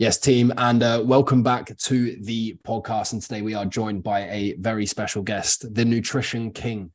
Yes, 0.00 0.16
team, 0.16 0.50
and 0.56 0.82
uh, 0.82 1.02
welcome 1.04 1.42
back 1.42 1.76
to 1.76 2.16
the 2.22 2.56
podcast. 2.66 3.12
And 3.12 3.20
today 3.20 3.42
we 3.42 3.52
are 3.52 3.66
joined 3.66 4.02
by 4.02 4.20
a 4.30 4.54
very 4.54 4.86
special 4.86 5.22
guest, 5.22 5.74
the 5.74 5.84
nutrition 5.84 6.52
king, 6.52 6.90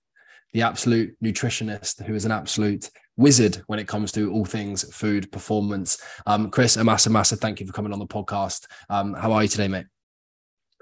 the 0.54 0.63
absolute 0.63 1.15
nutritionist 1.24 2.04
who 2.04 2.15
is 2.15 2.26
an 2.26 2.31
absolute 2.31 2.90
wizard 3.15 3.62
when 3.68 3.78
it 3.78 3.88
comes 3.88 4.12
to 4.13 4.33
all 4.33 4.44
things 4.44 4.92
food 4.92 5.31
performance. 5.31 6.02
Um, 6.26 6.49
Chris, 6.49 6.78
a 6.78 6.83
massive, 6.83 7.12
massive 7.12 7.40
thank 7.40 7.60
you 7.60 7.68
for 7.68 7.74
coming 7.74 7.94
on 7.94 7.99
the 7.99 8.08
podcast. 8.08 8.65
Um, 8.90 9.13
how 9.13 9.33
are 9.33 9.44
you 9.44 9.49
today, 9.49 9.67
mate? 9.67 9.85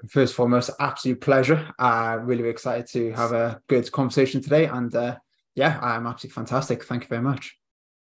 First 0.08 0.32
and 0.32 0.36
foremost, 0.36 0.70
absolute 0.80 1.20
pleasure. 1.20 1.74
Uh, 1.78 2.20
really 2.22 2.48
excited 2.48 2.86
to 2.92 3.12
have 3.12 3.32
a 3.32 3.60
good 3.68 3.92
conversation 3.92 4.40
today. 4.40 4.64
And 4.64 4.94
uh, 4.94 5.18
yeah, 5.54 5.78
I'm 5.82 6.06
absolutely 6.06 6.32
fantastic. 6.36 6.84
Thank 6.84 7.02
you 7.02 7.08
very 7.08 7.20
much. 7.20 7.54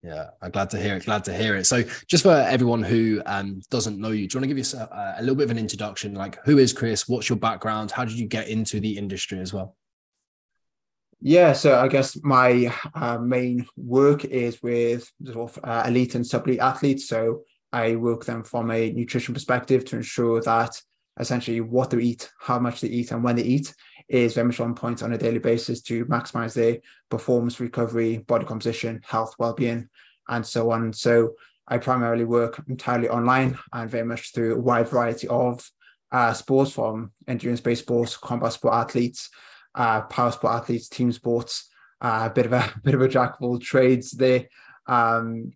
Yeah, 0.05 0.31
I'm 0.43 0.51
glad 0.51 0.69
to 0.71 0.79
hear 0.79 0.97
it. 0.97 1.07
Glad 1.07 1.25
to 1.25 1.35
hear 1.35 1.57
it. 1.57 1.65
So, 1.65 1.83
just 2.09 2.25
for 2.25 2.35
everyone 2.35 2.83
who 2.83 3.23
um, 3.25 3.63
doesn't 3.71 3.99
know 3.99 4.11
you, 4.11 4.29
do 4.29 4.35
you 4.35 4.41
want 4.41 4.51
to 4.51 4.55
give 4.55 4.59
us 4.59 4.75
a, 4.75 5.15
a, 5.19 5.23
little 5.23 5.35
bit 5.35 5.45
of 5.45 5.51
an 5.51 5.59
introduction? 5.59 6.13
Like, 6.15 6.45
who 6.45 6.59
is 6.59 6.75
Chris? 6.75 7.09
What's 7.09 7.31
your 7.31 7.39
background? 7.39 7.91
How 7.91 8.05
did 8.05 8.19
you 8.19 8.27
get 8.27 8.49
into 8.49 8.81
the 8.81 8.99
industry 8.99 9.39
as 9.41 9.55
well? 9.55 9.77
Yeah, 11.23 11.55
so 11.55 11.81
I 11.81 11.89
guess 11.89 12.23
my 12.23 12.71
uh, 12.95 13.17
main 13.17 13.67
work 13.79 14.27
is 14.27 14.63
with 14.63 15.11
sort 15.25 15.57
of 15.57 15.65
uh, 15.65 15.85
elite 15.87 16.17
and 16.17 16.27
sub 16.27 16.47
elite 16.47 16.61
athletes. 16.61 17.09
So 17.09 17.45
I 17.73 17.97
work 17.97 18.27
them 18.27 18.45
from 18.45 18.71
a 18.71 18.93
nutrition 18.93 19.33
perspective 19.33 19.87
to 19.87 19.97
ensure 19.97 20.43
that 20.43 20.79
essentially 21.19 21.63
what 21.63 21.89
they 21.89 22.03
eat, 22.03 22.31
how 22.39 22.59
much 22.59 22.83
they 22.83 22.89
eat, 22.89 23.11
and 23.11 23.25
when 23.25 23.37
they 23.37 23.43
eat 23.43 23.75
is 24.09 24.35
very 24.35 24.47
much 24.47 24.61
on 24.61 24.75
point 24.75 25.03
on 25.03 25.13
a 25.13 25.19
daily 25.19 25.39
basis 25.39 25.81
to 25.83 26.05
maximize 26.07 26.55
their 26.55 26.79
performance, 27.11 27.61
recovery, 27.61 28.19
body 28.19 28.45
composition, 28.45 29.01
health, 29.05 29.35
well-being, 29.39 29.89
and 30.29 30.47
so 30.47 30.71
on. 30.71 30.93
So 30.93 31.35
I 31.67 31.79
primarily 31.79 32.25
work 32.25 32.63
entirely 32.69 33.09
online 33.09 33.59
and 33.73 33.91
very 33.91 34.05
much 34.05 34.33
through 34.33 34.57
a 34.57 34.61
wide 34.61 34.89
variety 34.89 35.29
of 35.29 35.69
uh, 36.13 36.33
sports 36.33 36.73
from 36.73 37.13
endurance-based 37.27 37.83
sports, 37.83 38.17
combat 38.17 38.53
sport 38.53 38.75
athletes, 38.75 39.31
uh, 39.75 40.03
power 40.03 40.31
sport 40.31 40.55
athletes, 40.55 40.89
team 40.89 41.11
sports, 41.11 41.69
uh, 42.01 42.29
a 42.31 42.35
bit 42.35 42.47
of 42.47 42.53
a 42.53 42.73
bit 42.83 42.95
of 42.95 43.01
a 43.01 43.09
jack 43.09 43.35
of 43.35 43.43
all 43.43 43.59
trades 43.59 44.13
there. 44.13 44.47
Um, 44.87 45.53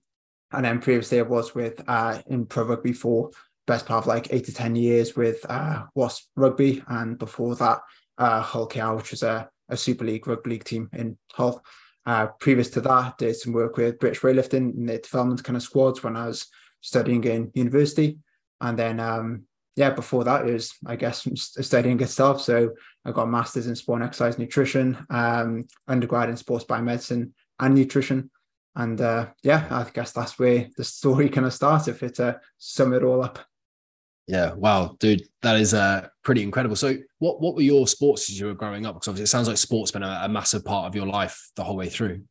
and 0.51 0.65
then 0.65 0.81
previously 0.81 1.19
I 1.19 1.23
was 1.23 1.55
with 1.55 1.83
uh, 1.87 2.21
in 2.27 2.47
pro 2.47 2.65
rugby 2.65 2.93
for 2.93 3.31
best 3.67 3.85
part 3.85 4.05
of 4.05 4.07
like 4.07 4.33
eight 4.33 4.47
to 4.47 4.55
ten 4.55 4.75
years 4.75 5.15
with 5.15 5.45
uh, 5.49 5.85
Wasps 5.95 6.29
Rugby, 6.35 6.83
and 6.89 7.19
before 7.19 7.55
that, 7.57 7.81
uh, 8.19 8.43
Hull 8.43 8.67
KR, 8.67 8.95
which 8.95 9.13
was 9.13 9.23
a, 9.23 9.49
a 9.69 9.77
Super 9.77 10.05
League 10.05 10.27
rugby 10.27 10.51
league 10.51 10.65
team 10.65 10.91
in 10.93 11.17
Hull. 11.33 11.63
Uh, 12.05 12.29
previous 12.41 12.71
to 12.71 12.81
that, 12.81 13.19
did 13.19 13.37
some 13.37 13.53
work 13.53 13.77
with 13.77 13.99
British 13.99 14.21
weightlifting 14.21 14.75
in 14.75 14.87
the 14.87 14.99
development 14.99 15.45
kind 15.45 15.57
of 15.57 15.63
squads 15.63 16.03
when 16.03 16.17
I 16.17 16.27
was 16.27 16.47
studying 16.81 17.23
in 17.25 17.51
university, 17.55 18.19
and 18.61 18.79
then 18.79 18.99
um, 18.99 19.45
yeah, 19.77 19.91
before 19.91 20.25
that 20.25 20.47
it 20.49 20.53
was 20.53 20.75
I 20.87 20.97
guess 20.97 21.29
studying 21.37 22.01
itself. 22.01 22.41
So 22.41 22.71
I 23.05 23.13
got 23.13 23.25
a 23.25 23.27
master's 23.27 23.67
in 23.67 23.77
sport 23.77 24.01
and 24.01 24.09
exercise 24.09 24.39
nutrition, 24.39 25.07
um, 25.11 25.67
undergrad 25.87 26.31
in 26.31 26.37
sports 26.37 26.65
biomedicine 26.65 27.33
and 27.61 27.75
nutrition, 27.75 28.31
and 28.75 29.01
uh, 29.01 29.27
yeah, 29.43 29.67
I 29.71 29.87
guess 29.93 30.13
that's 30.13 30.39
where 30.39 30.69
the 30.77 30.85
story 30.85 31.29
kind 31.29 31.47
of 31.47 31.53
starts. 31.53 31.89
If 31.89 32.03
it 32.03 32.15
to 32.15 32.41
sum 32.57 32.95
it 32.95 33.03
all 33.03 33.23
up. 33.23 33.39
Yeah, 34.29 34.53
wow, 34.53 34.95
dude, 35.01 35.23
that 35.41 35.59
is 35.59 35.73
uh, 35.73 36.07
pretty 36.23 36.43
incredible. 36.43 36.77
So, 36.77 36.95
what 37.19 37.41
what 37.41 37.55
were 37.55 37.63
your 37.63 37.89
sports 37.89 38.29
as 38.29 38.39
you 38.39 38.47
were 38.47 38.55
growing 38.55 38.85
up? 38.85 38.95
Because 38.95 39.09
obviously, 39.09 39.25
it 39.25 39.29
sounds 39.29 39.49
like 39.49 39.57
sports 39.57 39.91
been 39.91 40.03
a, 40.03 40.21
a 40.25 40.29
massive 40.29 40.67
part 40.67 40.87
of 40.87 40.95
your 40.95 41.07
life 41.07 41.51
the 41.57 41.65
whole 41.65 41.77
way 41.77 41.89
through. 41.89 42.23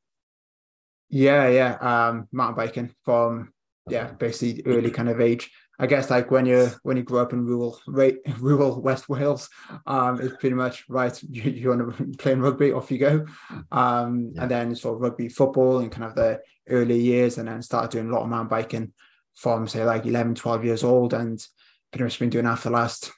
Yeah, 1.09 1.47
yeah, 1.49 1.73
um, 1.81 2.27
mountain 2.31 2.55
biking 2.55 2.95
from 3.03 3.51
yeah, 3.89 4.11
basically 4.11 4.61
early 4.65 4.91
kind 4.91 5.09
of 5.09 5.19
age. 5.19 5.49
I 5.79 5.87
guess 5.87 6.11
like 6.11 6.29
when 6.29 6.45
you 6.45 6.69
when 6.83 6.97
you 6.97 7.03
grow 7.03 7.21
up 7.21 7.33
in 7.33 7.45
rural 7.45 7.79
right, 7.87 8.17
rural 8.39 8.79
West 8.79 9.09
Wales, 9.09 9.49
um, 9.87 10.21
it's 10.21 10.35
pretty 10.37 10.55
much 10.55 10.85
right. 10.89 11.19
You, 11.29 11.43
you 11.43 11.69
want 11.69 11.97
to 11.97 12.05
play 12.19 12.35
rugby, 12.35 12.73
off 12.73 12.91
you 12.91 12.99
go, 12.99 13.25
um, 13.71 14.33
yeah. 14.35 14.43
and 14.43 14.51
then 14.51 14.75
sort 14.75 14.95
of 14.95 15.01
rugby, 15.01 15.29
football, 15.29 15.79
and 15.79 15.91
kind 15.91 16.03
of 16.03 16.13
the 16.13 16.41
early 16.69 16.99
years, 16.99 17.39
and 17.39 17.47
then 17.47 17.63
started 17.63 17.89
doing 17.89 18.09
a 18.09 18.13
lot 18.13 18.21
of 18.21 18.29
mountain 18.29 18.49
biking 18.49 18.93
from 19.33 19.67
say 19.67 19.83
like 19.83 20.05
11, 20.05 20.35
12 20.35 20.65
years 20.65 20.83
old, 20.83 21.13
and 21.13 21.43
pretty 21.91 22.03
much 22.03 22.19
been 22.19 22.29
doing 22.29 22.45
that 22.45 22.59
for 22.59 22.69
the 22.69 22.75
last 22.75 23.11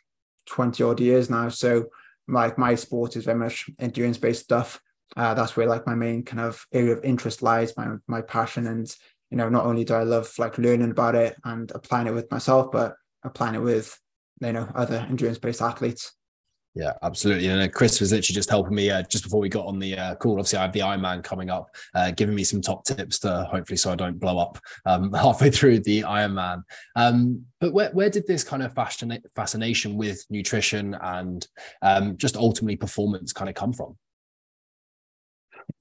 20 0.47 0.83
odd 0.83 0.99
years 0.99 1.29
now. 1.29 1.49
So 1.49 1.89
like 2.27 2.57
my 2.57 2.75
sport 2.75 3.15
is 3.15 3.25
very 3.25 3.37
much 3.37 3.69
endurance 3.79 4.17
based 4.17 4.43
stuff. 4.43 4.81
Uh, 5.17 5.33
that's 5.33 5.57
where 5.57 5.67
like 5.67 5.87
my 5.87 5.95
main 5.95 6.23
kind 6.23 6.39
of 6.39 6.65
area 6.71 6.93
of 6.93 7.03
interest 7.03 7.41
lies, 7.41 7.75
my 7.75 7.95
my 8.07 8.21
passion. 8.21 8.67
And 8.67 8.93
you 9.31 9.37
know, 9.37 9.49
not 9.49 9.65
only 9.65 9.83
do 9.83 9.95
I 9.95 10.03
love 10.03 10.31
like 10.37 10.57
learning 10.57 10.91
about 10.91 11.15
it 11.15 11.35
and 11.43 11.71
applying 11.73 12.07
it 12.07 12.13
with 12.13 12.29
myself, 12.31 12.71
but 12.71 12.95
applying 13.23 13.55
it 13.55 13.61
with 13.61 13.97
you 14.41 14.53
know 14.53 14.69
other 14.75 15.05
endurance 15.09 15.39
based 15.39 15.61
athletes. 15.61 16.13
Yeah, 16.79 16.93
absolutely. 17.01 17.49
And 17.49 17.61
uh, 17.61 17.67
Chris 17.67 17.99
was 17.99 18.13
literally 18.13 18.35
just 18.35 18.49
helping 18.49 18.73
me 18.73 18.89
uh, 18.89 19.01
just 19.01 19.25
before 19.25 19.41
we 19.41 19.49
got 19.49 19.65
on 19.65 19.79
the 19.79 19.97
uh, 19.97 20.15
call. 20.15 20.39
Obviously, 20.39 20.59
I 20.59 20.61
have 20.61 20.71
the 20.71 20.79
Ironman 20.79 21.21
coming 21.21 21.49
up, 21.49 21.75
uh, 21.93 22.11
giving 22.11 22.33
me 22.33 22.45
some 22.45 22.61
top 22.61 22.85
tips 22.85 23.19
to 23.19 23.45
hopefully 23.51 23.75
so 23.75 23.91
I 23.91 23.95
don't 23.95 24.17
blow 24.17 24.39
up 24.39 24.57
um, 24.85 25.11
halfway 25.13 25.51
through 25.51 25.79
the 25.79 26.03
Ironman. 26.03 26.63
Um, 26.95 27.43
but 27.59 27.73
where, 27.73 27.89
where 27.89 28.09
did 28.09 28.27
this 28.27 28.45
kind 28.45 28.63
of 28.63 28.73
fascina- 28.73 29.21
fascination 29.35 29.97
with 29.97 30.25
nutrition 30.29 30.95
and 31.01 31.45
um, 31.81 32.15
just 32.15 32.37
ultimately 32.37 32.77
performance 32.77 33.33
kind 33.33 33.49
of 33.49 33.55
come 33.55 33.73
from? 33.73 33.97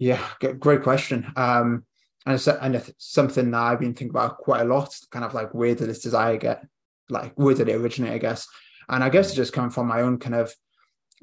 Yeah, 0.01 0.27
great 0.41 0.83
question. 0.83 1.33
Um, 1.37 1.85
and 2.27 2.35
it's, 2.35 2.49
and 2.49 2.75
it's 2.75 2.91
something 2.99 3.53
that 3.53 3.61
I've 3.61 3.79
been 3.79 3.95
thinking 3.95 4.11
about 4.11 4.39
quite 4.39 4.63
a 4.63 4.65
lot. 4.65 4.99
Kind 5.13 5.25
of 5.25 5.33
like 5.33 5.55
where 5.55 5.77
did 5.77 5.89
this 5.89 6.03
desire 6.03 6.39
get? 6.39 6.67
Like 7.09 7.35
where 7.37 7.55
did 7.55 7.69
it 7.69 7.77
originate? 7.77 8.15
I 8.15 8.19
guess. 8.19 8.49
And 8.89 9.05
I 9.05 9.11
guess 9.11 9.31
it 9.31 9.37
just 9.37 9.53
coming 9.53 9.71
from 9.71 9.87
my 9.87 10.01
own 10.01 10.19
kind 10.19 10.35
of 10.35 10.53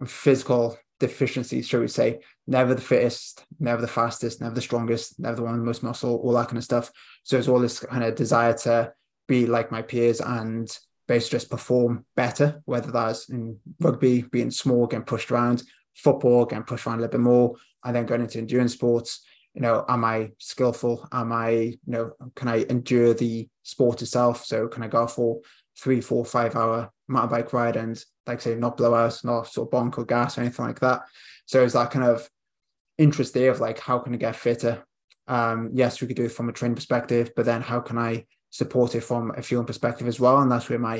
physical 0.05 0.77
deficiencies, 0.99 1.67
shall 1.67 1.81
we 1.81 1.87
say. 1.87 2.19
Never 2.47 2.73
the 2.73 2.81
fittest, 2.81 3.45
never 3.59 3.81
the 3.81 3.87
fastest, 3.87 4.41
never 4.41 4.55
the 4.55 4.61
strongest, 4.61 5.19
never 5.19 5.35
the 5.35 5.43
one 5.43 5.53
with 5.53 5.61
the 5.61 5.65
most 5.65 5.83
muscle, 5.83 6.15
all 6.15 6.33
that 6.33 6.47
kind 6.47 6.57
of 6.57 6.63
stuff. 6.63 6.91
So 7.23 7.37
it's 7.37 7.47
all 7.47 7.59
this 7.59 7.79
kind 7.79 8.03
of 8.03 8.15
desire 8.15 8.53
to 8.53 8.93
be 9.27 9.45
like 9.45 9.71
my 9.71 9.81
peers 9.81 10.21
and 10.21 10.69
basically 11.07 11.37
just 11.37 11.49
perform 11.49 12.05
better, 12.15 12.61
whether 12.65 12.91
that's 12.91 13.29
in 13.29 13.59
rugby, 13.79 14.23
being 14.23 14.51
small, 14.51 14.87
getting 14.87 15.05
pushed 15.05 15.31
around, 15.31 15.63
football, 15.95 16.45
getting 16.45 16.63
pushed 16.63 16.85
around 16.85 16.99
a 16.99 17.01
little 17.01 17.11
bit 17.11 17.21
more, 17.21 17.55
and 17.83 17.95
then 17.95 18.05
going 18.05 18.21
into 18.21 18.37
endurance 18.39 18.73
sports. 18.73 19.25
You 19.53 19.61
know, 19.61 19.85
am 19.87 20.03
I 20.03 20.31
skillful? 20.37 21.07
Am 21.11 21.31
I, 21.31 21.49
you 21.49 21.79
know, 21.87 22.11
can 22.35 22.47
I 22.47 22.65
endure 22.69 23.13
the 23.13 23.47
sport 23.63 24.01
itself? 24.01 24.45
So 24.45 24.67
can 24.67 24.83
I 24.83 24.87
go 24.87 25.07
for 25.07 25.39
three, 25.79 26.01
four, 26.01 26.25
five 26.25 26.55
hour 26.55 26.91
mountain 27.07 27.29
bike 27.29 27.53
ride 27.53 27.75
and 27.75 28.03
like 28.25 28.41
say, 28.41 28.55
not 28.55 28.77
blowouts, 28.77 29.23
not 29.23 29.47
sort 29.47 29.71
of 29.71 29.79
bonk 29.79 29.97
or 29.97 30.05
gas 30.05 30.37
or 30.37 30.41
anything 30.41 30.65
like 30.65 30.79
that. 30.79 31.03
So 31.45 31.63
it's 31.63 31.73
that 31.73 31.91
kind 31.91 32.05
of 32.05 32.29
interest 32.97 33.33
there 33.33 33.51
of 33.51 33.59
like, 33.59 33.79
how 33.79 33.99
can 33.99 34.13
I 34.13 34.17
get 34.17 34.35
fitter? 34.35 34.83
Um, 35.27 35.71
yes, 35.73 36.01
we 36.01 36.07
could 36.07 36.15
do 36.15 36.25
it 36.25 36.31
from 36.31 36.49
a 36.49 36.53
training 36.53 36.75
perspective, 36.75 37.31
but 37.35 37.45
then 37.45 37.61
how 37.61 37.79
can 37.79 37.97
I 37.97 38.25
support 38.49 38.95
it 38.95 39.01
from 39.01 39.31
a 39.35 39.41
fueling 39.41 39.67
perspective 39.67 40.07
as 40.07 40.19
well? 40.19 40.39
And 40.39 40.51
that's 40.51 40.69
where 40.69 40.79
my, 40.79 40.97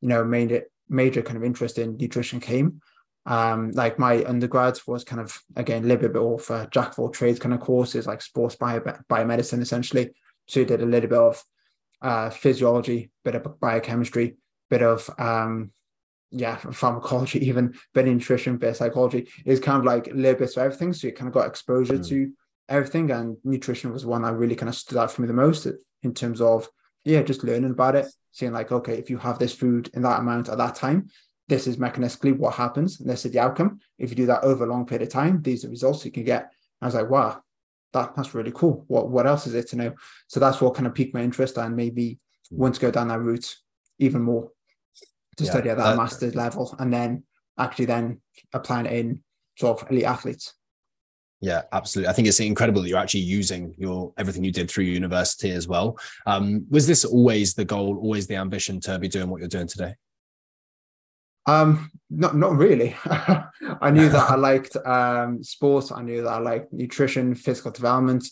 you 0.00 0.08
know, 0.08 0.24
made 0.24 0.62
major 0.88 1.22
kind 1.22 1.36
of 1.36 1.44
interest 1.44 1.78
in 1.78 1.96
nutrition 1.96 2.40
came. 2.40 2.80
Um, 3.24 3.70
like 3.72 3.98
my 3.98 4.24
undergrad 4.24 4.78
was 4.86 5.04
kind 5.04 5.20
of 5.20 5.40
again 5.54 5.84
a 5.84 5.86
little 5.86 6.08
bit 6.08 6.20
of 6.20 6.50
a 6.50 6.68
jack 6.72 6.92
of 6.92 6.98
all 6.98 7.10
trades 7.10 7.38
kind 7.38 7.54
of 7.54 7.60
courses, 7.60 8.06
like 8.06 8.20
sports 8.20 8.56
bio 8.56 8.80
biomedicine 8.80 9.60
essentially. 9.60 10.10
So 10.46 10.60
you 10.60 10.66
did 10.66 10.82
a 10.82 10.86
little 10.86 11.08
bit 11.08 11.18
of 11.18 11.44
uh, 12.02 12.30
physiology, 12.30 13.10
bit 13.24 13.36
of 13.36 13.60
biochemistry, 13.60 14.36
bit 14.72 14.82
of 14.82 15.10
um, 15.18 15.70
yeah, 16.30 16.56
pharmacology, 16.56 17.46
even 17.48 17.74
bit 17.92 18.08
of 18.08 18.14
nutrition, 18.14 18.56
bit 18.56 18.70
of 18.70 18.76
psychology 18.76 19.28
is 19.44 19.60
kind 19.60 19.78
of 19.78 19.84
like 19.84 20.08
a 20.08 20.14
little 20.14 20.40
bit 20.40 20.56
of 20.56 20.62
everything. 20.62 20.94
So 20.94 21.06
you 21.06 21.12
kind 21.12 21.28
of 21.28 21.34
got 21.34 21.46
exposure 21.46 21.98
mm. 21.98 22.08
to 22.08 22.32
everything. 22.70 23.10
And 23.10 23.36
nutrition 23.44 23.92
was 23.92 24.06
one 24.06 24.22
that 24.22 24.32
really 24.32 24.56
kind 24.56 24.70
of 24.70 24.74
stood 24.74 24.96
out 24.96 25.12
for 25.12 25.20
me 25.20 25.28
the 25.28 25.34
most 25.34 25.68
in 26.02 26.14
terms 26.14 26.40
of, 26.40 26.68
yeah, 27.04 27.22
just 27.22 27.44
learning 27.44 27.72
about 27.72 27.96
it, 27.96 28.06
seeing 28.30 28.52
like, 28.52 28.72
okay, 28.72 28.94
if 28.94 29.10
you 29.10 29.18
have 29.18 29.38
this 29.38 29.54
food 29.54 29.90
in 29.92 30.02
that 30.02 30.20
amount 30.20 30.48
at 30.48 30.56
that 30.56 30.74
time, 30.74 31.08
this 31.48 31.66
is 31.66 31.76
mechanistically 31.76 32.34
what 32.34 32.54
happens, 32.54 33.00
and 33.00 33.10
this 33.10 33.26
is 33.26 33.32
the 33.32 33.40
outcome. 33.40 33.80
If 33.98 34.08
you 34.08 34.16
do 34.16 34.26
that 34.26 34.44
over 34.44 34.64
a 34.64 34.70
long 34.70 34.86
period 34.86 35.06
of 35.06 35.12
time, 35.12 35.42
these 35.42 35.64
are 35.64 35.66
the 35.66 35.72
results 35.72 36.04
you 36.04 36.12
can 36.12 36.24
get. 36.24 36.50
I 36.80 36.86
was 36.86 36.94
like, 36.94 37.10
wow, 37.10 37.42
that, 37.92 38.14
that's 38.16 38.34
really 38.34 38.52
cool. 38.54 38.84
What 38.86 39.10
what 39.10 39.26
else 39.26 39.46
is 39.46 39.54
it 39.54 39.68
to 39.68 39.76
know? 39.76 39.92
So 40.28 40.40
that's 40.40 40.60
what 40.60 40.74
kind 40.74 40.86
of 40.86 40.94
piqued 40.94 41.12
my 41.12 41.20
interest 41.20 41.58
and 41.58 41.76
maybe 41.76 42.20
want 42.50 42.76
to 42.76 42.80
go 42.80 42.90
down 42.90 43.08
that 43.08 43.20
route 43.20 43.56
even 43.98 44.22
more 44.22 44.50
to 45.36 45.44
yeah, 45.44 45.50
study 45.50 45.70
at 45.70 45.76
that, 45.76 45.90
that 45.90 45.96
master's 45.96 46.34
level 46.34 46.74
and 46.78 46.92
then 46.92 47.24
actually 47.58 47.86
then 47.86 48.20
applying 48.52 48.86
it 48.86 48.92
in 48.92 49.22
sort 49.58 49.80
of 49.80 49.90
elite 49.90 50.04
athletes. 50.04 50.54
Yeah, 51.40 51.62
absolutely. 51.72 52.08
I 52.08 52.12
think 52.12 52.28
it's 52.28 52.38
incredible 52.38 52.82
that 52.82 52.88
you're 52.88 53.00
actually 53.00 53.20
using 53.20 53.74
your 53.76 54.12
everything 54.16 54.44
you 54.44 54.52
did 54.52 54.70
through 54.70 54.84
university 54.84 55.50
as 55.50 55.66
well. 55.66 55.98
Um, 56.24 56.64
was 56.70 56.86
this 56.86 57.04
always 57.04 57.54
the 57.54 57.64
goal, 57.64 57.98
always 57.98 58.28
the 58.28 58.36
ambition 58.36 58.78
to 58.82 58.98
be 58.98 59.08
doing 59.08 59.28
what 59.28 59.40
you're 59.40 59.48
doing 59.48 59.66
today? 59.66 59.96
Um, 61.46 61.90
not 62.10 62.36
not 62.36 62.56
really. 62.56 62.94
I 63.04 63.90
knew 63.90 64.08
that 64.08 64.30
I 64.30 64.34
liked 64.50 64.76
um, 64.86 65.42
sports. 65.42 65.90
I 65.90 66.02
knew 66.02 66.22
that 66.22 66.30
I 66.30 66.38
liked 66.38 66.72
nutrition, 66.72 67.34
physical 67.34 67.72
development, 67.72 68.24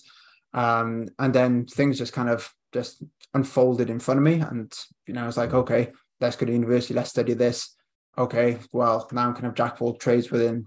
um, 0.55 1.08
and 1.19 1.35
then 1.35 1.67
things 1.67 1.99
just 1.99 2.12
kind 2.12 2.29
of 2.29 2.49
just 2.73 3.02
unfolded 3.35 3.91
in 3.91 3.99
front 3.99 4.19
of 4.19 4.25
me. 4.25 4.35
And 4.35 4.73
you 5.08 5.14
know, 5.14 5.25
I 5.25 5.26
was 5.26 5.37
like, 5.37 5.52
okay, 5.52 5.91
let's 6.20 6.37
go 6.37 6.46
to 6.46 6.52
university, 6.52 6.94
let's 6.94 7.11
study 7.11 7.34
this. 7.34 7.76
Okay, 8.19 8.58
well, 8.72 9.08
now 9.12 9.28
I'm 9.28 9.34
kind 9.34 9.46
of 9.46 9.55
jack 9.55 9.75
of 9.75 9.82
all 9.82 9.94
trades 9.94 10.31
within. 10.31 10.67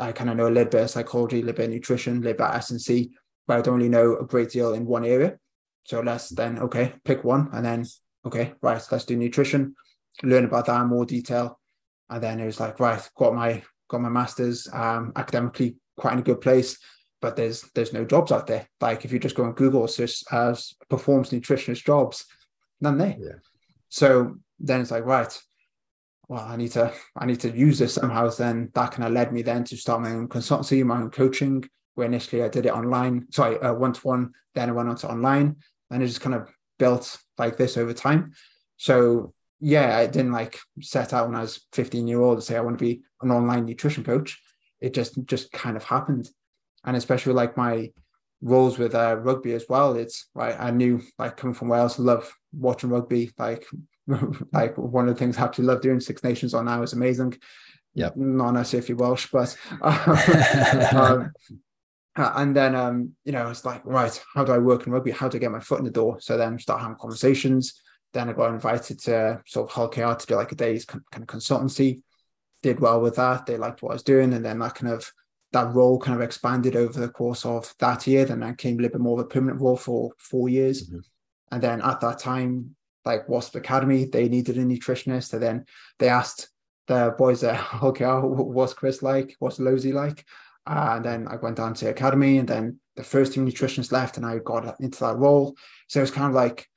I 0.00 0.12
kind 0.12 0.30
of 0.30 0.36
know 0.36 0.48
a 0.48 0.50
little 0.50 0.70
bit 0.70 0.82
of 0.82 0.90
psychology, 0.90 1.38
a 1.38 1.44
little 1.44 1.56
bit 1.56 1.66
of 1.66 1.74
nutrition, 1.74 2.18
a 2.18 2.20
little 2.20 2.38
bit 2.38 2.46
of 2.46 2.54
S&C, 2.54 3.10
but 3.46 3.58
I 3.58 3.60
don't 3.60 3.76
really 3.76 3.88
know 3.88 4.16
a 4.16 4.24
great 4.24 4.50
deal 4.50 4.74
in 4.74 4.86
one 4.86 5.04
area. 5.04 5.38
So 5.84 6.00
let's 6.00 6.28
then, 6.30 6.58
okay, 6.58 6.94
pick 7.04 7.24
one 7.24 7.48
and 7.52 7.64
then, 7.64 7.86
okay, 8.24 8.52
right, 8.62 8.82
let's 8.90 9.04
do 9.04 9.16
nutrition, 9.16 9.74
learn 10.22 10.44
about 10.44 10.66
that 10.66 10.82
in 10.82 10.88
more 10.88 11.06
detail. 11.06 11.58
And 12.10 12.22
then 12.22 12.40
it 12.40 12.46
was 12.46 12.60
like, 12.60 12.80
right, 12.80 13.08
got 13.16 13.34
my 13.34 13.62
got 13.88 14.02
my 14.02 14.08
master's, 14.10 14.68
um, 14.72 15.12
academically 15.16 15.76
quite 15.96 16.12
in 16.12 16.18
a 16.18 16.22
good 16.22 16.40
place, 16.40 16.78
but 17.20 17.36
there's 17.36 17.62
there's 17.74 17.92
no 17.92 18.04
jobs 18.04 18.32
out 18.32 18.46
there. 18.46 18.68
Like 18.80 19.04
if 19.04 19.12
you 19.12 19.18
just 19.18 19.34
go 19.34 19.44
on 19.44 19.52
Google, 19.52 19.88
search 19.88 20.22
as 20.30 20.74
performance 20.88 21.30
nutritionist 21.30 21.84
jobs, 21.84 22.24
none 22.80 22.98
there. 22.98 23.16
Yeah. 23.18 23.32
So 23.88 24.36
then 24.60 24.80
it's 24.80 24.90
like, 24.90 25.04
right, 25.04 25.36
well, 26.28 26.44
I 26.44 26.56
need 26.56 26.72
to 26.72 26.92
I 27.16 27.26
need 27.26 27.40
to 27.40 27.50
use 27.50 27.78
this 27.78 27.94
somehow. 27.94 28.28
Then 28.28 28.70
that 28.74 28.92
kind 28.92 29.06
of 29.06 29.12
led 29.12 29.32
me 29.32 29.42
then 29.42 29.64
to 29.64 29.76
start 29.76 30.02
my 30.02 30.12
own 30.12 30.28
consultancy, 30.28 30.84
my 30.84 31.00
own 31.00 31.10
coaching. 31.10 31.68
Where 31.94 32.06
initially 32.06 32.44
I 32.44 32.48
did 32.48 32.66
it 32.66 32.72
online, 32.72 33.26
sorry, 33.32 33.56
one 33.56 33.92
to 33.92 34.00
one. 34.06 34.32
Then 34.54 34.68
I 34.68 34.72
went 34.72 34.88
on 34.88 34.96
to 34.96 35.10
online, 35.10 35.56
and 35.90 36.02
it 36.02 36.06
just 36.06 36.20
kind 36.20 36.34
of 36.34 36.48
built 36.78 37.18
like 37.38 37.56
this 37.56 37.76
over 37.76 37.92
time. 37.92 38.34
So 38.76 39.34
yeah, 39.58 39.96
I 39.96 40.06
didn't 40.06 40.30
like 40.32 40.58
set 40.80 41.12
out 41.12 41.26
when 41.26 41.34
I 41.34 41.40
was 41.40 41.66
15 41.72 42.06
year 42.06 42.20
old 42.20 42.38
to 42.38 42.42
say 42.42 42.56
I 42.56 42.60
want 42.60 42.78
to 42.78 42.84
be 42.84 43.02
an 43.22 43.32
online 43.32 43.64
nutrition 43.64 44.04
coach. 44.04 44.40
It 44.80 44.94
just 44.94 45.18
just 45.24 45.50
kind 45.50 45.76
of 45.76 45.82
happened, 45.82 46.30
and 46.84 46.96
especially 46.96 47.32
like 47.32 47.56
my 47.56 47.90
roles 48.40 48.78
with 48.78 48.94
uh, 48.94 49.16
rugby 49.16 49.52
as 49.54 49.66
well. 49.68 49.96
It's 49.96 50.28
right. 50.34 50.56
I 50.58 50.70
knew 50.70 51.02
like 51.18 51.36
coming 51.36 51.54
from 51.54 51.68
Wales, 51.68 51.98
love 51.98 52.32
watching 52.52 52.90
rugby. 52.90 53.32
Like 53.38 53.66
like 54.52 54.76
one 54.76 55.08
of 55.08 55.14
the 55.14 55.18
things 55.18 55.38
I 55.38 55.42
absolutely 55.42 55.74
love 55.74 55.82
doing. 55.82 56.00
Six 56.00 56.22
Nations 56.22 56.54
on 56.54 56.66
now 56.66 56.82
is 56.82 56.92
amazing. 56.92 57.38
Yeah, 57.94 58.10
not 58.14 58.52
necessarily 58.52 58.94
Welsh, 58.94 59.28
but 59.32 59.56
um, 59.82 61.32
and 62.16 62.56
then 62.56 62.74
um, 62.74 63.12
you 63.24 63.32
know 63.32 63.50
it's 63.50 63.64
like 63.64 63.82
right, 63.84 64.24
how 64.34 64.44
do 64.44 64.52
I 64.52 64.58
work 64.58 64.86
in 64.86 64.92
rugby? 64.92 65.10
How 65.10 65.28
do 65.28 65.38
I 65.38 65.40
get 65.40 65.50
my 65.50 65.60
foot 65.60 65.78
in 65.80 65.84
the 65.84 65.90
door? 65.90 66.18
So 66.20 66.36
then 66.36 66.58
start 66.58 66.80
having 66.80 66.96
conversations 66.96 67.80
then 68.12 68.28
I 68.28 68.32
got 68.32 68.52
invited 68.52 69.00
to 69.00 69.42
sort 69.46 69.68
of 69.68 69.74
Hull 69.74 69.88
KR 69.88 70.18
to 70.18 70.26
do 70.26 70.36
like 70.36 70.52
a 70.52 70.56
day's 70.56 70.84
kind 70.84 71.02
of 71.14 71.26
consultancy. 71.26 72.02
Did 72.62 72.80
well 72.80 73.00
with 73.00 73.16
that. 73.16 73.46
They 73.46 73.56
liked 73.56 73.82
what 73.82 73.90
I 73.90 73.94
was 73.94 74.02
doing, 74.02 74.32
and 74.32 74.44
then 74.44 74.58
that 74.58 74.74
kind 74.74 74.92
of 74.92 75.10
that 75.52 75.74
role 75.74 75.98
kind 75.98 76.14
of 76.14 76.22
expanded 76.22 76.76
over 76.76 76.98
the 77.00 77.08
course 77.08 77.44
of 77.44 77.74
that 77.78 78.06
year. 78.06 78.24
Then 78.24 78.42
I 78.42 78.52
came 78.52 78.78
a 78.78 78.82
little 78.82 78.98
bit 78.98 79.02
more 79.02 79.18
of 79.18 79.26
a 79.26 79.28
permanent 79.28 79.60
role 79.60 79.76
for 79.76 80.12
four 80.18 80.48
years, 80.48 80.88
mm-hmm. 80.88 80.98
and 81.52 81.62
then 81.62 81.82
at 81.82 82.00
that 82.00 82.18
time, 82.18 82.76
like 83.04 83.28
Wasps 83.28 83.56
Academy, 83.56 84.04
they 84.04 84.28
needed 84.28 84.58
a 84.58 84.64
nutritionist, 84.64 85.32
and 85.32 85.42
then 85.42 85.64
they 85.98 86.08
asked 86.08 86.48
the 86.86 87.14
boys 87.16 87.40
KR, 87.96 88.20
what's 88.20 88.74
Chris 88.74 89.02
like? 89.02 89.36
What's 89.38 89.58
Losey 89.58 89.92
like? 89.92 90.24
Uh, 90.66 90.94
and 90.96 91.04
then 91.04 91.28
I 91.28 91.36
went 91.36 91.56
down 91.56 91.74
to 91.74 91.88
academy, 91.88 92.38
and 92.38 92.48
then 92.48 92.80
the 92.96 93.04
first 93.04 93.32
team 93.32 93.46
nutritionist 93.46 93.92
left, 93.92 94.16
and 94.16 94.26
I 94.26 94.38
got 94.38 94.78
into 94.80 95.00
that 95.00 95.16
role. 95.16 95.56
So 95.88 96.00
it 96.00 96.02
was 96.02 96.10
kind 96.10 96.28
of 96.28 96.34
like 96.34 96.68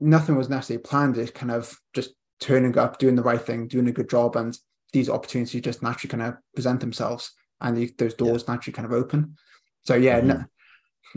nothing 0.00 0.36
was 0.36 0.48
necessarily 0.48 0.82
planned. 0.82 1.16
It's 1.16 1.30
kind 1.30 1.52
of 1.52 1.78
just 1.94 2.14
turning 2.40 2.76
up, 2.76 2.98
doing 2.98 3.14
the 3.14 3.22
right 3.22 3.40
thing, 3.40 3.68
doing 3.68 3.88
a 3.88 3.92
good 3.92 4.10
job, 4.10 4.34
and 4.34 4.56
these 4.92 5.08
opportunities 5.08 5.60
just 5.60 5.82
naturally 5.82 6.10
kind 6.10 6.22
of 6.22 6.34
present 6.54 6.80
themselves, 6.80 7.32
and 7.62 7.76
the, 7.76 7.90
those 7.98 8.14
doors 8.14 8.44
yeah. 8.46 8.54
naturally 8.54 8.74
kind 8.74 8.86
of 8.86 8.92
open. 8.92 9.36
So 9.84 9.94
yeah, 9.94 10.18
mm-hmm. 10.18 10.28
no, 10.28 10.44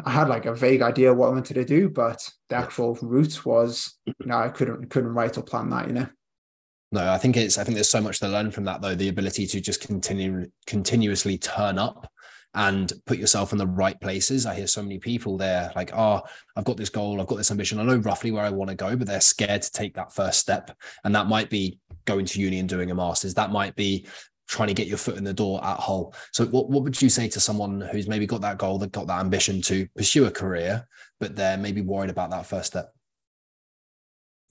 I 0.06 0.12
had 0.12 0.30
like 0.30 0.45
a 0.45 0.53
vague 0.53 0.81
idea 0.81 1.13
what 1.13 1.27
I 1.27 1.31
wanted 1.31 1.56
to 1.56 1.65
do, 1.65 1.89
but 1.89 2.30
the 2.50 2.56
actual 2.56 2.97
route 3.01 3.45
was, 3.45 3.97
you 4.06 4.13
know, 4.25 4.38
I 4.38 4.50
couldn't 4.50 4.89
couldn't 4.89 5.13
write 5.13 5.38
or 5.38 5.44
plan 5.44 5.69
that, 5.69 5.88
you 5.88 5.94
know. 5.94 6.07
No, 6.92 7.12
I 7.12 7.18
think 7.18 7.38
it's 7.38 7.57
I 7.57 7.63
think 7.63 7.75
there's 7.75 7.89
so 7.89 8.01
much 8.01 8.19
to 8.19 8.27
learn 8.27 8.51
from 8.51 8.63
that 8.65 8.81
though. 8.81 8.95
The 8.95 9.09
ability 9.09 9.47
to 9.47 9.62
just 9.62 9.81
continue 9.81 10.45
continuously 10.65 11.38
turn 11.38 11.77
up 11.77 12.09
and 12.56 12.94
put 13.06 13.18
yourself 13.18 13.51
in 13.51 13.57
the 13.57 13.68
right 13.68 14.00
places. 14.00 14.45
I 14.45 14.56
hear 14.56 14.68
so 14.68 14.81
many 14.81 14.98
people 14.98 15.38
there 15.38 15.71
like, 15.75 15.91
oh, 15.94 16.21
I've 16.56 16.63
got 16.63 16.77
this 16.77 16.89
goal, 16.89 17.19
I've 17.19 17.27
got 17.27 17.36
this 17.36 17.51
ambition, 17.51 17.80
I 17.80 17.83
know 17.83 17.98
roughly 17.98 18.31
where 18.31 18.45
I 18.45 18.50
want 18.50 18.69
to 18.69 18.75
go, 18.75 18.95
but 18.95 19.07
they're 19.07 19.19
scared 19.19 19.62
to 19.62 19.71
take 19.71 19.94
that 19.95 20.13
first 20.13 20.39
step. 20.39 20.71
And 21.03 21.13
that 21.15 21.27
might 21.27 21.50
be 21.50 21.80
going 22.06 22.25
to 22.25 22.39
uni 22.39 22.59
and 22.59 22.69
doing 22.69 22.91
a 22.91 22.95
master's. 22.95 23.33
That 23.33 23.51
might 23.51 23.75
be 23.75 24.07
trying 24.47 24.68
to 24.68 24.74
get 24.74 24.88
your 24.88 24.97
foot 24.97 25.18
in 25.18 25.24
the 25.24 25.33
door 25.33 25.63
at 25.63 25.80
Hull. 25.80 26.13
So 26.31 26.45
what, 26.45 26.69
what 26.69 26.83
would 26.83 27.01
you 27.01 27.09
say 27.09 27.27
to 27.30 27.39
someone 27.39 27.81
who's 27.81 28.07
maybe 28.07 28.27
got 28.27 28.42
that 28.42 28.57
goal, 28.57 28.77
that 28.80 28.92
got 28.92 29.07
that 29.07 29.19
ambition 29.19 29.62
to 29.63 29.88
pursue 29.95 30.25
a 30.25 30.31
career, 30.31 30.88
but 31.19 31.36
they're 31.36 31.57
maybe 31.57 31.81
worried 31.81 32.09
about 32.09 32.31
that 32.31 32.45
first 32.45 32.68
step? 32.68 32.94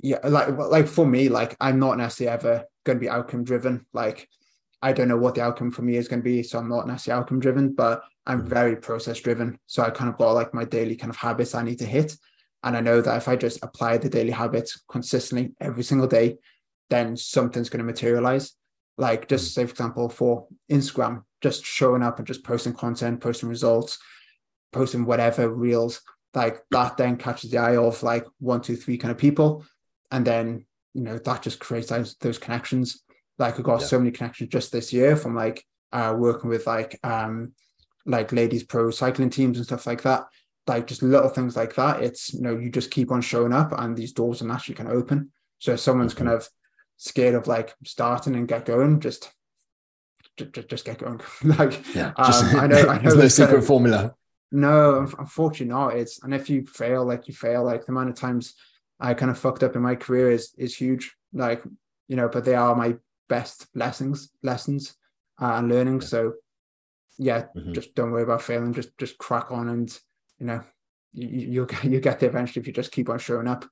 Yeah, 0.03 0.19
like 0.25 0.49
like 0.59 0.89
for 0.89 1.07
me, 1.07 1.29
like 1.29 1.57
I'm 1.61 1.79
not 1.79 1.97
necessarily 1.97 2.35
ever 2.35 2.65
going 2.85 2.99
to 2.99 3.01
be 3.01 3.09
outcome 3.09 3.45
driven. 3.45 3.87
Like 3.93 4.29
I 4.83 4.93
don't 4.93 5.09
know 5.09 5.17
what 5.17 5.35
the 5.35 5.43
outcome 5.43 5.71
for 5.71 5.83
me 5.83 5.97
is 5.97 6.09
going 6.09 6.21
to 6.21 6.25
be, 6.25 6.43
so 6.43 6.59
I'm 6.59 6.69
not 6.69 6.87
necessarily 6.87 7.23
outcome 7.23 7.41
driven, 7.41 7.73
but 7.73 8.03
I'm 8.27 8.41
mm-hmm. 8.41 8.49
very 8.49 8.77
process 8.77 9.19
driven. 9.21 9.59
So 9.67 9.83
I 9.83 9.91
kind 9.91 10.11
of 10.11 10.19
got 10.19 10.33
like 10.33 10.53
my 10.53 10.65
daily 10.65 10.97
kind 10.97 11.11
of 11.11 11.17
habits 11.17 11.55
I 11.55 11.63
need 11.63 11.79
to 11.79 11.87
hit. 11.87 12.17
And 12.65 12.77
I 12.77 12.81
know 12.81 13.01
that 13.01 13.17
if 13.17 13.29
I 13.29 13.37
just 13.37 13.63
apply 13.63 13.99
the 13.99 14.09
daily 14.09 14.31
habits 14.31 14.83
consistently 14.89 15.55
every 15.61 15.85
single 15.85 16.07
day, 16.07 16.39
then 16.91 17.17
something's 17.17 17.69
going 17.69 17.79
to 17.79 17.85
materialize. 17.85 18.55
Like 18.97 19.29
just 19.29 19.47
mm-hmm. 19.47 19.61
say, 19.61 19.67
for 19.67 19.71
example, 19.73 20.09
for 20.09 20.47
Instagram, 20.71 21.25
just 21.41 21.65
showing 21.65 22.03
up 22.03 22.19
and 22.19 22.27
just 22.27 22.45
posting 22.45 22.73
content, 22.73 23.21
posting 23.21 23.49
results, 23.49 23.99
posting 24.73 25.05
whatever 25.05 25.49
reels, 25.49 26.01
like 26.35 26.59
that 26.71 26.97
then 26.97 27.17
catches 27.17 27.51
the 27.51 27.59
eye 27.59 27.77
of 27.77 28.03
like 28.03 28.27
one, 28.39 28.61
two, 28.61 28.77
three 28.77 28.99
kind 28.99 29.13
of 29.13 29.19
people. 29.19 29.65
And 30.11 30.25
then, 30.25 30.67
you 30.95 31.03
know, 31.03 31.19
that 31.19 31.43
just 31.43 31.59
creates 31.59 31.89
those, 31.89 32.17
those 32.17 32.39
connections 32.39 33.05
like 33.39 33.59
I 33.59 33.63
got 33.63 33.81
yeah. 33.81 33.87
so 33.87 33.99
many 33.99 34.11
connections 34.11 34.51
just 34.51 34.73
this 34.73 34.93
year 34.93 35.17
from 35.17 35.35
like 35.35 35.65
uh, 35.93 36.15
working 36.17 36.51
with 36.51 36.67
like 36.67 36.99
um 37.03 37.53
like 38.07 38.33
ladies 38.33 38.65
pro 38.65 38.91
cycling 38.91 39.31
teams 39.31 39.59
and 39.59 39.67
stuff 39.67 39.87
like 39.87 40.03
that. 40.03 40.25
Like 40.67 40.87
just 40.87 41.03
little 41.03 41.29
things 41.29 41.57
like 41.57 41.75
that. 41.75 42.03
It's 42.03 42.33
you 42.33 42.43
know 42.43 42.57
you 42.57 42.71
just 42.71 42.91
keep 42.91 43.11
on 43.11 43.21
showing 43.21 43.53
up 43.53 43.73
and 43.73 43.97
these 43.97 44.13
doors 44.13 44.43
are 44.43 44.47
naturally 44.47 44.77
kind 44.77 44.89
of 44.89 44.97
open. 44.97 45.31
So 45.59 45.73
if 45.73 45.81
someone's 45.81 46.15
mm-hmm. 46.15 46.27
kind 46.27 46.37
of 46.37 46.49
scared 46.97 47.35
of 47.35 47.47
like 47.47 47.75
starting 47.85 48.35
and 48.35 48.49
get 48.49 48.65
going, 48.65 49.01
just 49.01 49.31
just, 50.37 50.69
just 50.69 50.85
get 50.85 50.99
going. 50.99 51.21
like 51.45 51.95
yeah, 51.95 52.13
just, 52.19 52.45
um, 52.45 52.61
I 52.61 52.67
know 52.69 52.89
I 52.89 52.97
know 52.97 53.03
there's 53.03 53.17
no 53.17 53.29
secret 53.29 53.59
of, 53.59 53.67
formula. 53.67 54.15
No, 54.53 55.01
unfortunately 55.19 55.67
not. 55.67 55.97
It's 55.97 56.23
and 56.23 56.35
if 56.35 56.49
you 56.49 56.67
fail, 56.67 57.05
like 57.05 57.29
you 57.29 57.35
fail, 57.35 57.65
like 57.65 57.87
the 57.87 57.93
amount 57.93 58.11
of 58.11 58.17
times 58.17 58.55
I 59.01 59.15
kind 59.15 59.31
of 59.31 59.39
fucked 59.39 59.63
up 59.63 59.77
in 59.77 59.83
my 59.83 59.95
career 59.95 60.31
is 60.31 60.55
is 60.59 60.77
huge. 60.77 61.15
Like 61.33 61.63
you 62.09 62.17
know, 62.17 62.29
but 62.29 62.45
they 62.45 62.55
are 62.55 62.75
my 62.75 62.97
best 63.29 63.67
lessons 63.75 64.31
lessons 64.43 64.95
uh, 65.41 65.55
and 65.55 65.69
learning. 65.69 66.01
So 66.01 66.35
yeah, 67.19 67.47
mm-hmm. 67.57 67.73
just 67.73 67.95
don't 67.95 68.11
worry 68.11 68.23
about 68.23 68.43
failing. 68.43 68.75
Just 68.75 68.97
just 68.99 69.19
crack 69.19 69.51
on, 69.51 69.69
and 69.69 69.99
you 70.39 70.47
know 70.47 70.63
you, 71.13 71.29
you'll 71.29 71.67
get 71.67 71.85
you 71.85 72.01
get 72.01 72.21
there 72.21 72.29
eventually 72.29 72.61
if 72.61 72.67
you 72.67 72.73
just 72.73 72.93
keep 72.93 73.09
on 73.09 73.19
showing 73.19 73.49
up. 73.49 73.65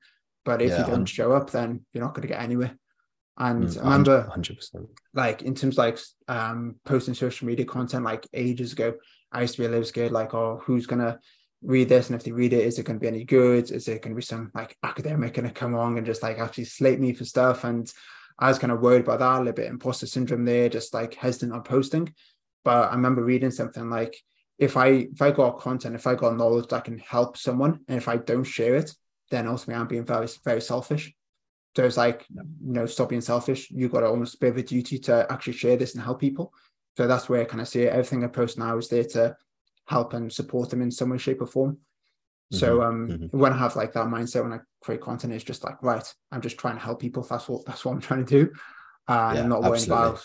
But 0.44 0.62
if 0.62 0.70
yeah, 0.70 0.80
you 0.80 0.86
don't 0.86 1.04
100%. 1.04 1.08
show 1.08 1.32
up, 1.32 1.50
then 1.50 1.84
you're 1.92 2.02
not 2.02 2.14
going 2.14 2.22
to 2.22 2.28
get 2.34 2.42
anywhere. 2.42 2.76
And 3.38 3.64
mm, 3.64 3.78
I 3.78 3.82
remember, 3.82 4.30
100%. 4.36 4.86
like 5.14 5.42
in 5.42 5.54
terms 5.54 5.78
like 5.78 5.98
um, 6.28 6.76
posting 6.84 7.14
social 7.14 7.46
media 7.46 7.64
content, 7.64 8.04
like 8.04 8.26
ages 8.34 8.72
ago, 8.72 8.94
I 9.32 9.42
used 9.42 9.54
to 9.54 9.62
be 9.62 9.66
a 9.66 9.70
little 9.70 9.84
scared, 9.84 10.12
like, 10.12 10.34
oh, 10.34 10.60
who's 10.64 10.86
gonna 10.86 11.18
read 11.62 11.88
this? 11.88 12.08
And 12.08 12.16
if 12.16 12.24
they 12.24 12.32
read 12.32 12.52
it, 12.52 12.66
is 12.66 12.78
it 12.78 12.84
going 12.84 12.98
to 12.98 13.00
be 13.00 13.08
any 13.08 13.24
good? 13.24 13.70
Is 13.70 13.88
it 13.88 14.02
going 14.02 14.12
to 14.12 14.16
be 14.16 14.22
some 14.22 14.50
like 14.54 14.76
academic 14.82 15.34
to 15.34 15.50
come 15.50 15.74
along 15.74 15.98
and 15.98 16.06
just 16.06 16.22
like 16.22 16.38
actually 16.38 16.64
slate 16.64 17.00
me 17.00 17.12
for 17.12 17.24
stuff? 17.24 17.64
And 17.64 17.90
I 18.38 18.48
was 18.48 18.58
kind 18.58 18.72
of 18.72 18.80
worried 18.80 19.02
about 19.02 19.20
that, 19.20 19.36
a 19.36 19.38
little 19.38 19.52
bit 19.52 19.70
imposter 19.70 20.06
syndrome 20.06 20.44
there, 20.44 20.68
just 20.68 20.94
like 20.94 21.14
hesitant 21.14 21.52
on 21.52 21.62
posting. 21.62 22.12
But 22.64 22.90
I 22.90 22.94
remember 22.94 23.24
reading 23.24 23.50
something 23.50 23.88
like 23.90 24.16
if 24.58 24.76
I 24.76 24.86
if 24.86 25.22
I 25.22 25.30
got 25.30 25.60
content, 25.60 25.94
if 25.94 26.06
I 26.06 26.14
got 26.14 26.36
knowledge 26.36 26.68
that 26.68 26.84
can 26.84 26.98
help 26.98 27.36
someone, 27.36 27.80
and 27.88 27.98
if 27.98 28.08
I 28.08 28.16
don't 28.16 28.44
share 28.44 28.76
it, 28.76 28.92
then 29.30 29.48
ultimately 29.48 29.80
I'm 29.80 29.88
being 29.88 30.04
very 30.04 30.28
very 30.44 30.60
selfish. 30.60 31.12
So 31.76 31.84
it's 31.84 31.96
like, 31.96 32.26
you 32.30 32.44
know, 32.60 32.86
stop 32.86 33.08
being 33.08 33.22
selfish. 33.22 33.70
You've 33.70 33.92
got 33.92 34.00
to 34.00 34.06
almost 34.06 34.40
be 34.40 34.48
a 34.48 34.62
duty 34.62 34.98
to 35.00 35.26
actually 35.30 35.54
share 35.54 35.76
this 35.76 35.94
and 35.94 36.02
help 36.02 36.20
people. 36.20 36.52
So 36.96 37.06
that's 37.06 37.28
where 37.28 37.40
I 37.40 37.44
kind 37.44 37.62
of 37.62 37.68
see 37.68 37.82
it. 37.82 37.92
Everything 37.92 38.24
I 38.24 38.28
post 38.28 38.58
now 38.58 38.76
is 38.76 38.88
there 38.88 39.04
to 39.04 39.36
help 39.86 40.12
and 40.12 40.30
support 40.30 40.70
them 40.70 40.82
in 40.82 40.90
some 40.90 41.10
way, 41.10 41.18
shape, 41.18 41.40
or 41.40 41.46
form. 41.46 41.78
So 42.52 42.78
mm-hmm. 42.78 42.86
um, 42.86 43.08
mm-hmm. 43.08 43.38
when 43.38 43.52
I 43.52 43.56
have 43.56 43.76
like 43.76 43.94
that 43.94 44.06
mindset 44.06 44.42
when 44.42 44.52
I 44.52 44.58
create 44.82 45.00
content, 45.00 45.32
it's 45.32 45.44
just 45.44 45.64
like 45.64 45.82
right, 45.82 46.04
I'm 46.30 46.42
just 46.42 46.58
trying 46.58 46.74
to 46.74 46.82
help 46.82 47.00
people. 47.00 47.22
That's 47.22 47.48
what 47.48 47.64
that's 47.64 47.84
what 47.84 47.92
I'm 47.92 48.00
trying 48.00 48.26
to 48.26 48.44
do, 48.44 48.52
uh, 49.08 49.32
yeah, 49.34 49.40
and 49.40 49.48
not 49.48 49.62
worrying 49.62 49.86
about 49.86 50.22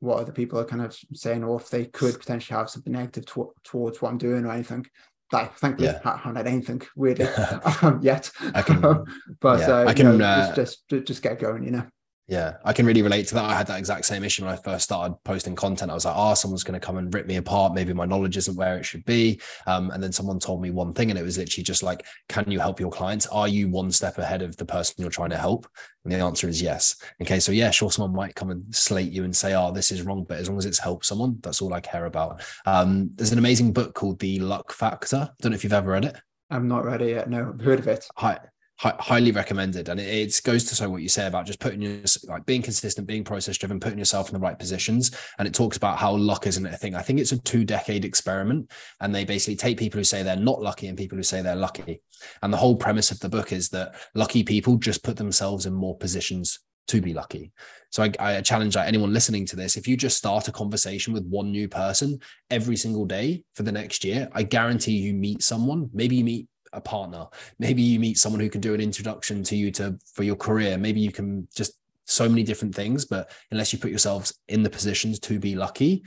what 0.00 0.18
other 0.18 0.32
people 0.32 0.58
are 0.58 0.64
kind 0.64 0.82
of 0.82 0.96
saying 1.14 1.44
or 1.44 1.60
if 1.60 1.70
they 1.70 1.84
could 1.84 2.18
potentially 2.18 2.56
have 2.56 2.70
something 2.70 2.92
negative 2.92 3.26
to- 3.26 3.52
towards 3.64 4.00
what 4.00 4.10
I'm 4.10 4.18
doing 4.18 4.44
or 4.44 4.52
anything. 4.52 4.86
Like, 5.32 5.54
thankfully, 5.56 5.88
yeah. 5.88 6.00
I 6.04 6.16
haven't 6.16 6.36
had 6.36 6.46
anything 6.46 6.82
weirdly 6.96 7.26
um, 7.82 8.00
yet. 8.02 8.30
I 8.54 8.62
can, 8.62 8.80
but 9.40 9.60
yeah, 9.60 9.70
uh, 9.70 9.84
I 9.86 9.94
can 9.94 10.18
know, 10.18 10.24
uh, 10.24 10.54
just, 10.54 10.88
just 10.88 11.06
just 11.06 11.22
get 11.22 11.38
going, 11.38 11.64
you 11.64 11.70
know. 11.70 11.86
Yeah, 12.28 12.58
I 12.62 12.74
can 12.74 12.84
really 12.84 13.00
relate 13.00 13.26
to 13.28 13.34
that. 13.36 13.46
I 13.46 13.54
had 13.54 13.66
that 13.68 13.78
exact 13.78 14.04
same 14.04 14.22
issue 14.22 14.44
when 14.44 14.52
I 14.52 14.56
first 14.56 14.84
started 14.84 15.16
posting 15.24 15.56
content. 15.56 15.90
I 15.90 15.94
was 15.94 16.04
like, 16.04 16.14
oh, 16.14 16.34
someone's 16.34 16.62
going 16.62 16.78
to 16.78 16.86
come 16.86 16.98
and 16.98 17.12
rip 17.12 17.26
me 17.26 17.36
apart. 17.36 17.72
Maybe 17.72 17.94
my 17.94 18.04
knowledge 18.04 18.36
isn't 18.36 18.54
where 18.54 18.76
it 18.76 18.84
should 18.84 19.02
be. 19.06 19.40
Um, 19.66 19.90
and 19.92 20.02
then 20.02 20.12
someone 20.12 20.38
told 20.38 20.60
me 20.60 20.70
one 20.70 20.92
thing, 20.92 21.08
and 21.08 21.18
it 21.18 21.22
was 21.22 21.38
literally 21.38 21.64
just 21.64 21.82
like, 21.82 22.04
can 22.28 22.50
you 22.50 22.60
help 22.60 22.80
your 22.80 22.90
clients? 22.90 23.26
Are 23.28 23.48
you 23.48 23.70
one 23.70 23.90
step 23.90 24.18
ahead 24.18 24.42
of 24.42 24.54
the 24.58 24.66
person 24.66 24.96
you're 24.98 25.08
trying 25.08 25.30
to 25.30 25.38
help? 25.38 25.66
And 26.04 26.12
the 26.12 26.18
answer 26.18 26.50
is 26.50 26.60
yes. 26.60 26.96
Okay, 27.22 27.40
so 27.40 27.50
yeah, 27.50 27.70
sure, 27.70 27.90
someone 27.90 28.14
might 28.14 28.34
come 28.34 28.50
and 28.50 28.74
slate 28.76 29.10
you 29.10 29.24
and 29.24 29.34
say, 29.34 29.54
oh, 29.54 29.72
this 29.72 29.90
is 29.90 30.02
wrong. 30.02 30.26
But 30.28 30.36
as 30.36 30.50
long 30.50 30.58
as 30.58 30.66
it's 30.66 30.78
helped 30.78 31.06
someone, 31.06 31.38
that's 31.42 31.62
all 31.62 31.72
I 31.72 31.80
care 31.80 32.04
about. 32.04 32.42
Um, 32.66 33.10
there's 33.14 33.32
an 33.32 33.38
amazing 33.38 33.72
book 33.72 33.94
called 33.94 34.18
The 34.18 34.38
Luck 34.40 34.70
Factor. 34.70 35.30
Don't 35.40 35.52
know 35.52 35.56
if 35.56 35.64
you've 35.64 35.72
ever 35.72 35.92
read 35.92 36.04
it. 36.04 36.16
I'm 36.50 36.68
not 36.68 36.84
ready 36.84 37.06
yet. 37.06 37.30
No, 37.30 37.54
I've 37.54 37.64
heard 37.64 37.78
of 37.78 37.88
it. 37.88 38.06
Hi 38.16 38.38
highly 38.78 39.32
recommended 39.32 39.88
and 39.88 39.98
it, 39.98 40.06
it, 40.06 40.40
goes 40.44 40.64
to 40.64 40.74
show 40.74 40.88
what 40.88 41.02
you 41.02 41.08
say 41.08 41.26
about 41.26 41.44
just 41.44 41.58
putting 41.58 41.82
your 41.82 41.98
like 42.28 42.46
being 42.46 42.62
consistent 42.62 43.08
being 43.08 43.24
process 43.24 43.58
driven 43.58 43.80
putting 43.80 43.98
yourself 43.98 44.28
in 44.28 44.34
the 44.34 44.40
right 44.40 44.58
positions 44.58 45.10
and 45.38 45.48
it 45.48 45.54
talks 45.54 45.76
about 45.76 45.98
how 45.98 46.14
luck 46.14 46.46
isn't 46.46 46.64
a 46.66 46.76
thing 46.76 46.94
i 46.94 47.02
think 47.02 47.18
it's 47.18 47.32
a 47.32 47.42
two 47.42 47.64
decade 47.64 48.04
experiment 48.04 48.70
and 49.00 49.12
they 49.12 49.24
basically 49.24 49.56
take 49.56 49.76
people 49.76 49.98
who 49.98 50.04
say 50.04 50.22
they're 50.22 50.36
not 50.36 50.62
lucky 50.62 50.86
and 50.86 50.96
people 50.96 51.16
who 51.16 51.24
say 51.24 51.42
they're 51.42 51.56
lucky 51.56 52.00
and 52.42 52.52
the 52.52 52.56
whole 52.56 52.76
premise 52.76 53.10
of 53.10 53.18
the 53.18 53.28
book 53.28 53.52
is 53.52 53.68
that 53.68 53.96
lucky 54.14 54.44
people 54.44 54.76
just 54.76 55.02
put 55.02 55.16
themselves 55.16 55.66
in 55.66 55.74
more 55.74 55.96
positions 55.96 56.60
to 56.88 57.00
be 57.02 57.12
lucky. 57.12 57.52
So 57.90 58.02
I, 58.02 58.12
I, 58.18 58.40
challenge 58.40 58.76
anyone 58.76 59.12
listening 59.12 59.46
to 59.46 59.56
this: 59.56 59.76
if 59.76 59.86
you 59.86 59.96
just 59.96 60.16
start 60.16 60.48
a 60.48 60.52
conversation 60.52 61.12
with 61.12 61.26
one 61.26 61.50
new 61.50 61.68
person 61.68 62.18
every 62.50 62.76
single 62.76 63.04
day 63.04 63.44
for 63.54 63.62
the 63.62 63.72
next 63.72 64.04
year, 64.04 64.28
I 64.32 64.42
guarantee 64.42 64.92
you 64.92 65.14
meet 65.14 65.42
someone. 65.42 65.90
Maybe 65.92 66.16
you 66.16 66.24
meet 66.24 66.48
a 66.72 66.80
partner. 66.80 67.26
Maybe 67.58 67.82
you 67.82 67.98
meet 67.98 68.18
someone 68.18 68.40
who 68.40 68.50
can 68.50 68.60
do 68.60 68.74
an 68.74 68.80
introduction 68.80 69.42
to 69.44 69.56
you 69.56 69.70
to 69.72 69.98
for 70.12 70.22
your 70.22 70.36
career. 70.36 70.78
Maybe 70.78 71.00
you 71.00 71.12
can 71.12 71.48
just 71.54 71.74
so 72.08 72.26
many 72.28 72.42
different 72.42 72.74
things 72.74 73.04
but 73.04 73.30
unless 73.50 73.70
you 73.72 73.78
put 73.78 73.90
yourselves 73.90 74.40
in 74.48 74.62
the 74.62 74.70
positions 74.70 75.18
to 75.20 75.38
be 75.38 75.54
lucky 75.54 76.02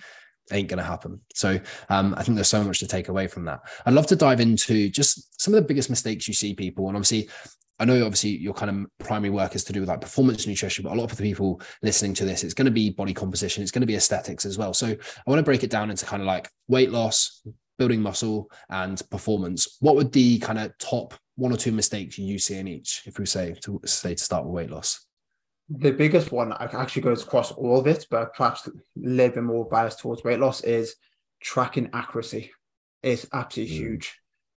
ain't 0.51 0.67
going 0.67 0.79
to 0.79 0.83
happen. 0.83 1.21
So 1.33 1.59
um, 1.89 2.13
i 2.17 2.23
think 2.23 2.35
there's 2.35 2.47
so 2.47 2.63
much 2.63 2.79
to 2.79 2.87
take 2.87 3.07
away 3.07 3.27
from 3.27 3.45
that. 3.45 3.61
I'd 3.85 3.93
love 3.93 4.07
to 4.07 4.15
dive 4.15 4.41
into 4.41 4.89
just 4.89 5.39
some 5.39 5.53
of 5.53 5.61
the 5.61 5.67
biggest 5.67 5.89
mistakes 5.89 6.27
you 6.27 6.33
see 6.33 6.53
people 6.53 6.87
and 6.87 6.97
obviously 6.97 7.29
I 7.79 7.85
know 7.85 8.05
obviously 8.05 8.37
your 8.37 8.53
kind 8.53 8.69
of 8.69 8.97
primary 8.99 9.31
work 9.31 9.55
is 9.55 9.63
to 9.63 9.73
do 9.73 9.79
with 9.79 9.89
like 9.89 10.01
performance 10.01 10.45
nutrition, 10.45 10.83
but 10.83 10.93
a 10.93 10.95
lot 10.95 11.11
of 11.11 11.17
the 11.17 11.23
people 11.23 11.59
listening 11.81 12.13
to 12.13 12.25
this, 12.25 12.43
it's 12.43 12.53
going 12.53 12.65
to 12.65 12.71
be 12.71 12.91
body 12.91 13.11
composition, 13.11 13.63
it's 13.63 13.71
going 13.71 13.81
to 13.81 13.87
be 13.87 13.95
aesthetics 13.95 14.45
as 14.45 14.55
well. 14.55 14.71
So 14.71 14.85
I 14.87 15.23
want 15.25 15.39
to 15.39 15.43
break 15.43 15.63
it 15.63 15.71
down 15.71 15.89
into 15.89 16.05
kind 16.05 16.21
of 16.21 16.27
like 16.27 16.47
weight 16.67 16.91
loss, 16.91 17.41
building 17.81 18.01
muscle 18.09 18.39
and 18.69 19.01
performance, 19.09 19.77
what 19.79 19.95
would 19.95 20.11
the 20.11 20.37
kind 20.37 20.59
of 20.59 20.77
top 20.77 21.15
one 21.35 21.51
or 21.51 21.57
two 21.57 21.71
mistakes 21.71 22.19
you 22.19 22.37
see 22.37 22.57
in 22.57 22.67
each, 22.67 23.01
if 23.07 23.17
we 23.17 23.25
say 23.25 23.55
to 23.63 23.81
say 23.85 24.13
to 24.13 24.23
start 24.23 24.45
with 24.45 24.53
weight 24.53 24.69
loss? 24.69 24.89
The 25.67 25.91
biggest 25.91 26.31
one 26.31 26.53
actually 26.59 27.01
goes 27.01 27.23
across 27.23 27.51
all 27.51 27.79
of 27.79 27.87
it, 27.87 28.05
but 28.11 28.35
perhaps 28.35 28.67
a 28.67 28.71
little 28.95 29.35
bit 29.35 29.43
more 29.43 29.67
biased 29.67 29.99
towards 29.99 30.23
weight 30.23 30.39
loss 30.39 30.61
is 30.61 30.95
tracking 31.41 31.89
accuracy. 31.91 32.51
It's 33.01 33.25
absolutely 33.33 33.75
mm. 33.75 33.79
huge. 33.79 34.05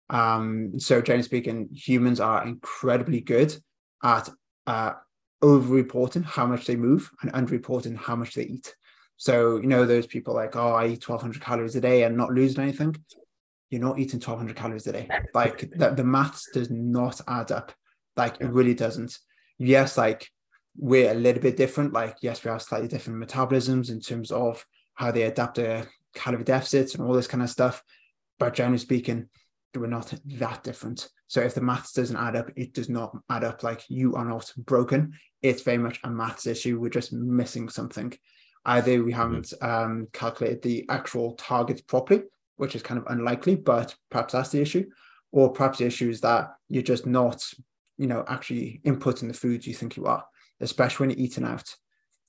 Um, 0.10 0.80
so 0.80 1.02
generally 1.02 1.24
speaking, 1.24 1.70
humans 1.72 2.20
are 2.20 2.46
incredibly 2.46 3.22
good 3.22 3.56
at 4.04 4.30
uh, 4.68 4.94
over-reporting 5.42 6.24
how 6.24 6.46
much 6.46 6.66
they 6.66 6.76
move 6.76 7.10
and 7.22 7.32
under-reporting 7.34 7.96
how 7.96 8.18
much 8.18 8.34
they 8.34 8.44
eat. 8.44 8.76
So, 9.18 9.58
you 9.58 9.68
know, 9.68 9.86
those 9.86 10.08
people 10.08 10.34
like, 10.34 10.56
oh, 10.56 10.74
I 10.74 10.88
eat 10.88 11.08
1200 11.08 11.42
calories 11.42 11.76
a 11.76 11.82
day 11.82 12.04
and 12.04 12.18
not 12.18 12.32
losing 12.32 12.64
anything. 12.64 12.96
You're 13.70 13.82
not 13.82 14.00
eating 14.00 14.20
1200 14.20 14.56
calories 14.56 14.88
a 14.88 14.92
day. 14.92 15.10
Like 15.34 15.72
the, 15.76 15.92
the 15.92 16.04
maths 16.04 16.50
does 16.54 16.70
not 16.70 17.22
add 17.28 17.52
up. 17.52 17.72
Like 18.16 18.40
it 18.42 18.48
really 18.48 18.76
doesn't. 18.76 19.18
Yes, 19.58 19.98
like 19.98 20.30
we're 20.78 21.12
a 21.12 21.16
little 21.16 21.42
bit 21.42 21.58
different. 21.58 21.94
Like, 21.94 22.18
yes, 22.22 22.44
we 22.44 22.52
have 22.52 22.62
slightly 22.62 22.88
different 22.88 23.24
metabolisms 23.24 23.90
in 23.90 24.00
terms 24.00 24.32
of 24.32 24.66
how 24.96 25.12
they 25.12 25.24
adapt 25.24 25.56
to 25.56 25.88
calorie 26.14 26.44
deficits 26.44 26.96
and 26.96 27.04
all 27.04 27.14
this 27.14 27.28
kind 27.28 27.44
of 27.44 27.50
stuff. 27.50 27.84
But 28.40 28.54
generally 28.54 28.80
speaking, 28.80 29.30
we're 29.76 29.88
not 29.88 30.14
that 30.26 30.64
different. 30.64 31.10
So 31.28 31.42
if 31.42 31.56
the 31.56 31.62
maths 31.62 31.94
doesn't 31.94 32.16
add 32.16 32.36
up, 32.36 32.52
it 32.56 32.74
does 32.74 32.90
not 32.90 33.18
add 33.30 33.44
up. 33.44 33.64
Like 33.64 33.84
you 33.90 34.16
are 34.16 34.26
not 34.26 34.52
broken. 34.58 35.14
It's 35.42 35.64
very 35.64 35.80
much 35.80 36.00
a 36.04 36.10
maths 36.10 36.46
issue. 36.46 36.80
We're 36.80 36.90
just 36.90 37.12
missing 37.12 37.70
something. 37.70 38.14
Either 38.66 39.04
we 39.04 39.12
mm-hmm. 39.12 39.20
haven't 39.20 39.54
um, 39.62 40.08
calculated 40.14 40.62
the 40.62 40.86
actual 40.90 41.34
targets 41.34 41.82
properly, 41.82 42.24
which 42.56 42.76
is 42.76 42.82
kind 42.82 42.98
of 42.98 43.06
unlikely, 43.08 43.56
but 43.56 43.96
perhaps 44.10 44.34
that's 44.34 44.50
the 44.50 44.62
issue, 44.62 44.90
or 45.32 45.52
perhaps 45.52 45.80
the 45.80 45.86
issue 45.86 46.10
is 46.10 46.22
that 46.22 46.54
you're 46.70 46.84
just 46.84 47.06
not, 47.06 47.44
you 47.98 48.08
know, 48.08 48.24
actually 48.28 48.82
inputting 48.86 49.28
the 49.28 49.34
foods 49.34 49.68
you 49.68 49.74
think 49.74 49.98
you 49.98 50.06
are, 50.06 50.24
especially 50.62 51.08
when 51.08 51.18
you're 51.18 51.26
eating 51.26 51.44
out. 51.44 51.76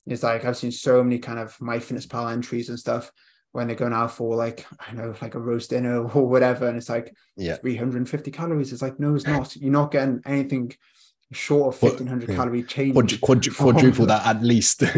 It's 0.05 0.23
like 0.23 0.45
I've 0.45 0.57
seen 0.57 0.71
so 0.71 1.03
many 1.03 1.19
kind 1.19 1.39
of 1.39 1.57
MyFitnessPal 1.57 2.31
entries 2.31 2.69
and 2.69 2.79
stuff 2.79 3.11
when 3.53 3.67
they're 3.67 3.75
going 3.75 3.93
out 3.93 4.11
for 4.11 4.35
like 4.35 4.65
I 4.85 4.93
know 4.93 5.15
like 5.21 5.35
a 5.35 5.39
roast 5.39 5.69
dinner 5.69 6.07
or 6.09 6.27
whatever, 6.27 6.67
and 6.67 6.77
it's 6.77 6.89
like 6.89 7.15
yeah 7.37 7.55
350 7.55 8.31
calories. 8.31 8.73
It's 8.73 8.81
like 8.81 8.99
no, 8.99 9.15
it's 9.15 9.25
not. 9.25 9.55
You're 9.55 9.71
not 9.71 9.91
getting 9.91 10.21
anything 10.25 10.73
short 11.31 11.75
of 11.75 11.81
1500 11.81 12.29
yeah. 12.29 12.35
calorie 12.35 12.63
change. 12.63 12.93
quadruple 13.55 14.05
that 14.07 14.25
at 14.25 14.43
least. 14.43 14.83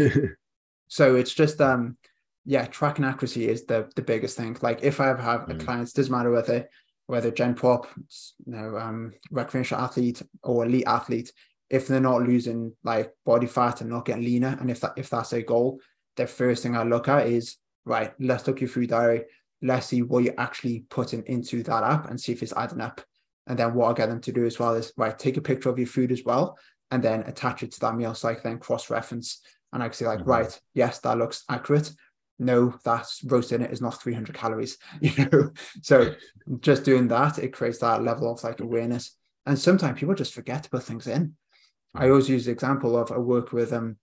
So 0.88 1.16
it's 1.16 1.34
just 1.34 1.60
um 1.60 1.96
yeah, 2.44 2.64
tracking 2.64 3.04
accuracy 3.04 3.48
is 3.48 3.66
the 3.66 3.90
the 3.94 4.02
biggest 4.02 4.36
thing. 4.36 4.56
Like 4.62 4.82
if 4.82 5.00
I 5.00 5.06
have, 5.06 5.20
have 5.20 5.40
mm. 5.42 5.60
a 5.60 5.64
client, 5.64 5.88
it 5.88 5.94
doesn't 5.94 6.10
matter 6.12 6.30
whether 6.30 6.68
whether 7.06 7.30
gen 7.30 7.54
pop, 7.54 7.86
you 7.96 8.52
know, 8.52 8.76
um, 8.76 9.12
recreational 9.30 9.82
athlete 9.82 10.22
or 10.42 10.66
elite 10.66 10.86
athlete, 10.86 11.32
if 11.70 11.86
they're 11.86 12.00
not 12.00 12.22
losing 12.22 12.74
like 12.84 13.12
body 13.24 13.46
fat 13.46 13.80
and 13.80 13.90
not 13.90 14.04
getting 14.04 14.24
leaner, 14.24 14.56
and 14.60 14.70
if 14.70 14.80
that 14.80 14.92
if 14.96 15.10
that's 15.10 15.32
a 15.32 15.42
goal, 15.42 15.80
the 16.16 16.26
first 16.26 16.62
thing 16.62 16.76
I 16.76 16.82
look 16.84 17.08
at 17.08 17.26
is 17.26 17.56
right. 17.84 18.12
Let's 18.18 18.46
look 18.46 18.60
your 18.60 18.70
food 18.70 18.90
diary. 18.90 19.24
Let's 19.60 19.86
see 19.86 20.02
what 20.02 20.24
you're 20.24 20.38
actually 20.38 20.84
putting 20.88 21.24
into 21.26 21.62
that 21.64 21.82
app 21.82 22.08
and 22.08 22.20
see 22.20 22.32
if 22.32 22.42
it's 22.42 22.52
adding 22.52 22.80
up. 22.80 23.00
And 23.46 23.58
then 23.58 23.74
what 23.74 23.90
I 23.90 23.94
get 23.94 24.08
them 24.08 24.20
to 24.20 24.32
do 24.32 24.46
as 24.46 24.58
well 24.58 24.74
is 24.74 24.92
right, 24.96 25.18
take 25.18 25.36
a 25.36 25.42
picture 25.42 25.70
of 25.70 25.78
your 25.78 25.86
food 25.86 26.12
as 26.12 26.22
well, 26.24 26.58
and 26.90 27.02
then 27.02 27.22
attach 27.22 27.62
it 27.62 27.72
to 27.72 27.80
that 27.80 27.96
meal 27.96 28.14
so 28.14 28.28
I 28.28 28.34
can 28.34 28.42
then 28.44 28.58
cross 28.58 28.90
reference 28.90 29.40
and 29.72 29.82
I 29.82 29.86
can 29.86 29.94
say 29.94 30.06
like, 30.06 30.20
mm-hmm. 30.20 30.30
right, 30.30 30.60
yes, 30.74 30.98
that 31.00 31.18
looks 31.18 31.44
accurate. 31.48 31.92
No, 32.38 32.74
that's 32.84 33.22
roast 33.24 33.52
in 33.52 33.62
it 33.62 33.72
is 33.72 33.82
not 33.82 34.00
300 34.00 34.34
calories, 34.34 34.78
you 35.00 35.26
know. 35.26 35.50
So 35.82 36.14
just 36.60 36.84
doing 36.84 37.08
that, 37.08 37.38
it 37.38 37.52
creates 37.52 37.78
that 37.78 38.02
level 38.02 38.32
of 38.32 38.42
like 38.44 38.60
awareness. 38.60 39.16
And 39.44 39.58
sometimes 39.58 39.98
people 39.98 40.14
just 40.14 40.34
forget 40.34 40.62
to 40.62 40.70
put 40.70 40.84
things 40.84 41.06
in. 41.06 41.34
I 41.94 42.02
mm-hmm. 42.02 42.10
always 42.10 42.28
use 42.28 42.44
the 42.44 42.52
example 42.52 42.96
of 42.96 43.10
I 43.10 43.18
worked 43.18 43.52
with 43.52 43.72
um 43.72 43.96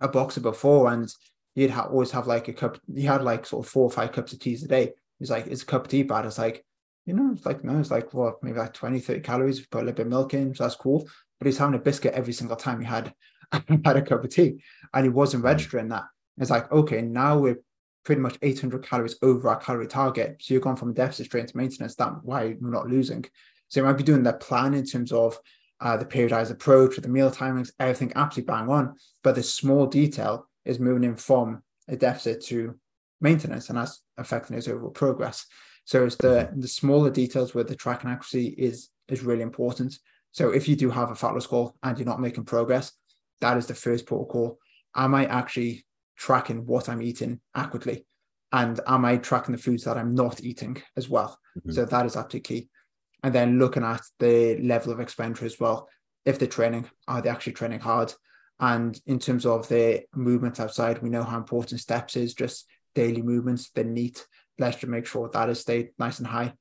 a 0.00 0.08
boxer 0.08 0.40
before, 0.40 0.92
and 0.92 1.12
he'd 1.54 1.70
ha- 1.70 1.88
always 1.90 2.10
have 2.10 2.26
like 2.26 2.48
a 2.48 2.52
cup. 2.52 2.78
He 2.94 3.02
had 3.02 3.22
like 3.22 3.46
sort 3.46 3.64
of 3.64 3.70
four 3.70 3.84
or 3.84 3.90
five 3.90 4.12
cups 4.12 4.32
of 4.32 4.40
teas 4.40 4.62
a 4.62 4.68
day. 4.68 4.92
He's 5.18 5.30
like, 5.30 5.46
"Is 5.46 5.62
a 5.62 5.66
cup 5.66 5.84
of 5.84 5.88
tea 5.88 6.02
bad?" 6.02 6.26
It's 6.26 6.38
like, 6.38 6.64
you 7.06 7.14
know, 7.14 7.32
it's 7.32 7.46
like 7.46 7.64
no, 7.64 7.78
it's 7.78 7.90
like 7.90 8.12
what 8.12 8.42
maybe 8.42 8.58
like 8.58 8.74
20, 8.74 9.00
30 9.00 9.20
calories. 9.20 9.66
Put 9.66 9.78
a 9.78 9.84
little 9.84 9.94
bit 9.94 10.06
of 10.06 10.10
milk 10.10 10.34
in, 10.34 10.54
so 10.54 10.64
that's 10.64 10.76
cool. 10.76 11.08
But 11.38 11.46
he's 11.46 11.58
having 11.58 11.74
a 11.74 11.78
biscuit 11.78 12.14
every 12.14 12.32
single 12.32 12.56
time 12.56 12.80
he 12.80 12.86
had 12.86 13.14
had 13.84 13.96
a 13.96 14.02
cup 14.02 14.24
of 14.24 14.30
tea 14.30 14.62
and 14.94 15.04
he 15.04 15.10
wasn't 15.10 15.44
registering 15.44 15.88
that. 15.88 16.04
It's 16.38 16.50
like, 16.50 16.70
okay, 16.72 17.02
now 17.02 17.38
we're 17.38 17.60
pretty 18.04 18.20
much 18.20 18.38
800 18.40 18.84
calories 18.84 19.16
over 19.22 19.48
our 19.48 19.56
calorie 19.56 19.86
target. 19.86 20.36
So 20.40 20.54
you're 20.54 20.60
going 20.60 20.76
from 20.76 20.90
a 20.90 20.94
deficit 20.94 21.26
straight 21.26 21.42
into 21.42 21.56
maintenance. 21.56 21.94
That 21.96 22.24
why 22.24 22.56
we're 22.60 22.70
not 22.70 22.88
losing. 22.88 23.24
So 23.68 23.80
you 23.80 23.86
might 23.86 23.98
be 23.98 24.02
doing 24.02 24.22
that 24.24 24.40
plan 24.40 24.74
in 24.74 24.84
terms 24.84 25.12
of 25.12 25.38
uh, 25.80 25.96
the 25.96 26.04
periodized 26.04 26.50
approach 26.50 26.96
with 26.96 27.04
the 27.04 27.10
meal 27.10 27.30
timings, 27.30 27.72
everything 27.78 28.12
absolutely 28.14 28.52
bang 28.52 28.68
on. 28.68 28.94
But 29.22 29.34
the 29.34 29.42
small 29.42 29.86
detail 29.86 30.48
is 30.64 30.78
moving 30.78 31.04
in 31.04 31.16
from 31.16 31.62
a 31.88 31.96
deficit 31.96 32.44
to 32.46 32.78
maintenance, 33.20 33.68
and 33.68 33.78
that's 33.78 34.02
affecting 34.18 34.56
his 34.56 34.68
overall 34.68 34.90
progress. 34.90 35.46
So 35.84 36.04
it's 36.04 36.16
the 36.16 36.50
the 36.54 36.68
smaller 36.68 37.10
details 37.10 37.54
where 37.54 37.64
the 37.64 37.74
tracking 37.74 38.10
accuracy 38.10 38.48
is 38.48 38.90
is 39.08 39.22
really 39.22 39.42
important. 39.42 39.98
So 40.32 40.50
if 40.50 40.68
you 40.68 40.76
do 40.76 40.90
have 40.90 41.10
a 41.10 41.14
fat 41.14 41.32
loss 41.32 41.46
goal 41.46 41.74
and 41.82 41.98
you're 41.98 42.06
not 42.06 42.20
making 42.20 42.44
progress, 42.44 42.92
that 43.40 43.56
is 43.56 43.66
the 43.66 43.74
first 43.74 44.06
protocol. 44.06 44.58
Am 44.94 45.14
I 45.14 45.26
actually 45.26 45.84
tracking 46.16 46.66
what 46.66 46.88
I'm 46.88 47.02
eating 47.02 47.40
accurately? 47.54 48.06
And 48.52 48.80
am 48.86 49.04
I 49.04 49.16
tracking 49.16 49.52
the 49.54 49.62
foods 49.62 49.84
that 49.84 49.96
I'm 49.96 50.14
not 50.14 50.42
eating 50.42 50.82
as 50.96 51.08
well? 51.08 51.38
Mm-hmm. 51.58 51.72
So 51.72 51.84
that 51.84 52.06
is 52.06 52.16
absolutely 52.16 52.40
key. 52.40 52.68
And 53.22 53.34
then 53.34 53.58
looking 53.58 53.84
at 53.84 54.02
the 54.18 54.58
level 54.62 54.92
of 54.92 55.00
expenditure 55.00 55.46
as 55.46 55.60
well. 55.60 55.88
If 56.24 56.38
they're 56.38 56.48
training, 56.48 56.88
are 57.08 57.22
they 57.22 57.30
actually 57.30 57.52
training 57.54 57.80
hard? 57.80 58.12
And 58.58 59.00
in 59.06 59.18
terms 59.18 59.46
of 59.46 59.68
the 59.68 60.02
movement 60.14 60.60
outside, 60.60 61.00
we 61.00 61.08
know 61.08 61.22
how 61.22 61.38
important 61.38 61.80
steps 61.80 62.16
is, 62.16 62.34
just 62.34 62.66
daily 62.94 63.22
movements, 63.22 63.70
the 63.70 63.84
NEAT. 63.84 64.26
Let's 64.58 64.76
just 64.76 64.88
make 64.88 65.06
sure 65.06 65.30
that 65.32 65.48
is 65.48 65.60
stayed 65.60 65.90
nice 65.98 66.18
and 66.18 66.28
high. 66.28 66.52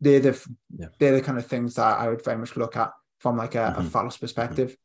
They're 0.00 0.20
the 0.20 0.46
yeah. 0.76 0.88
they're 0.98 1.14
the 1.14 1.22
kind 1.22 1.38
of 1.38 1.46
things 1.46 1.74
that 1.76 1.98
I 1.98 2.08
would 2.08 2.24
very 2.24 2.36
much 2.36 2.56
look 2.56 2.76
at 2.76 2.90
from 3.20 3.36
like 3.36 3.54
a, 3.54 3.74
mm-hmm. 3.78 3.96
a 3.96 4.02
loss 4.02 4.18
perspective. 4.18 4.76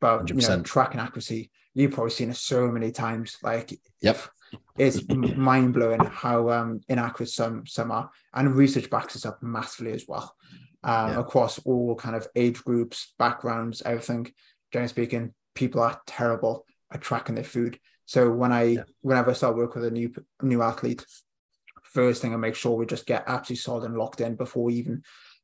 But 0.00 0.26
100%. 0.26 0.42
you 0.42 0.48
know, 0.48 0.62
tracking 0.62 1.00
accuracy, 1.00 1.50
you've 1.74 1.92
probably 1.92 2.10
seen 2.10 2.30
it 2.30 2.36
so 2.36 2.68
many 2.68 2.90
times. 2.90 3.36
Like, 3.42 3.78
yep, 4.00 4.18
it's 4.78 5.06
mind 5.08 5.74
blowing 5.74 6.04
how 6.04 6.50
um, 6.50 6.80
inaccurate 6.88 7.28
some 7.28 7.66
some 7.66 7.90
are, 7.90 8.10
and 8.34 8.54
research 8.54 8.90
backs 8.90 9.14
this 9.14 9.26
up 9.26 9.42
massively 9.42 9.92
as 9.92 10.06
well. 10.08 10.34
Um, 10.82 11.10
yeah. 11.10 11.20
Across 11.20 11.60
all 11.60 11.94
kind 11.94 12.16
of 12.16 12.26
age 12.34 12.62
groups, 12.64 13.12
backgrounds, 13.18 13.82
everything. 13.82 14.32
Generally 14.72 14.88
speaking, 14.88 15.34
people 15.54 15.82
are 15.82 16.00
terrible 16.06 16.64
at 16.92 17.02
tracking 17.02 17.34
their 17.34 17.44
food. 17.44 17.78
So 18.06 18.30
when 18.30 18.52
I 18.52 18.62
yeah. 18.62 18.82
whenever 19.02 19.30
I 19.30 19.34
start 19.34 19.56
work 19.56 19.74
with 19.74 19.84
a 19.84 19.90
new 19.90 20.12
new 20.42 20.62
athlete, 20.62 21.04
first 21.82 22.22
thing 22.22 22.32
I 22.32 22.36
make 22.38 22.54
sure 22.54 22.76
we 22.76 22.86
just 22.86 23.06
get 23.06 23.24
absolutely 23.26 23.56
solid 23.56 23.84
and 23.84 23.96
locked 23.96 24.20
in 24.20 24.36
before 24.36 24.64
we 24.64 24.74
even 24.74 25.02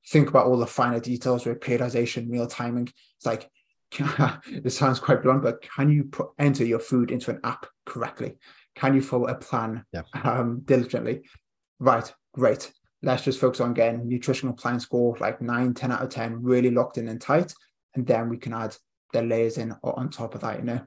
think 0.09 0.29
about 0.29 0.47
all 0.47 0.57
the 0.57 0.67
finer 0.67 1.01
details 1.01 1.45
with 1.45 1.61
periodization, 1.61 2.29
meal 2.29 2.47
timing. 2.47 2.89
It's 3.17 3.27
like 3.27 3.51
it 3.99 4.73
sounds 4.73 5.01
quite 5.01 5.23
blunt, 5.23 5.43
but 5.43 5.63
can 5.63 5.91
you 5.91 6.05
put 6.05 6.29
enter 6.39 6.65
your 6.65 6.79
food 6.79 7.11
into 7.11 7.31
an 7.31 7.41
app 7.45 7.67
correctly? 7.85 8.37
Can 8.75 8.95
you 8.95 9.03
follow 9.03 9.27
a 9.27 9.35
plan 9.35 9.85
yeah. 9.93 10.03
um, 10.23 10.63
diligently? 10.65 11.23
Right, 11.79 12.13
great. 12.35 12.73
Let's 13.03 13.25
just 13.25 13.41
focus 13.41 13.61
on 13.61 13.75
getting 13.75 14.09
nutritional 14.09 14.55
plan 14.55 14.81
score 14.81 15.17
like 15.21 15.41
9, 15.41 15.75
10 15.75 15.93
out 15.93 16.03
of 16.03 16.11
10, 16.11 16.43
really 16.43 16.71
locked 16.71 16.99
in 16.99 17.09
and 17.09 17.21
tight. 17.21 17.55
And 17.95 18.07
then 18.07 18.29
we 18.29 18.37
can 18.37 18.53
add 18.53 18.77
the 19.13 19.23
layers 19.23 19.59
in 19.59 19.73
on 19.83 20.11
top 20.11 20.35
of 20.35 20.41
that, 20.43 20.59
you 20.59 20.65
know. 20.65 20.81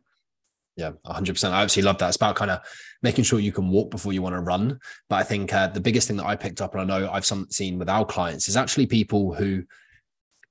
Yeah, 0.75 0.91
100%. 1.06 1.51
I 1.51 1.63
absolutely 1.63 1.88
love 1.88 1.98
that. 1.98 2.08
It's 2.08 2.15
about 2.15 2.36
kind 2.36 2.51
of 2.51 2.62
making 3.01 3.25
sure 3.25 3.39
you 3.39 3.51
can 3.51 3.70
walk 3.70 3.91
before 3.91 4.13
you 4.13 4.22
want 4.22 4.36
to 4.36 4.41
run. 4.41 4.79
But 5.10 5.18
I 5.18 5.24
think 5.24 5.53
uh, 5.53 5.68
the 5.68 5.82
biggest 5.82 6.08
thing 6.08 6.18
that 6.18 6.25
I 6.25 6.36
picked 6.36 6.62
up, 6.62 6.74
and 6.74 6.82
I 6.82 6.86
know 6.86 7.10
I've 7.12 7.25
some, 7.25 7.48
seen 7.50 7.77
with 7.77 7.89
our 7.89 8.06
clients, 8.06 8.48
is 8.48 8.56
actually 8.56 8.86
people 8.86 9.34
who 9.34 9.63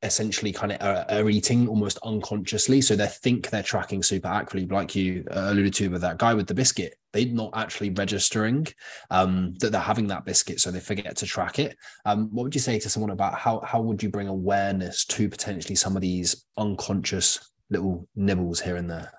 essentially 0.03 0.53
kind 0.53 0.73
of 0.73 0.81
are, 0.81 1.05
are, 1.11 1.29
eating 1.29 1.67
almost 1.67 1.99
unconsciously. 2.05 2.81
So 2.81 2.95
they 2.95 3.07
think 3.07 3.51
they're 3.51 3.63
tracking 3.63 4.03
super 4.03 4.29
accurately, 4.29 4.69
like 4.69 4.95
you 4.95 5.25
uh, 5.31 5.49
alluded 5.51 5.75
to 5.75 5.89
with 5.89 6.03
that 6.03 6.19
guy 6.19 6.35
with 6.35 6.47
the 6.47 6.55
biscuit. 6.55 6.95
They're 7.13 7.27
not 7.27 7.51
actually 7.55 7.91
registering 7.91 8.67
um, 9.11 9.55
that 9.55 9.73
they're 9.73 9.81
having 9.81 10.07
that 10.09 10.25
biscuit, 10.25 10.61
so 10.61 10.71
they 10.71 10.81
forget 10.81 11.17
to 11.17 11.27
track 11.27 11.59
it. 11.59 11.77
Um, 12.05 12.29
what 12.31 12.45
would 12.45 12.55
you 12.55 12.61
say 12.61 12.79
to 12.79 12.89
someone 12.89 13.11
about 13.11 13.35
how 13.35 13.61
how 13.61 13.81
would 13.81 14.03
you 14.03 14.11
bring 14.11 14.29
awareness 14.29 15.05
to 15.07 15.29
potentially 15.29 15.75
some 15.75 15.97
of 15.97 16.03
these 16.03 16.45
unconscious 16.57 17.51
little 17.71 18.09
nibbles 18.15 18.61
here 18.61 18.77
and 18.77 18.91
there? 18.91 19.11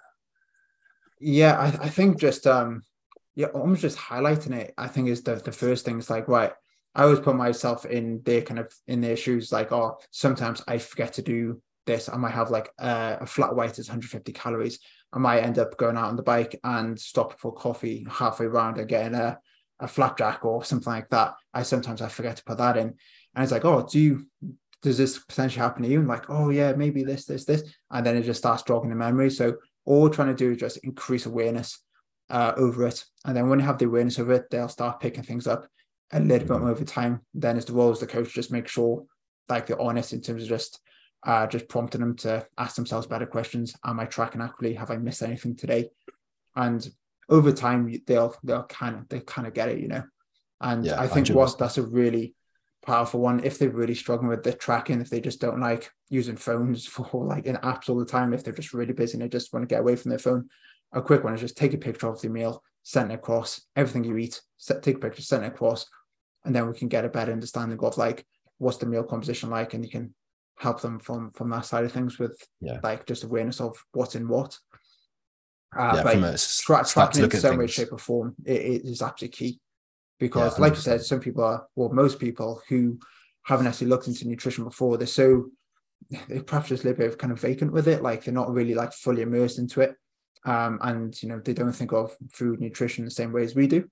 Yeah, 1.20 1.58
I, 1.60 1.68
I 1.86 1.90
think 1.90 2.20
just 2.20 2.48
um, 2.48 2.84
yeah, 3.36 3.48
almost 3.48 3.82
just 3.82 3.98
highlighting 3.98 4.56
it. 4.56 4.74
I 4.78 4.88
think 4.88 5.10
is 5.10 5.24
the 5.24 5.36
the 5.36 5.52
first 5.52 5.84
thing. 5.84 5.98
It's 5.98 6.10
like 6.10 6.28
right 6.28 6.54
I 6.96 7.03
always 7.03 7.19
put 7.19 7.36
myself 7.36 7.86
in 7.86 8.22
their 8.24 8.41
kind 8.41 8.60
of 8.60 8.74
in 8.88 9.01
their 9.01 9.15
shoes, 9.15 9.51
like, 9.51 9.72
oh, 9.72 9.98
sometimes 10.12 10.63
I 10.67 10.79
forget 10.79 11.13
to 11.13 11.22
do 11.22 11.62
this. 11.86 12.10
I 12.10 12.17
might 12.17 12.34
have 12.34 12.51
like 12.51 12.69
a, 12.77 13.25
flat 13.25 13.55
white 13.55 13.79
is 13.79 13.88
150 13.88 14.31
calories. 14.34 14.79
I 15.12 15.19
might 15.19 15.41
end 15.41 15.60
up 15.60 15.77
going 15.77 15.98
out 15.98 16.10
on 16.10 16.15
the 16.15 16.24
bike 16.24 16.60
and 16.63 17.00
stop 17.00 17.39
for 17.39 17.53
coffee 17.53 18.05
halfway 18.10 18.46
around 18.46 18.77
and 18.77 18.88
getting 18.88 19.15
a, 19.15 19.39
a 19.79 19.88
flapjack 19.88 20.46
or 20.46 20.63
something 20.63 20.91
like 20.91 21.10
that. 21.10 21.36
I 21.53 21.63
sometimes 21.63 22.01
I 22.01 22.10
forget 22.10 22.38
to 22.38 22.43
put 22.43 22.58
that 22.58 22.77
in. 22.77 22.96
And 23.36 23.43
it's 23.43 23.51
like, 23.51 23.65
oh, 23.65 23.88
do 23.89 24.00
you 24.00 24.27
does 24.81 24.98
this 24.98 25.19
potentially 25.19 25.62
happen 25.62 25.84
to 25.84 25.89
you? 25.89 26.00
And 26.00 26.08
like, 26.08 26.29
oh 26.29 26.50
yeah, 26.50 26.74
maybe 26.74 27.03
this, 27.03 27.25
this, 27.25 27.46
this. 27.46 27.63
And 27.91 28.05
then 28.05 28.15
it 28.15 28.24
just 28.24 28.39
starts 28.39 28.63
jogging 28.63 28.89
the 28.89 28.96
memory. 28.96 29.29
So 29.29 29.58
all 29.86 30.03
we're 30.03 30.10
trying 30.10 30.29
to 30.29 30.34
do 30.34 30.51
is 30.51 30.58
just 30.58 30.77
increase 30.77 31.25
awareness 31.25 31.84
uh, 32.29 32.53
over 32.55 32.88
it. 32.88 33.03
And 33.25 33.36
then 33.36 33.50
when 33.50 33.60
you 33.60 33.65
have 33.65 33.77
the 33.77 33.86
awareness 33.86 34.19
of 34.19 34.29
it, 34.29 34.50
they'll 34.50 34.69
start 34.69 35.00
picking 35.00 35.24
things 35.24 35.48
up 35.48 35.67
a 36.12 36.20
little 36.20 36.48
bit 36.48 36.60
more 36.60 36.70
over 36.70 36.84
time. 36.84 37.22
Then 37.34 37.58
as 37.58 37.66
the 37.66 37.74
role 37.74 37.92
as 37.92 38.00
the 38.00 38.08
coach, 38.08 38.34
just 38.34 38.51
make 38.51 38.68
sure 38.68 39.06
like 39.48 39.68
they're 39.68 39.82
honest 39.82 40.13
in 40.13 40.22
terms 40.22 40.44
of 40.44 40.50
just 40.50 40.80
uh, 41.24 41.48
just 41.48 41.68
prompting 41.68 42.01
them 42.01 42.16
to 42.16 42.46
ask 42.58 42.75
themselves 42.75 43.08
better 43.08 43.25
questions. 43.25 43.75
Am 43.84 44.00
I 44.00 44.06
tracking 44.06 44.42
accurately? 44.42 44.75
Have 44.75 44.92
I 44.92 44.98
missed 44.98 45.22
anything 45.22 45.56
today? 45.56 45.89
And 46.56 46.88
over 47.30 47.51
time, 47.51 47.94
they'll 48.08 48.36
they'll 48.44 48.63
kind 48.63 48.96
of 48.96 49.10
they 49.10 49.20
kind 49.20 49.48
of 49.48 49.54
get 49.54 49.70
it, 49.70 49.80
you 49.80 49.88
know. 49.88 50.04
And 50.62 50.86
yeah, 50.86 51.00
I 51.00 51.08
think 51.08 51.30
what 51.30 51.58
that's 51.58 51.78
a 51.78 51.84
really 51.84 52.36
powerful 52.86 53.20
one. 53.20 53.44
If 53.44 53.60
they're 53.60 53.70
really 53.70 53.96
struggling 53.96 54.30
with 54.30 54.44
the 54.44 54.54
tracking, 54.54 55.01
if 55.01 55.10
they 55.10 55.22
just 55.22 55.42
don't 55.42 55.60
like 55.60 55.92
using 56.10 56.38
phones 56.38 56.86
for 56.88 57.25
like 57.25 57.46
in 57.46 57.56
apps 57.58 57.89
all 57.89 57.98
the 57.98 58.06
time, 58.06 58.34
if 58.34 58.44
they're 58.44 58.54
just 58.54 58.74
really 58.74 58.94
busy 58.94 59.13
and 59.13 59.22
they 59.22 59.30
just 59.30 59.54
want 59.54 59.68
to 59.68 59.74
get 59.74 59.82
away 59.82 59.96
from 59.96 60.10
their 60.10 60.20
phone, 60.20 60.50
a 60.94 61.01
quick 61.01 61.24
one 61.24 61.34
is 61.34 61.42
just 61.42 61.58
take 61.58 61.74
a 61.74 61.78
picture 61.78 62.08
of 62.08 62.22
the 62.22 62.30
meal, 62.30 62.63
send 62.84 63.12
it 63.12 63.16
across, 63.16 63.62
everything 63.75 64.04
you 64.04 64.18
eat, 64.18 64.42
set, 64.58 64.82
take 64.82 64.96
a 64.96 65.00
picture, 65.00 65.22
send 65.22 65.44
it 65.44 65.54
across, 65.54 65.86
and 66.46 66.55
then 66.55 66.67
we 66.67 66.77
can 66.77 66.88
get 66.88 67.05
a 67.05 67.10
better 67.10 67.31
understanding 67.31 67.79
of 67.79 67.98
like 67.98 68.25
what's 68.58 68.77
the 68.77 68.86
meal 68.86 69.03
composition 69.03 69.50
like, 69.50 69.74
and 69.74 69.84
you 69.84 69.89
can 69.89 70.13
help 70.58 70.81
them 70.81 71.00
from 71.00 71.31
from 71.31 71.50
that 71.50 71.65
side 71.65 71.86
of 71.86 71.91
things 71.91 72.19
with 72.19 72.46
yeah. 72.62 72.79
like 72.84 73.05
just 73.05 73.24
awareness 73.24 73.60
of 73.60 73.77
what's 73.93 74.15
in 74.15 74.27
what. 74.27 74.58
Uh, 75.77 75.93
yeah, 75.96 76.03
but 76.03 76.48
tra- 76.65 76.86
tracking 76.86 77.24
in 77.24 77.31
some 77.31 77.58
way, 77.58 77.67
shape, 77.67 77.91
or 77.91 77.99
form 77.99 78.36
it, 78.45 78.62
it 78.62 78.86
is 78.86 79.02
absolutely 79.02 79.36
key. 79.36 79.60
Because, 80.19 80.58
yeah, 80.58 80.63
like 80.63 80.73
you 80.73 80.82
said, 80.82 81.02
some 81.02 81.19
people 81.19 81.43
are, 81.43 81.65
well, 81.75 81.89
most 81.89 82.19
people 82.19 82.62
who 82.67 82.99
haven't 83.43 83.67
actually 83.67 83.88
looked 83.88 84.08
into 84.08 84.28
nutrition 84.28 84.65
before, 84.65 84.97
they're 84.97 85.08
so 85.08 85.49
they're 86.28 86.43
perhaps 86.43 86.69
just 86.69 86.86
a 86.86 86.93
bit 86.93 87.17
kind 87.17 87.32
of 87.32 87.39
vacant 87.39 87.71
with 87.71 87.88
it, 87.88 88.02
like 88.02 88.23
they're 88.23 88.34
not 88.34 88.52
really 88.52 88.73
like 88.73 88.93
fully 88.93 89.21
immersed 89.21 89.60
into 89.60 89.82
it, 89.82 89.95
um, 90.45 90.80
and 90.82 91.21
you 91.21 91.30
know 91.30 91.39
they 91.39 91.54
don't 91.54 91.71
think 91.71 91.93
of 91.93 92.15
food 92.32 92.60
nutrition 92.60 93.06
the 93.06 93.12
same 93.12 93.32
way 93.32 93.43
as 93.43 93.56
we 93.56 93.67
do 93.67 93.88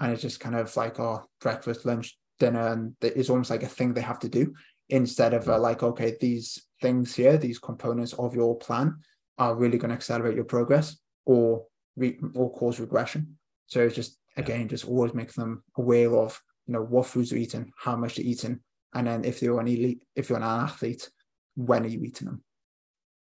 and 0.00 0.12
it's 0.12 0.22
just 0.22 0.40
kind 0.40 0.56
of 0.56 0.74
like 0.76 0.98
oh 0.98 1.24
breakfast 1.40 1.84
lunch 1.84 2.18
dinner 2.38 2.68
and 2.68 2.94
it's 3.02 3.30
almost 3.30 3.50
like 3.50 3.62
a 3.62 3.68
thing 3.68 3.92
they 3.92 4.00
have 4.00 4.18
to 4.18 4.28
do 4.28 4.52
instead 4.88 5.34
of 5.34 5.48
uh, 5.48 5.58
like 5.58 5.82
okay 5.82 6.16
these 6.20 6.66
things 6.80 7.14
here 7.14 7.36
these 7.36 7.58
components 7.58 8.12
of 8.14 8.34
your 8.34 8.58
plan 8.58 8.96
are 9.38 9.54
really 9.54 9.78
going 9.78 9.88
to 9.88 9.94
accelerate 9.94 10.36
your 10.36 10.44
progress 10.44 10.98
or 11.24 11.64
re- 11.96 12.18
or 12.34 12.52
cause 12.52 12.78
regression. 12.78 13.38
So 13.66 13.80
it's 13.80 13.96
just 13.96 14.18
again 14.36 14.68
just 14.68 14.86
always 14.86 15.14
make 15.14 15.32
them 15.32 15.64
aware 15.76 16.14
of 16.14 16.40
you 16.66 16.74
know 16.74 16.82
what 16.82 17.06
foods 17.06 17.32
you're 17.32 17.40
eating 17.40 17.72
how 17.76 17.96
much 17.96 18.16
they're 18.16 18.24
eating 18.24 18.60
and 18.94 19.06
then 19.06 19.24
if 19.24 19.42
you're 19.42 19.60
an 19.60 19.66
elite 19.66 20.02
if 20.14 20.28
you're 20.28 20.38
an 20.38 20.44
athlete 20.44 21.10
when 21.56 21.84
are 21.84 21.88
you 21.88 22.02
eating 22.04 22.26
them? 22.26 22.42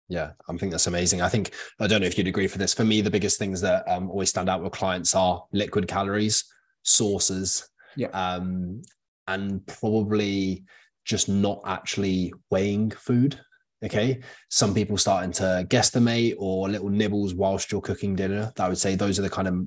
Yeah, 0.08 0.32
I 0.48 0.56
think 0.56 0.70
that's 0.70 0.86
amazing. 0.86 1.22
I 1.22 1.28
think 1.28 1.52
I 1.80 1.86
don't 1.86 2.00
know 2.00 2.06
if 2.06 2.18
you'd 2.18 2.28
agree 2.28 2.46
for 2.46 2.58
this. 2.58 2.74
For 2.74 2.84
me, 2.84 3.00
the 3.00 3.10
biggest 3.10 3.38
things 3.38 3.60
that 3.62 3.88
um, 3.88 4.10
always 4.10 4.28
stand 4.28 4.48
out 4.48 4.62
with 4.62 4.72
clients 4.72 5.14
are 5.14 5.44
liquid 5.52 5.88
calories 5.88 6.44
sources 6.84 7.68
yeah. 7.96 8.08
um, 8.08 8.82
and 9.26 9.66
probably 9.66 10.64
just 11.04 11.28
not 11.28 11.60
actually 11.66 12.32
weighing 12.50 12.90
food. 12.90 13.38
Okay. 13.84 14.22
Some 14.48 14.72
people 14.72 14.96
starting 14.96 15.32
to 15.32 15.66
guesstimate 15.68 16.36
or 16.38 16.68
little 16.70 16.88
nibbles 16.88 17.34
whilst 17.34 17.70
you're 17.70 17.82
cooking 17.82 18.16
dinner. 18.16 18.52
I 18.58 18.68
would 18.68 18.78
say 18.78 18.94
those 18.94 19.18
are 19.18 19.22
the 19.22 19.30
kind 19.30 19.48
of 19.48 19.66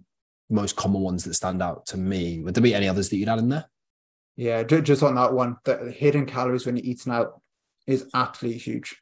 most 0.50 0.76
common 0.76 1.02
ones 1.02 1.24
that 1.24 1.36
stand 1.36 1.62
out 1.62 1.86
to 1.88 1.98
me. 1.98 2.42
Would 2.42 2.56
there 2.56 2.64
be 2.64 2.74
any 2.74 2.88
others 2.88 3.10
that 3.10 3.18
you'd 3.18 3.30
add 3.30 3.40
in 3.40 3.50
there? 3.50 3.66
Yeah, 4.36 4.64
just 4.64 5.04
on 5.04 5.16
that 5.16 5.34
one, 5.34 5.58
the 5.66 5.92
hidden 5.92 6.26
calories 6.26 6.66
when 6.66 6.78
you're 6.78 6.86
eating 6.86 7.12
out 7.12 7.42
is 7.86 8.08
absolutely 8.14 8.60
huge. 8.60 8.96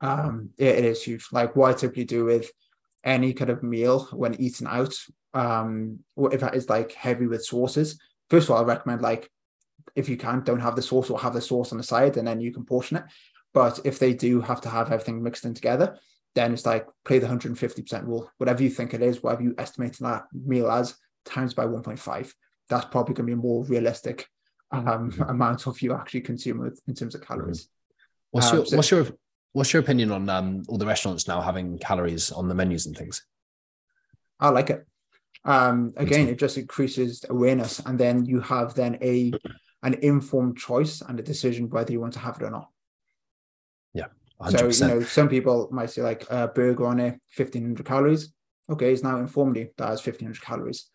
Um, 0.00 0.50
it, 0.58 0.76
it 0.76 0.84
is 0.84 1.02
huge. 1.02 1.26
Like 1.32 1.56
what 1.56 1.70
I 1.70 1.72
typically 1.74 2.04
do 2.04 2.24
with 2.24 2.50
any 3.08 3.32
kind 3.32 3.50
of 3.50 3.62
meal 3.62 4.06
when 4.12 4.40
eaten 4.40 4.66
out, 4.66 4.94
um, 5.32 6.00
if 6.16 6.40
that 6.40 6.54
is 6.54 6.68
like 6.68 6.92
heavy 6.92 7.26
with 7.26 7.44
sauces, 7.44 7.98
first 8.28 8.48
of 8.48 8.54
all, 8.54 8.62
I 8.62 8.66
recommend 8.66 9.00
like 9.00 9.30
if 9.96 10.08
you 10.08 10.18
can, 10.18 10.44
don't 10.44 10.60
have 10.60 10.76
the 10.76 10.82
sauce 10.82 11.08
or 11.08 11.18
have 11.18 11.32
the 11.32 11.40
sauce 11.40 11.72
on 11.72 11.78
the 11.78 11.84
side 11.84 12.18
and 12.18 12.28
then 12.28 12.40
you 12.40 12.52
can 12.52 12.64
portion 12.64 12.98
it. 12.98 13.04
But 13.54 13.80
if 13.84 13.98
they 13.98 14.12
do 14.12 14.42
have 14.42 14.60
to 14.60 14.68
have 14.68 14.92
everything 14.92 15.22
mixed 15.22 15.46
in 15.46 15.54
together, 15.54 15.98
then 16.34 16.52
it's 16.52 16.66
like 16.66 16.86
play 17.06 17.18
the 17.18 17.26
150% 17.26 18.06
rule. 18.06 18.30
Whatever 18.36 18.62
you 18.62 18.68
think 18.68 18.92
it 18.92 19.02
is, 19.02 19.22
whatever 19.22 19.42
you 19.42 19.54
estimate 19.56 19.96
that 20.00 20.24
meal 20.32 20.70
as, 20.70 20.94
times 21.24 21.54
by 21.54 21.64
1.5. 21.64 22.32
That's 22.68 22.84
probably 22.84 23.14
going 23.14 23.26
to 23.26 23.34
be 23.34 23.40
a 23.40 23.42
more 23.42 23.64
realistic 23.64 24.26
um, 24.70 24.84
mm-hmm. 24.84 25.22
amount 25.22 25.66
of 25.66 25.80
you 25.80 25.94
actually 25.94 26.20
consume 26.20 26.58
with, 26.58 26.78
in 26.86 26.94
terms 26.94 27.14
of 27.14 27.22
calories. 27.26 27.68
What's 28.30 28.52
your, 28.52 28.60
um, 28.60 28.66
so, 28.66 28.76
what's 28.76 28.90
your 28.90 29.06
What's 29.58 29.72
your 29.72 29.82
opinion 29.82 30.12
on 30.12 30.28
um, 30.28 30.62
all 30.68 30.78
the 30.78 30.86
restaurants 30.86 31.26
now 31.26 31.40
having 31.40 31.78
calories 31.78 32.30
on 32.30 32.46
the 32.46 32.54
menus 32.54 32.86
and 32.86 32.96
things? 32.96 33.26
I 34.38 34.50
like 34.50 34.70
it. 34.70 34.86
Um, 35.44 35.92
again, 35.96 36.28
it 36.28 36.38
just 36.38 36.56
increases 36.56 37.24
awareness, 37.28 37.80
and 37.80 37.98
then 37.98 38.24
you 38.24 38.38
have 38.38 38.74
then 38.74 38.98
a 39.02 39.32
an 39.82 39.94
informed 39.94 40.58
choice 40.58 41.00
and 41.00 41.18
a 41.18 41.24
decision 41.24 41.70
whether 41.70 41.90
you 41.90 42.00
want 42.00 42.12
to 42.12 42.20
have 42.20 42.36
it 42.36 42.44
or 42.44 42.50
not. 42.50 42.68
Yeah, 43.94 44.06
100%. 44.40 44.72
so 44.72 44.86
you 44.86 44.94
know, 44.94 45.00
some 45.02 45.28
people 45.28 45.68
might 45.72 45.90
say 45.90 46.02
like 46.02 46.24
a 46.30 46.46
burger 46.46 46.86
on 46.86 47.00
it, 47.00 47.20
fifteen 47.28 47.62
hundred 47.64 47.84
calories. 47.84 48.32
Okay, 48.70 48.92
it's 48.92 49.02
now 49.02 49.18
informed 49.18 49.56
you 49.56 49.70
that 49.76 49.88
has 49.88 50.00
fifteen 50.00 50.28
hundred 50.28 50.42
calories. 50.42 50.88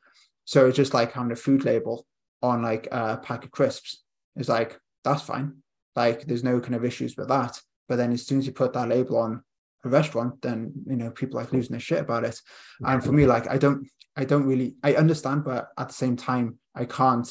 So 0.46 0.68
it's 0.68 0.78
just 0.78 0.94
like 0.94 1.12
having 1.12 1.34
a 1.34 1.36
food 1.36 1.66
label 1.66 2.08
on 2.42 2.62
like 2.62 2.88
a 2.94 3.18
pack 3.18 3.44
of 3.44 3.52
crisps. 3.52 4.04
It's 4.38 4.48
like 4.48 4.80
that's 5.04 5.24
fine. 5.24 5.58
Like 5.98 6.24
there's 6.28 6.46
no 6.46 6.62
kind 6.62 6.76
of 6.76 6.86
issues 6.86 7.18
with 7.18 7.28
that. 7.28 7.62
But 7.88 7.98
then 7.98 8.12
as 8.12 8.26
soon 8.26 8.40
as 8.40 8.46
you 8.46 8.54
put 8.54 8.74
that 8.74 8.90
label 8.90 9.18
on 9.18 9.44
a 9.84 9.90
restaurant, 9.90 10.42
then 10.42 10.72
you 10.88 10.96
know 10.96 11.12
people 11.12 11.40
like 11.40 11.52
losing 11.52 11.72
their 11.72 11.80
shit 11.80 12.00
about 12.00 12.24
it. 12.24 12.40
And 12.86 13.04
for 13.04 13.12
me, 13.12 13.26
like 13.26 13.50
I 13.50 13.58
don't, 13.58 13.88
I 14.16 14.26
don't 14.26 14.46
really, 14.46 14.76
I 14.84 14.94
understand, 14.96 15.44
but 15.44 15.70
at 15.78 15.90
the 15.90 15.94
same 15.94 16.16
time, 16.16 16.60
I 16.76 16.86
can't 16.86 17.30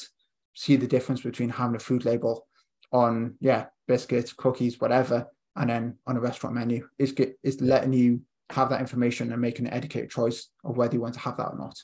see 0.54 0.76
the 0.76 0.86
difference 0.86 1.22
between 1.22 1.48
having 1.48 1.76
a 1.76 1.80
food 1.80 2.04
label 2.04 2.46
on, 2.92 3.36
yeah, 3.40 3.66
biscuits, 3.88 4.32
cookies, 4.32 4.80
whatever, 4.80 5.26
and 5.56 5.70
then 5.70 5.98
on 6.06 6.16
a 6.16 6.20
restaurant 6.20 6.54
menu. 6.56 6.88
It's 6.98 7.12
it's 7.42 7.60
letting 7.60 7.92
you 7.92 8.22
have 8.50 8.68
that 8.70 8.80
information 8.80 9.32
and 9.32 9.40
making 9.40 9.66
an 9.66 9.72
educated 9.72 10.10
choice 10.10 10.48
of 10.64 10.76
whether 10.76 10.94
you 10.94 11.00
want 11.00 11.14
to 11.14 11.20
have 11.20 11.36
that 11.38 11.48
or 11.48 11.58
not. 11.58 11.78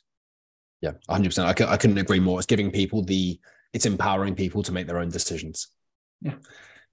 Yeah, 0.81 0.93
100%. 1.09 1.45
I, 1.45 1.55
c- 1.55 1.65
I 1.65 1.77
couldn't 1.77 1.99
agree 1.99 2.21
more. 2.21 2.39
It's 2.39 2.47
giving 2.47 2.71
people 2.71 3.03
the, 3.03 3.41
it's 3.73 3.87
empowering 3.87 4.35
people 4.35 4.63
to 4.63 4.73
make 4.73 4.87
their 4.87 4.99
own 4.99 5.09
decisions. 5.09 5.69
Yeah. 6.21 6.35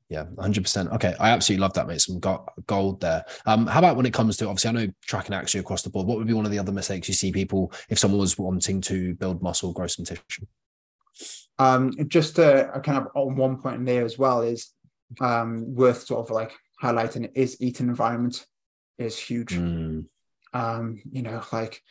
Yeah, 0.10 0.26
100%. 0.36 0.94
Okay. 0.94 1.16
I 1.20 1.32
absolutely 1.32 1.62
love 1.62 1.74
that, 1.74 1.88
mate. 1.88 2.02
Some 2.02 2.20
gold 2.20 3.02
there. 3.02 3.26
Um, 3.46 3.66
how 3.66 3.80
about 3.80 3.96
when 3.96 4.06
it 4.06 4.14
comes 4.14 4.38
to 4.38 4.48
obviously, 4.48 4.70
I 4.70 4.74
know 4.74 4.94
tracking 5.06 5.34
actually 5.34 5.62
across 5.62 5.82
the 5.82 5.90
board. 5.90 6.06
What 6.06 6.18
would 6.18 6.28
be 6.28 6.34
one 6.34 6.46
of 6.46 6.52
the 6.52 6.60
other 6.60 6.72
mistakes 6.72 7.08
you 7.08 7.16
see 7.16 7.32
people 7.32 7.72
if 7.90 7.98
someone 7.98 8.20
was 8.20 8.38
wanting 8.38 8.82
to 8.82 9.16
build 9.16 9.42
muscle, 9.42 9.74
grow 9.74 9.88
some 9.88 10.06
tissue? 10.06 10.46
Um, 11.58 11.94
just 12.08 12.38
uh, 12.38 12.80
kind 12.82 13.00
of 13.00 13.08
on 13.16 13.36
one 13.36 13.60
point 13.62 13.78
in 13.78 13.86
there 13.86 14.06
as 14.06 14.18
well 14.18 14.42
is 14.42 14.72
um, 15.22 15.74
worth 15.74 16.06
sort 16.06 16.26
of 16.26 16.30
like 16.30 16.52
highlighting 16.84 17.32
is 17.34 17.60
eating 17.60 17.88
environment 17.88 18.46
is 18.98 19.18
huge. 19.18 19.54
Mm. 19.54 20.06
Um, 20.54 21.02
you 21.12 21.22
know, 21.22 21.42
like 21.52 21.82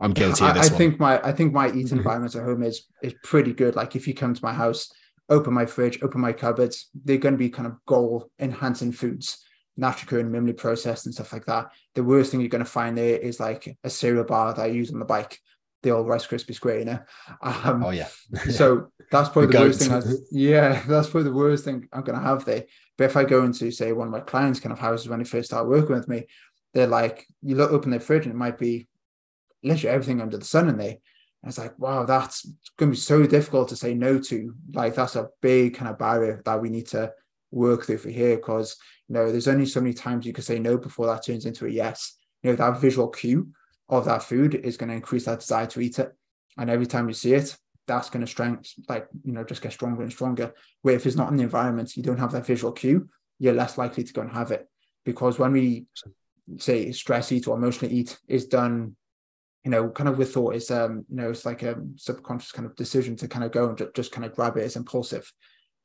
I'm 0.00 0.12
guilty 0.12 0.44
I, 0.44 0.58
I 0.58 0.68
think 0.68 0.98
my 0.98 1.20
I 1.22 1.32
think 1.32 1.52
my 1.52 1.68
eating 1.68 1.98
environment 1.98 2.34
at 2.34 2.42
home 2.42 2.62
is 2.62 2.86
is 3.02 3.14
pretty 3.22 3.52
good. 3.52 3.76
Like 3.76 3.96
if 3.96 4.08
you 4.08 4.14
come 4.14 4.34
to 4.34 4.44
my 4.44 4.52
house, 4.52 4.90
open 5.32 5.54
my 5.54 5.66
fridge, 5.66 6.02
open 6.02 6.20
my 6.20 6.32
cupboards, 6.32 6.88
they're 7.04 7.16
going 7.16 7.34
to 7.34 7.38
be 7.38 7.50
kind 7.50 7.66
of 7.66 7.84
goal 7.86 8.30
enhancing 8.38 8.92
foods, 8.92 9.42
naturally 9.76 10.06
occurring, 10.06 10.32
minimally 10.32 10.56
processed 10.56 11.06
and 11.06 11.14
stuff 11.14 11.32
like 11.32 11.46
that. 11.46 11.72
The 11.94 12.04
worst 12.04 12.30
thing 12.30 12.40
you're 12.40 12.48
going 12.48 12.64
to 12.64 12.70
find 12.70 12.96
there 12.96 13.16
is 13.16 13.40
like 13.40 13.76
a 13.82 13.90
cereal 13.90 14.24
bar 14.24 14.54
that 14.54 14.62
I 14.62 14.66
use 14.66 14.92
on 14.92 14.98
the 14.98 15.04
bike, 15.04 15.38
the 15.82 15.90
old 15.90 16.06
Rice 16.06 16.26
Krispie 16.26 16.54
square, 16.54 16.78
you 16.80 16.84
know. 16.84 16.98
Um, 17.40 17.82
oh 17.82 17.90
yeah. 17.90 18.08
so 18.50 18.88
that's 19.10 19.30
probably 19.30 19.46
the, 19.46 19.58
the 19.58 19.64
worst 19.64 19.80
thing. 19.80 19.92
I, 19.92 20.02
yeah, 20.30 20.82
that's 20.86 21.08
probably 21.08 21.30
the 21.30 21.36
worst 21.36 21.64
thing 21.64 21.88
I'm 21.92 22.02
going 22.02 22.18
to 22.18 22.24
have 22.24 22.44
there. 22.44 22.64
But 22.98 23.04
if 23.04 23.16
I 23.16 23.24
go 23.24 23.44
into 23.44 23.70
say 23.70 23.92
one 23.92 24.08
of 24.08 24.12
my 24.12 24.20
clients' 24.20 24.60
kind 24.60 24.72
of 24.72 24.78
houses 24.78 25.08
when 25.08 25.18
they 25.18 25.24
first 25.24 25.48
start 25.48 25.68
working 25.68 25.96
with 25.96 26.08
me, 26.08 26.26
they're 26.74 26.86
like, 26.86 27.26
you 27.42 27.56
look 27.56 27.72
open 27.72 27.90
their 27.90 28.00
fridge 28.00 28.26
and 28.26 28.34
it 28.34 28.38
might 28.38 28.58
be 28.58 28.86
literally 29.62 29.94
everything 29.94 30.20
under 30.20 30.36
the 30.36 30.44
sun 30.44 30.68
in 30.68 30.76
there. 30.76 30.96
And 31.42 31.50
it's 31.50 31.58
like, 31.58 31.78
wow, 31.78 32.04
that's 32.04 32.46
going 32.78 32.90
to 32.90 32.96
be 32.96 33.00
so 33.00 33.26
difficult 33.26 33.68
to 33.68 33.76
say 33.76 33.94
no 33.94 34.18
to. 34.20 34.54
Like, 34.72 34.94
that's 34.94 35.16
a 35.16 35.28
big 35.40 35.74
kind 35.74 35.90
of 35.90 35.98
barrier 35.98 36.40
that 36.44 36.60
we 36.60 36.70
need 36.70 36.86
to 36.88 37.12
work 37.50 37.84
through 37.84 37.98
for 37.98 38.10
here 38.10 38.36
because, 38.36 38.76
you 39.08 39.14
know, 39.14 39.30
there's 39.30 39.48
only 39.48 39.66
so 39.66 39.80
many 39.80 39.92
times 39.92 40.24
you 40.24 40.32
can 40.32 40.44
say 40.44 40.58
no 40.58 40.78
before 40.78 41.06
that 41.06 41.24
turns 41.24 41.44
into 41.44 41.66
a 41.66 41.70
yes. 41.70 42.16
You 42.42 42.50
know, 42.50 42.56
that 42.56 42.80
visual 42.80 43.08
cue 43.08 43.48
of 43.88 44.04
that 44.04 44.22
food 44.22 44.54
is 44.54 44.76
going 44.76 44.88
to 44.88 44.94
increase 44.94 45.24
that 45.24 45.40
desire 45.40 45.66
to 45.66 45.80
eat 45.80 45.98
it. 45.98 46.12
And 46.56 46.70
every 46.70 46.86
time 46.86 47.08
you 47.08 47.14
see 47.14 47.34
it, 47.34 47.56
that's 47.86 48.10
going 48.10 48.20
to 48.20 48.30
strength, 48.30 48.74
like, 48.88 49.08
you 49.24 49.32
know, 49.32 49.42
just 49.42 49.62
get 49.62 49.72
stronger 49.72 50.02
and 50.02 50.12
stronger. 50.12 50.54
Where 50.82 50.94
if 50.94 51.06
it's 51.06 51.16
not 51.16 51.30
in 51.30 51.36
the 51.36 51.42
environment, 51.42 51.96
you 51.96 52.02
don't 52.02 52.18
have 52.18 52.32
that 52.32 52.46
visual 52.46 52.72
cue, 52.72 53.08
you're 53.38 53.54
less 53.54 53.76
likely 53.76 54.04
to 54.04 54.12
go 54.12 54.22
and 54.22 54.30
have 54.30 54.52
it. 54.52 54.68
Because 55.04 55.38
when 55.38 55.52
we 55.52 55.86
say 56.58 56.92
stress 56.92 57.32
eat 57.32 57.48
or 57.48 57.56
emotionally 57.56 57.94
eat 57.94 58.18
is 58.28 58.46
done 58.46 58.96
you 59.64 59.70
know, 59.70 59.88
kind 59.90 60.08
of 60.08 60.18
with 60.18 60.32
thought 60.32 60.56
is, 60.56 60.70
um, 60.70 61.04
you 61.08 61.16
know, 61.16 61.30
it's 61.30 61.46
like 61.46 61.62
a 61.62 61.76
subconscious 61.96 62.52
kind 62.52 62.66
of 62.66 62.74
decision 62.76 63.16
to 63.16 63.28
kind 63.28 63.44
of 63.44 63.52
go 63.52 63.68
and 63.68 63.78
just, 63.78 63.94
just 63.94 64.12
kind 64.12 64.24
of 64.24 64.34
grab 64.34 64.56
it 64.56 64.64
as 64.64 64.76
impulsive. 64.76 65.32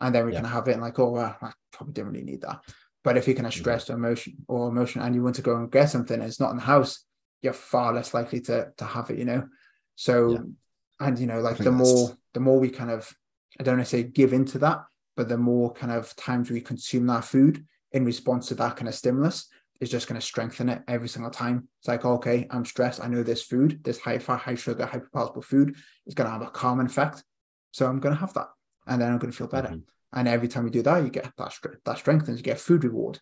And 0.01 0.13
then 0.13 0.25
we 0.25 0.31
yeah. 0.31 0.39
kind 0.39 0.47
of 0.47 0.53
have 0.53 0.67
it 0.67 0.73
and 0.73 0.81
like, 0.81 0.97
oh, 0.99 1.11
well, 1.11 1.37
I 1.41 1.51
probably 1.71 1.93
didn't 1.93 2.11
really 2.11 2.23
need 2.23 2.41
that. 2.41 2.59
But 3.03 3.17
if 3.17 3.27
you 3.27 3.35
kind 3.35 3.47
of 3.47 3.53
stress 3.53 3.85
mm-hmm. 3.85 3.93
emotion 3.93 4.37
or 4.47 4.67
emotion 4.67 5.01
and 5.01 5.13
you 5.15 5.23
want 5.23 5.35
to 5.35 5.41
go 5.41 5.55
and 5.55 5.71
get 5.71 5.89
something 5.89 6.15
and 6.19 6.27
it's 6.27 6.39
not 6.39 6.51
in 6.51 6.57
the 6.57 6.63
house, 6.63 7.05
you're 7.41 7.53
far 7.53 7.93
less 7.93 8.13
likely 8.13 8.41
to 8.41 8.71
to 8.77 8.85
have 8.85 9.09
it, 9.09 9.19
you 9.19 9.25
know. 9.25 9.47
So 9.95 10.31
yeah. 10.31 11.07
and 11.07 11.19
you 11.19 11.27
know, 11.27 11.39
like 11.39 11.57
the 11.57 11.71
more 11.71 12.17
the 12.33 12.39
more 12.39 12.59
we 12.59 12.69
kind 12.69 12.91
of 12.91 13.11
I 13.59 13.63
don't 13.63 13.77
want 13.77 13.87
to 13.87 13.89
say 13.89 14.03
give 14.03 14.33
into 14.33 14.59
that, 14.59 14.83
but 15.15 15.29
the 15.29 15.37
more 15.37 15.71
kind 15.73 15.91
of 15.91 16.15
times 16.15 16.49
we 16.49 16.61
consume 16.61 17.07
that 17.07 17.25
food 17.25 17.65
in 17.91 18.05
response 18.05 18.47
to 18.47 18.55
that 18.55 18.75
kind 18.75 18.87
of 18.87 18.95
stimulus, 18.95 19.47
is 19.79 19.89
just 19.89 20.07
going 20.07 20.19
to 20.19 20.25
strengthen 20.25 20.69
it 20.69 20.81
every 20.87 21.07
single 21.07 21.31
time. 21.31 21.67
It's 21.79 21.87
like, 21.87 22.05
okay, 22.05 22.47
I'm 22.49 22.65
stressed. 22.65 23.03
I 23.03 23.07
know 23.07 23.23
this 23.23 23.43
food, 23.43 23.83
this 23.83 23.99
high 23.99 24.19
fat, 24.19 24.39
high 24.39 24.55
sugar, 24.55 24.85
hyperpalatable 24.85 25.43
food 25.43 25.75
is 26.05 26.13
going 26.13 26.27
to 26.27 26.31
have 26.31 26.41
a 26.41 26.49
calming 26.49 26.87
effect. 26.87 27.23
So 27.71 27.87
I'm 27.87 27.99
going 27.99 28.15
to 28.15 28.19
have 28.19 28.33
that. 28.33 28.47
And 28.87 29.01
then 29.01 29.11
I'm 29.11 29.19
going 29.19 29.31
to 29.31 29.37
feel 29.37 29.47
better. 29.47 29.69
Mm-hmm. 29.69 30.19
And 30.19 30.27
every 30.27 30.47
time 30.47 30.65
you 30.65 30.71
do 30.71 30.81
that, 30.83 31.03
you 31.03 31.09
get 31.09 31.31
that, 31.37 31.53
that 31.85 31.97
strengthens, 31.97 32.37
you 32.37 32.43
get 32.43 32.59
food 32.59 32.83
reward. 32.83 33.19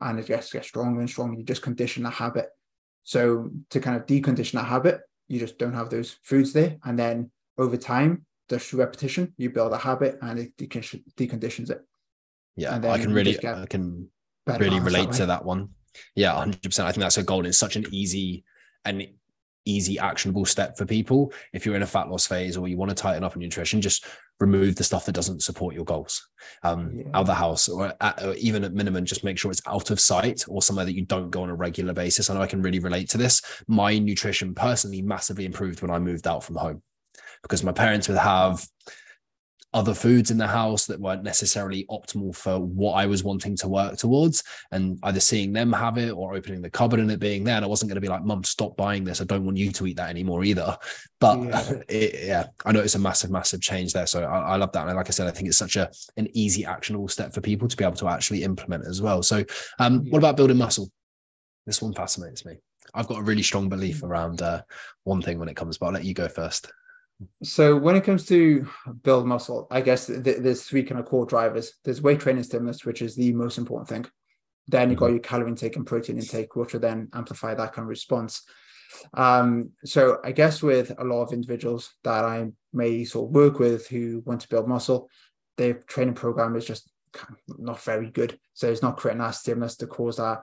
And 0.00 0.18
it 0.18 0.26
gets, 0.26 0.52
gets 0.52 0.68
stronger 0.68 1.00
and 1.00 1.08
stronger. 1.08 1.38
You 1.38 1.44
just 1.44 1.62
condition 1.62 2.06
a 2.06 2.10
habit. 2.10 2.48
So 3.04 3.50
to 3.70 3.80
kind 3.80 3.96
of 3.96 4.06
decondition 4.06 4.60
a 4.60 4.64
habit, 4.64 5.00
you 5.28 5.38
just 5.38 5.58
don't 5.58 5.74
have 5.74 5.90
those 5.90 6.16
foods 6.22 6.52
there. 6.52 6.78
And 6.84 6.98
then 6.98 7.30
over 7.58 7.76
time, 7.76 8.26
just 8.50 8.72
repetition, 8.72 9.34
you 9.36 9.50
build 9.50 9.72
a 9.72 9.78
habit 9.78 10.18
and 10.20 10.38
it 10.38 10.56
deconditions 10.56 11.70
it. 11.70 11.80
Yeah, 12.56 12.74
I 12.74 12.98
can 12.98 13.14
really, 13.14 13.38
I 13.46 13.66
can 13.66 14.08
really 14.46 14.80
relate 14.80 15.10
that 15.10 15.16
to 15.18 15.26
that 15.26 15.44
one 15.44 15.70
yeah, 16.14 16.32
100%. 16.32 16.80
I 16.84 16.92
think 16.92 17.02
that's 17.02 17.18
a 17.18 17.22
goal. 17.22 17.46
It's 17.46 17.58
such 17.58 17.76
an 17.76 17.86
easy 17.90 18.44
and 18.84 19.06
easy 19.64 19.98
actionable 19.98 20.44
step 20.44 20.76
for 20.76 20.86
people. 20.86 21.32
If 21.52 21.64
you're 21.64 21.76
in 21.76 21.82
a 21.82 21.86
fat 21.86 22.08
loss 22.08 22.26
phase 22.26 22.56
or 22.56 22.68
you 22.68 22.76
want 22.76 22.90
to 22.90 22.94
tighten 22.94 23.24
up 23.24 23.36
on 23.36 23.40
nutrition, 23.40 23.80
just 23.80 24.06
remove 24.40 24.74
the 24.74 24.84
stuff 24.84 25.04
that 25.06 25.14
doesn't 25.14 25.42
support 25.42 25.74
your 25.74 25.84
goals 25.84 26.28
um, 26.64 26.92
yeah. 26.94 27.04
out 27.14 27.22
of 27.22 27.26
the 27.26 27.34
house 27.34 27.68
or, 27.68 27.94
at, 28.00 28.22
or, 28.22 28.34
even 28.34 28.64
at 28.64 28.72
minimum, 28.72 29.04
just 29.04 29.24
make 29.24 29.38
sure 29.38 29.50
it's 29.50 29.62
out 29.68 29.90
of 29.90 30.00
sight 30.00 30.44
or 30.48 30.62
somewhere 30.62 30.84
that 30.84 30.96
you 30.96 31.04
don't 31.04 31.30
go 31.30 31.42
on 31.42 31.50
a 31.50 31.54
regular 31.54 31.92
basis. 31.92 32.28
I 32.28 32.34
know 32.34 32.42
I 32.42 32.48
can 32.48 32.62
really 32.62 32.80
relate 32.80 33.08
to 33.10 33.18
this. 33.18 33.40
My 33.68 33.98
nutrition 33.98 34.54
personally 34.54 35.02
massively 35.02 35.44
improved 35.44 35.80
when 35.80 35.90
I 35.90 35.98
moved 35.98 36.26
out 36.26 36.42
from 36.42 36.56
home 36.56 36.82
because 37.42 37.62
my 37.62 37.72
parents 37.72 38.08
would 38.08 38.18
have 38.18 38.66
other 39.74 39.94
foods 39.94 40.30
in 40.30 40.36
the 40.36 40.46
house 40.46 40.86
that 40.86 41.00
weren't 41.00 41.22
necessarily 41.22 41.86
optimal 41.90 42.34
for 42.34 42.58
what 42.58 42.92
I 42.92 43.06
was 43.06 43.24
wanting 43.24 43.56
to 43.56 43.68
work 43.68 43.96
towards. 43.96 44.44
And 44.70 44.98
either 45.02 45.20
seeing 45.20 45.52
them 45.52 45.72
have 45.72 45.96
it 45.96 46.10
or 46.10 46.34
opening 46.34 46.60
the 46.60 46.70
cupboard 46.70 47.00
and 47.00 47.10
it 47.10 47.20
being 47.20 47.42
there. 47.44 47.56
And 47.56 47.64
I 47.64 47.68
wasn't 47.68 47.88
going 47.88 47.96
to 47.96 48.00
be 48.02 48.08
like, 48.08 48.24
Mum, 48.24 48.44
stop 48.44 48.76
buying 48.76 49.04
this. 49.04 49.20
I 49.20 49.24
don't 49.24 49.44
want 49.44 49.56
you 49.56 49.72
to 49.72 49.86
eat 49.86 49.96
that 49.96 50.10
anymore 50.10 50.44
either. 50.44 50.76
But 51.20 51.42
yeah, 51.42 51.72
it, 51.88 52.24
yeah 52.24 52.44
I 52.66 52.72
know 52.72 52.80
it's 52.80 52.94
a 52.94 52.98
massive, 52.98 53.30
massive 53.30 53.60
change 53.60 53.92
there. 53.92 54.06
So 54.06 54.24
I, 54.24 54.52
I, 54.52 54.56
love 54.56 54.72
that. 54.72 54.86
And 54.86 54.96
like 54.96 55.08
I 55.08 55.12
said, 55.12 55.26
I 55.26 55.30
think 55.30 55.48
it's 55.48 55.58
such 55.58 55.76
a 55.76 55.90
an 56.16 56.28
easy, 56.34 56.64
actionable 56.64 57.08
step 57.08 57.32
for 57.32 57.40
people 57.40 57.68
to 57.68 57.76
be 57.76 57.84
able 57.84 57.96
to 57.96 58.08
actually 58.08 58.42
implement 58.44 58.86
as 58.86 59.00
well. 59.00 59.22
So 59.22 59.44
um, 59.78 60.02
yeah. 60.04 60.10
what 60.10 60.18
about 60.18 60.36
building 60.36 60.58
muscle? 60.58 60.90
This 61.66 61.80
one 61.80 61.94
fascinates 61.94 62.44
me. 62.44 62.56
I've 62.94 63.08
got 63.08 63.20
a 63.20 63.22
really 63.22 63.42
strong 63.42 63.68
belief 63.68 64.02
around 64.02 64.42
uh, 64.42 64.62
one 65.04 65.22
thing 65.22 65.38
when 65.38 65.48
it 65.48 65.56
comes, 65.56 65.78
but 65.78 65.86
I'll 65.86 65.92
let 65.92 66.04
you 66.04 66.14
go 66.14 66.28
first. 66.28 66.70
So 67.42 67.76
when 67.76 67.96
it 67.96 68.04
comes 68.04 68.26
to 68.26 68.68
build 69.02 69.26
muscle, 69.26 69.66
I 69.70 69.80
guess 69.80 70.06
th- 70.06 70.22
there's 70.22 70.62
three 70.62 70.82
kind 70.82 71.00
of 71.00 71.06
core 71.06 71.26
drivers. 71.26 71.74
There's 71.84 72.02
weight 72.02 72.20
training 72.20 72.44
stimulus, 72.44 72.84
which 72.84 73.02
is 73.02 73.14
the 73.16 73.32
most 73.32 73.58
important 73.58 73.88
thing. 73.88 74.06
Then 74.68 74.90
you've 74.90 74.98
got 74.98 75.06
mm-hmm. 75.06 75.14
your 75.14 75.22
calorie 75.22 75.50
intake 75.50 75.76
and 75.76 75.86
protein 75.86 76.18
intake, 76.18 76.54
which 76.54 76.72
will 76.72 76.80
then 76.80 77.08
amplify 77.12 77.54
that 77.54 77.72
kind 77.72 77.84
of 77.84 77.88
response. 77.88 78.42
Um, 79.14 79.70
so 79.84 80.18
I 80.22 80.32
guess 80.32 80.62
with 80.62 80.92
a 80.98 81.04
lot 81.04 81.22
of 81.22 81.32
individuals 81.32 81.94
that 82.04 82.24
I 82.24 82.48
may 82.72 83.04
sort 83.04 83.28
of 83.28 83.34
work 83.34 83.58
with 83.58 83.88
who 83.88 84.22
want 84.24 84.42
to 84.42 84.48
build 84.48 84.68
muscle, 84.68 85.08
their 85.56 85.74
training 85.74 86.14
program 86.14 86.56
is 86.56 86.64
just 86.64 86.90
not 87.58 87.82
very 87.82 88.10
good. 88.10 88.38
So 88.54 88.70
it's 88.70 88.82
not 88.82 88.96
creating 88.96 89.20
that 89.20 89.32
stimulus 89.32 89.76
to 89.76 89.86
cause 89.86 90.16
that 90.16 90.42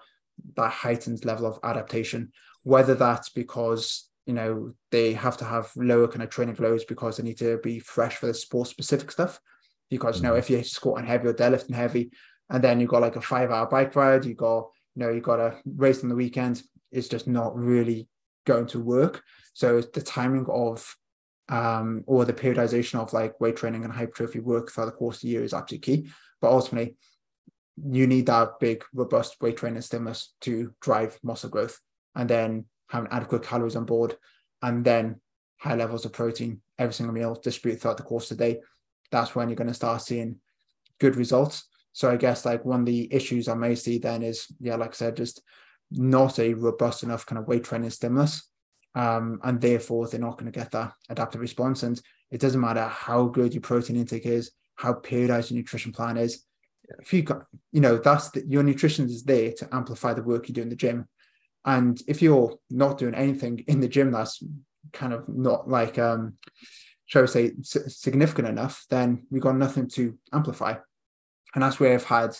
that 0.55 0.71
heightened 0.71 1.25
level 1.25 1.45
of 1.45 1.59
adaptation. 1.63 2.31
Whether 2.63 2.95
that's 2.95 3.29
because 3.29 4.08
you 4.29 4.35
know 4.35 4.73
they 4.91 5.13
have 5.13 5.37
to 5.37 5.43
have 5.43 5.71
lower 5.75 6.07
kind 6.07 6.21
of 6.21 6.29
training 6.29 6.55
loads 6.59 6.85
because 6.85 7.17
they 7.17 7.23
need 7.23 7.39
to 7.39 7.57
be 7.63 7.79
fresh 7.79 8.15
for 8.17 8.27
the 8.27 8.33
sport 8.35 8.67
specific 8.67 9.11
stuff. 9.11 9.39
Because 9.89 10.17
you 10.17 10.23
know 10.23 10.29
mm-hmm. 10.29 10.37
if 10.37 10.51
you're 10.51 10.63
squatting 10.63 11.07
heavy 11.07 11.29
or 11.29 11.33
deadlifting 11.33 11.73
heavy 11.73 12.11
and 12.47 12.63
then 12.63 12.79
you've 12.79 12.91
got 12.91 13.01
like 13.01 13.15
a 13.15 13.21
five 13.21 13.49
hour 13.49 13.65
bike 13.65 13.95
ride 13.95 14.25
you 14.25 14.35
got 14.35 14.67
you 14.93 14.99
know 15.01 15.09
you 15.09 15.19
got 15.19 15.39
a 15.39 15.57
race 15.65 16.03
on 16.03 16.09
the 16.09 16.15
weekend 16.15 16.61
it's 16.91 17.07
just 17.07 17.27
not 17.27 17.57
really 17.57 18.07
going 18.45 18.67
to 18.67 18.79
work. 18.79 19.23
So 19.53 19.81
the 19.81 20.01
timing 20.01 20.45
of 20.47 20.95
um 21.49 22.03
or 22.05 22.23
the 22.23 22.39
periodization 22.41 22.99
of 22.99 23.11
like 23.11 23.41
weight 23.41 23.55
training 23.55 23.83
and 23.83 23.91
hypertrophy 23.91 24.41
work 24.41 24.69
throughout 24.69 24.85
the 24.85 24.91
course 24.91 25.17
of 25.17 25.21
the 25.21 25.29
year 25.29 25.43
is 25.43 25.55
absolutely 25.55 25.87
key. 25.87 26.09
But 26.39 26.51
ultimately 26.51 26.97
you 27.83 28.05
need 28.05 28.27
that 28.27 28.59
big 28.59 28.85
robust 28.93 29.41
weight 29.41 29.57
training 29.57 29.81
stimulus 29.81 30.35
to 30.41 30.71
drive 30.81 31.17
muscle 31.23 31.49
growth. 31.49 31.79
And 32.13 32.29
then 32.29 32.65
having 32.89 33.11
adequate 33.11 33.43
calories 33.43 33.75
on 33.75 33.85
board, 33.85 34.17
and 34.61 34.83
then 34.83 35.19
high 35.57 35.75
levels 35.75 36.05
of 36.05 36.13
protein 36.13 36.61
every 36.77 36.93
single 36.93 37.13
meal 37.13 37.39
distributed 37.41 37.81
throughout 37.81 37.97
the 37.97 38.03
course 38.03 38.31
of 38.31 38.37
the 38.37 38.43
day, 38.43 38.59
that's 39.11 39.35
when 39.35 39.49
you're 39.49 39.55
going 39.55 39.67
to 39.67 39.73
start 39.73 40.01
seeing 40.01 40.37
good 40.99 41.15
results. 41.15 41.65
So 41.93 42.09
I 42.09 42.15
guess 42.15 42.45
like 42.45 42.63
one 42.63 42.81
of 42.81 42.85
the 42.85 43.13
issues 43.13 43.47
I 43.47 43.55
may 43.55 43.75
see 43.75 43.97
then 43.97 44.23
is, 44.23 44.47
yeah, 44.59 44.75
like 44.75 44.91
I 44.91 44.93
said, 44.93 45.17
just 45.17 45.41
not 45.91 46.39
a 46.39 46.53
robust 46.53 47.03
enough 47.03 47.25
kind 47.25 47.39
of 47.39 47.47
weight 47.47 47.63
training 47.63 47.89
stimulus. 47.89 48.47
Um, 48.95 49.39
and 49.43 49.59
therefore 49.59 50.07
they're 50.07 50.19
not 50.19 50.37
going 50.37 50.51
to 50.51 50.57
get 50.57 50.71
that 50.71 50.93
adaptive 51.09 51.41
response. 51.41 51.83
And 51.83 52.01
it 52.31 52.39
doesn't 52.39 52.61
matter 52.61 52.87
how 52.87 53.25
good 53.25 53.53
your 53.53 53.61
protein 53.61 53.97
intake 53.97 54.25
is, 54.25 54.51
how 54.75 54.93
periodized 54.93 55.51
your 55.51 55.57
nutrition 55.57 55.91
plan 55.91 56.17
is. 56.17 56.45
If 56.99 57.13
you 57.13 57.23
got, 57.23 57.45
you 57.71 57.81
know, 57.81 57.97
that's 57.97 58.29
the, 58.29 58.45
your 58.47 58.63
nutrition 58.63 59.05
is 59.05 59.23
there 59.23 59.51
to 59.53 59.75
amplify 59.75 60.13
the 60.13 60.23
work 60.23 60.47
you 60.47 60.53
do 60.53 60.61
in 60.61 60.69
the 60.69 60.75
gym. 60.75 61.07
And 61.69 62.01
if 62.07 62.19
you're 62.23 62.57
not 62.71 62.97
doing 62.97 63.13
anything 63.13 63.63
in 63.67 63.79
the 63.79 63.87
gym 63.87 64.09
that's 64.09 64.41
kind 64.91 65.13
of 65.13 65.29
not 65.29 65.69
like, 65.69 65.99
um, 65.99 66.33
shall 67.05 67.21
we 67.21 67.27
say, 67.27 67.51
significant 67.61 68.47
enough, 68.47 68.87
then 68.89 69.27
we've 69.29 69.43
got 69.43 69.55
nothing 69.55 69.87
to 69.89 70.17
amplify. 70.33 70.73
And 71.53 71.61
that's 71.61 71.79
where 71.79 71.93
I've 71.93 72.05
had 72.05 72.35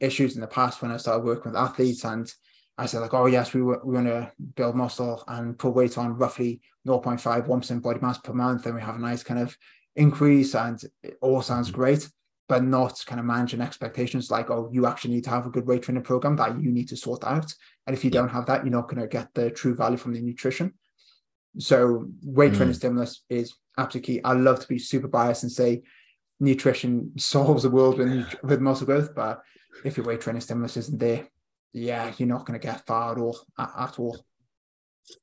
issues 0.00 0.36
in 0.36 0.40
the 0.40 0.46
past 0.46 0.80
when 0.80 0.90
I 0.90 0.96
started 0.96 1.26
working 1.26 1.52
with 1.52 1.60
athletes 1.60 2.02
and 2.06 2.32
I 2.78 2.86
said 2.86 3.00
like, 3.00 3.12
oh 3.12 3.26
yes, 3.26 3.52
we 3.52 3.60
were, 3.60 3.82
we 3.84 3.92
want 3.92 4.06
to 4.06 4.32
build 4.56 4.74
muscle 4.74 5.22
and 5.28 5.58
put 5.58 5.74
weight 5.74 5.98
on 5.98 6.16
roughly 6.16 6.62
0.5, 6.88 7.46
1% 7.46 7.82
body 7.82 8.00
mass 8.00 8.18
per 8.18 8.32
month. 8.32 8.64
And 8.64 8.74
we 8.74 8.80
have 8.80 8.96
a 8.96 8.98
nice 8.98 9.22
kind 9.22 9.40
of 9.40 9.54
increase 9.96 10.54
and 10.54 10.82
it 11.02 11.18
all 11.20 11.42
sounds 11.42 11.68
mm-hmm. 11.68 11.76
great. 11.76 12.08
but 12.48 12.64
not 12.64 13.02
kind 13.06 13.20
of 13.20 13.26
managing 13.26 13.60
expectations 13.60 14.30
like, 14.30 14.50
oh, 14.50 14.68
you 14.72 14.86
actually 14.86 15.14
need 15.14 15.24
to 15.24 15.30
have 15.30 15.46
a 15.46 15.50
good 15.50 15.66
weight 15.66 15.82
training 15.82 16.02
program 16.02 16.36
that 16.36 16.60
you 16.60 16.72
need 16.72 16.88
to 16.88 16.96
sort 16.96 17.24
out. 17.24 17.54
And 17.86 17.96
if 17.96 18.04
you 18.04 18.10
don't 18.10 18.28
have 18.28 18.46
that, 18.46 18.64
you're 18.64 18.72
not 18.72 18.88
going 18.88 19.02
to 19.02 19.08
get 19.08 19.34
the 19.34 19.50
true 19.50 19.74
value 19.74 19.96
from 19.96 20.14
the 20.14 20.20
nutrition. 20.20 20.74
So 21.58 22.06
weight 22.22 22.52
mm. 22.52 22.56
training 22.56 22.74
stimulus 22.74 23.24
is 23.28 23.54
absolutely 23.76 24.14
key. 24.14 24.24
I 24.24 24.32
love 24.34 24.60
to 24.60 24.68
be 24.68 24.78
super 24.78 25.08
biased 25.08 25.42
and 25.42 25.52
say 25.52 25.82
nutrition 26.40 27.12
solves 27.18 27.62
the 27.62 27.70
world 27.70 27.98
with, 27.98 28.34
with 28.42 28.60
muscle 28.60 28.86
growth, 28.86 29.14
but 29.14 29.42
if 29.84 29.96
your 29.96 30.06
weight 30.06 30.20
training 30.20 30.40
stimulus 30.40 30.76
isn't 30.76 30.98
there, 30.98 31.28
yeah, 31.72 32.12
you're 32.18 32.28
not 32.28 32.46
going 32.46 32.58
to 32.58 32.64
get 32.66 32.86
far 32.86 33.12
at 33.12 33.18
all 33.18 33.38
at, 33.58 33.98
all. 33.98 34.24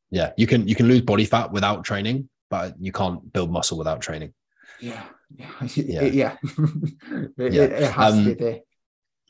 Yeah, 0.10 0.32
you 0.36 0.48
can 0.48 0.68
you 0.68 0.76
can 0.76 0.88
lose 0.88 1.02
body 1.02 1.26
fat 1.26 1.52
without 1.52 1.84
training, 1.84 2.28
but 2.50 2.74
you 2.80 2.92
can't 2.92 3.32
build 3.32 3.52
muscle 3.52 3.78
without 3.78 4.02
training. 4.02 4.34
Yeah, 4.82 5.04
yeah, 5.36 5.52
yeah. 5.76 6.02
yeah. 6.02 6.02
it, 6.02 6.14
yeah. 6.14 6.36
it, 7.64 7.92
has 7.92 8.14
um, 8.14 8.24
to 8.24 8.36
be 8.36 8.44
there. 8.44 8.60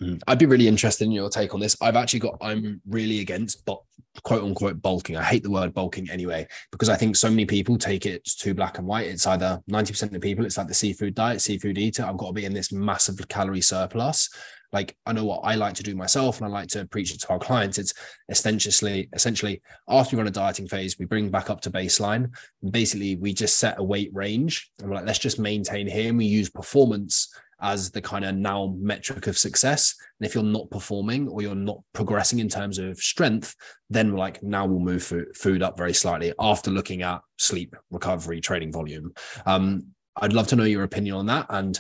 Mm, 0.02 0.22
I'd 0.28 0.40
be 0.40 0.46
really 0.46 0.68
interested 0.68 1.06
in 1.06 1.12
your 1.12 1.30
take 1.30 1.54
on 1.54 1.60
this. 1.60 1.76
I've 1.82 1.96
actually 1.96 2.22
got, 2.22 2.38
I'm 2.42 2.82
really 2.88 3.20
against 3.20 3.66
but 3.66 3.80
quote 4.24 4.44
unquote 4.44 4.82
bulking. 4.82 5.18
I 5.18 5.24
hate 5.24 5.44
the 5.44 5.52
word 5.52 5.74
bulking 5.74 6.10
anyway, 6.10 6.48
because 6.72 6.90
I 6.90 6.96
think 6.96 7.16
so 7.16 7.30
many 7.30 7.46
people 7.46 7.78
take 7.78 8.06
it 8.06 8.24
too 8.24 8.54
black 8.54 8.78
and 8.78 8.88
white. 8.88 9.08
It's 9.08 9.28
either 9.28 9.62
90% 9.70 10.16
of 10.16 10.22
people, 10.22 10.46
it's 10.46 10.58
like 10.58 10.68
the 10.68 10.74
seafood 10.74 11.16
diet, 11.16 11.42
seafood 11.42 11.78
eater. 11.78 12.06
I've 12.06 12.18
got 12.18 12.28
to 12.28 12.34
be 12.34 12.46
in 12.46 12.54
this 12.54 12.72
massive 12.72 13.20
calorie 13.28 13.62
surplus. 13.62 14.30
Like 14.72 14.96
I 15.06 15.14
know 15.14 15.26
what 15.26 15.42
I 15.44 15.56
like 15.56 15.74
to 15.76 15.84
do 15.84 15.96
myself 15.96 16.38
and 16.38 16.48
I 16.48 16.50
like 16.50 16.68
to 16.70 16.86
preach 16.86 17.14
it 17.14 17.20
to 17.22 17.30
our 17.30 17.40
clients. 17.40 17.78
It's 17.78 17.94
essentially, 18.30 19.10
essentially 19.14 19.62
after 19.90 20.16
you 20.16 20.20
run 20.20 20.28
a 20.28 20.32
dieting 20.32 20.68
phase, 20.68 20.98
we 21.00 21.06
bring 21.06 21.30
back 21.30 21.50
up 21.50 21.60
to 21.62 21.72
baseline. 21.72 22.30
basically, 22.70 23.16
we 23.16 23.34
just 23.34 23.58
set 23.58 23.80
a 23.80 23.84
weight 23.84 24.12
range 24.14 24.72
and 24.80 24.90
we're 24.90 24.98
like, 24.98 25.08
let's 25.08 25.20
just 25.20 25.40
maintain 25.40 25.88
here. 25.88 26.10
And 26.10 26.18
we 26.18 26.26
use 26.26 26.50
performance 26.50 27.34
as 27.62 27.92
the 27.92 28.02
kind 28.02 28.26
of 28.26 28.36
now 28.36 28.76
metric 28.78 29.28
of 29.28 29.38
success. 29.38 29.96
And 30.20 30.28
if 30.28 30.36
you're 30.36 30.44
not 30.44 30.70
performing 30.70 31.28
or 31.28 31.42
you're 31.42 31.56
not 31.56 31.80
progressing 31.94 32.40
in 32.40 32.50
terms 32.50 32.78
of 32.78 32.98
strength, 32.98 33.56
then 33.90 34.16
like, 34.16 34.42
now 34.44 34.66
we'll 34.66 34.80
move 34.80 35.14
food 35.36 35.62
up 35.62 35.78
very 35.78 35.94
slightly 35.94 36.34
after 36.40 36.72
looking 36.72 37.02
at 37.02 37.22
sleep, 37.38 37.76
recovery, 37.92 38.42
training 38.42 38.72
volume. 38.72 39.14
Um, 39.46 39.88
I'd 40.16 40.34
love 40.34 40.48
to 40.48 40.56
know 40.56 40.64
your 40.64 40.84
opinion 40.84 41.16
on 41.16 41.26
that 41.28 41.46
and 41.50 41.80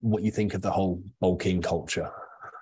what 0.00 0.22
you 0.22 0.30
think 0.30 0.54
of 0.54 0.62
the 0.62 0.70
whole 0.70 1.02
bulking 1.20 1.62
culture. 1.62 2.10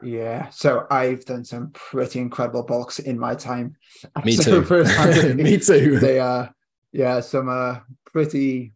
Yeah, 0.02 0.50
so 0.50 0.86
I've 0.90 1.24
done 1.24 1.44
some 1.44 1.70
pretty 1.72 2.20
incredible 2.20 2.62
bulks 2.62 2.98
in 2.98 3.18
my 3.18 3.34
time. 3.34 3.76
Me 4.24 4.32
so 4.36 4.62
too. 4.62 5.34
Me 5.34 5.58
too. 5.58 5.98
They 5.98 6.18
are, 6.18 6.44
uh, 6.44 6.48
yeah, 6.92 7.20
some 7.20 7.48
uh, 7.48 7.80
pretty 8.04 8.74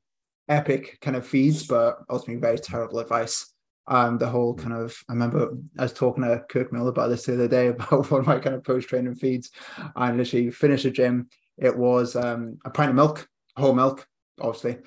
epic 0.49 0.99
kind 1.01 1.17
of 1.17 1.27
feeds, 1.27 1.67
but 1.67 1.99
ultimately 2.09 2.41
very 2.41 2.59
terrible 2.59 2.99
advice 2.99 3.53
um, 3.89 4.19
the 4.19 4.29
whole 4.29 4.55
kind 4.55 4.75
of 4.75 4.97
I 5.09 5.13
remember 5.15 5.57
I 5.79 5.83
was 5.83 5.93
talking 5.93 6.23
to 6.23 6.45
Kirk 6.49 6.73
Miller 6.73 6.91
about 6.91 7.09
this 7.09 7.25
the 7.25 7.35
other 7.35 7.49
day 7.49 7.67
about 7.69 8.11
one 8.11 8.21
of 8.21 8.27
my 8.27 8.39
kind 8.39 8.55
of 8.55 8.65
post 8.65 8.89
training 8.89 9.17
feeds. 9.17 9.51
I 9.97 10.13
literally 10.13 10.51
finished 10.51 10.85
the 10.85 10.91
gym. 10.91 11.29
It 11.57 11.77
was 11.77 12.15
um, 12.15 12.59
a 12.65 12.71
pint 12.71 12.91
of 12.91 12.97
milk, 12.97 13.27
whole 13.57 13.75
milk, 13.75 14.07
obviously. 14.41 14.79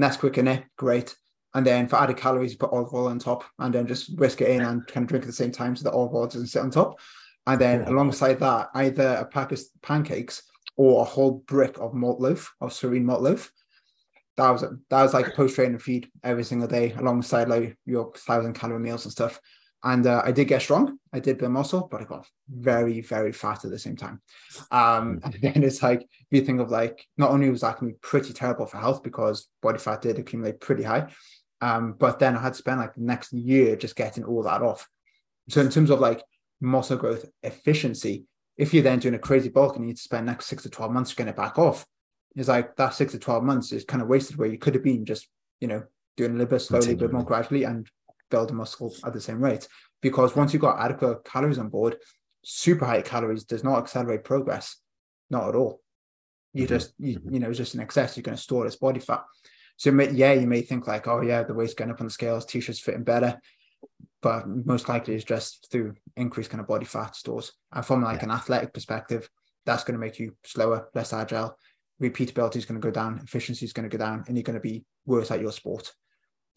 Nesquik 0.00 0.38
in 0.38 0.48
it, 0.48 0.64
great. 0.76 1.14
And 1.54 1.64
then 1.64 1.86
for 1.86 1.96
added 1.96 2.16
calories, 2.16 2.52
you 2.52 2.58
put 2.58 2.72
olive 2.72 2.92
oil 2.92 3.08
on 3.08 3.18
top, 3.18 3.44
and 3.58 3.72
then 3.72 3.86
just 3.86 4.18
whisk 4.18 4.40
it 4.40 4.50
in 4.50 4.62
and 4.62 4.86
kind 4.86 5.04
of 5.04 5.08
drink 5.08 5.24
at 5.24 5.26
the 5.26 5.32
same 5.32 5.52
time 5.52 5.76
so 5.76 5.84
the 5.84 5.94
olive 5.94 6.14
oil 6.14 6.26
doesn't 6.26 6.48
sit 6.48 6.62
on 6.62 6.70
top. 6.70 6.98
And 7.46 7.60
then 7.60 7.80
yeah. 7.80 7.90
alongside 7.90 8.40
that, 8.40 8.70
either 8.74 9.18
a 9.20 9.24
pack 9.26 9.52
of 9.52 9.60
pancakes 9.82 10.42
or 10.76 11.02
a 11.02 11.04
whole 11.04 11.44
brick 11.46 11.78
of 11.78 11.94
malt 11.94 12.20
loaf, 12.20 12.52
of 12.60 12.70
Soreen 12.70 13.04
malt 13.04 13.22
loaf 13.22 13.52
that 14.36 14.50
was 14.50 14.62
that 14.62 15.02
was 15.02 15.14
like 15.14 15.34
post 15.34 15.54
training 15.54 15.78
feed 15.78 16.08
every 16.22 16.44
single 16.44 16.68
day 16.68 16.92
alongside 16.92 17.48
like 17.48 17.76
your 17.86 18.12
thousand 18.16 18.54
calorie 18.54 18.80
meals 18.80 19.04
and 19.04 19.12
stuff. 19.12 19.40
And 19.84 20.06
uh, 20.06 20.22
I 20.24 20.32
did 20.32 20.48
get 20.48 20.62
strong. 20.62 20.98
I 21.12 21.20
did 21.20 21.36
build 21.36 21.52
muscle, 21.52 21.88
but 21.90 22.00
I 22.00 22.04
got 22.04 22.26
very, 22.48 23.02
very 23.02 23.32
fat 23.32 23.66
at 23.66 23.70
the 23.70 23.78
same 23.78 23.96
time. 23.96 24.22
Um, 24.70 25.20
and 25.24 25.36
then 25.42 25.62
it's 25.62 25.82
like 25.82 26.02
if 26.02 26.26
you 26.30 26.40
think 26.40 26.60
of 26.60 26.70
like 26.70 27.06
not 27.18 27.30
only 27.30 27.50
was 27.50 27.60
that 27.60 27.78
pretty 28.00 28.32
terrible 28.32 28.66
for 28.66 28.78
health 28.78 29.02
because 29.02 29.48
body 29.62 29.78
fat 29.78 30.00
did 30.00 30.18
accumulate 30.18 30.60
pretty 30.60 30.84
high, 30.84 31.12
um, 31.60 31.94
but 31.98 32.18
then 32.18 32.36
I 32.36 32.40
had 32.40 32.54
to 32.54 32.58
spend 32.58 32.80
like 32.80 32.94
the 32.94 33.02
next 33.02 33.32
year 33.32 33.76
just 33.76 33.94
getting 33.94 34.24
all 34.24 34.42
that 34.44 34.62
off. 34.62 34.88
So 35.50 35.60
in 35.60 35.70
terms 35.70 35.90
of 35.90 36.00
like 36.00 36.22
muscle 36.60 36.96
growth 36.96 37.26
efficiency, 37.42 38.24
if 38.56 38.72
you're 38.72 38.82
then 38.82 39.00
doing 39.00 39.14
a 39.14 39.18
crazy 39.18 39.50
bulk 39.50 39.76
and 39.76 39.84
you 39.84 39.88
need 39.88 39.96
to 39.96 40.02
spend 40.02 40.24
next 40.24 40.46
six 40.46 40.62
to 40.62 40.70
twelve 40.70 40.92
months 40.92 41.12
getting 41.12 41.30
it 41.30 41.36
back 41.36 41.58
off, 41.58 41.84
is 42.36 42.48
like 42.48 42.76
that 42.76 42.94
six 42.94 43.12
to 43.12 43.18
12 43.18 43.44
months 43.44 43.72
is 43.72 43.84
kind 43.84 44.02
of 44.02 44.08
wasted 44.08 44.36
where 44.36 44.48
you 44.48 44.58
could 44.58 44.74
have 44.74 44.84
been 44.84 45.04
just, 45.04 45.28
you 45.60 45.68
know, 45.68 45.82
doing 46.16 46.32
a 46.32 46.34
little 46.34 46.50
bit 46.50 46.60
slowly, 46.60 46.92
a 46.92 46.96
bit 46.96 47.12
more 47.12 47.24
gradually 47.24 47.64
and 47.64 47.88
building 48.30 48.56
muscle 48.56 48.94
at 49.04 49.12
the 49.12 49.20
same 49.20 49.42
rate. 49.42 49.68
Because 50.02 50.36
once 50.36 50.52
you've 50.52 50.62
got 50.62 50.80
adequate 50.80 51.24
calories 51.24 51.58
on 51.58 51.68
board, 51.68 51.96
super 52.44 52.84
high 52.84 53.02
calories 53.02 53.44
does 53.44 53.64
not 53.64 53.78
accelerate 53.78 54.24
progress, 54.24 54.76
not 55.30 55.48
at 55.48 55.54
all. 55.54 55.80
You 56.52 56.64
mm-hmm. 56.64 56.74
just, 56.74 56.92
you, 56.98 57.18
mm-hmm. 57.18 57.34
you 57.34 57.40
know, 57.40 57.48
it's 57.48 57.58
just 57.58 57.74
an 57.74 57.80
excess. 57.80 58.16
You're 58.16 58.22
going 58.22 58.36
to 58.36 58.42
store 58.42 58.64
this 58.64 58.76
body 58.76 59.00
fat. 59.00 59.24
So 59.76 59.90
yeah, 59.90 60.32
you 60.34 60.46
may 60.46 60.62
think 60.62 60.86
like, 60.86 61.08
oh 61.08 61.20
yeah, 61.20 61.42
the 61.42 61.54
weight's 61.54 61.74
going 61.74 61.90
up 61.90 62.00
on 62.00 62.06
the 62.06 62.12
scales, 62.12 62.46
t-shirts 62.46 62.80
fitting 62.80 63.02
better, 63.02 63.40
but 64.22 64.46
most 64.46 64.88
likely 64.88 65.14
it's 65.14 65.24
just 65.24 65.68
through 65.70 65.94
increased 66.16 66.50
kind 66.50 66.60
of 66.60 66.68
body 66.68 66.84
fat 66.84 67.16
stores. 67.16 67.52
And 67.72 67.84
from 67.84 68.02
like 68.02 68.18
yeah. 68.18 68.26
an 68.26 68.30
athletic 68.30 68.72
perspective, 68.72 69.28
that's 69.66 69.82
going 69.82 69.98
to 69.98 70.04
make 70.04 70.18
you 70.18 70.36
slower, 70.44 70.88
less 70.94 71.12
agile, 71.12 71.56
repeatability 72.02 72.56
is 72.56 72.64
going 72.64 72.80
to 72.80 72.84
go 72.84 72.90
down, 72.90 73.20
efficiency 73.22 73.64
is 73.64 73.72
going 73.72 73.88
to 73.88 73.96
go 73.96 74.02
down, 74.02 74.24
and 74.26 74.36
you're 74.36 74.42
going 74.42 74.54
to 74.54 74.60
be 74.60 74.84
worse 75.06 75.30
at 75.30 75.40
your 75.40 75.52
sport 75.52 75.92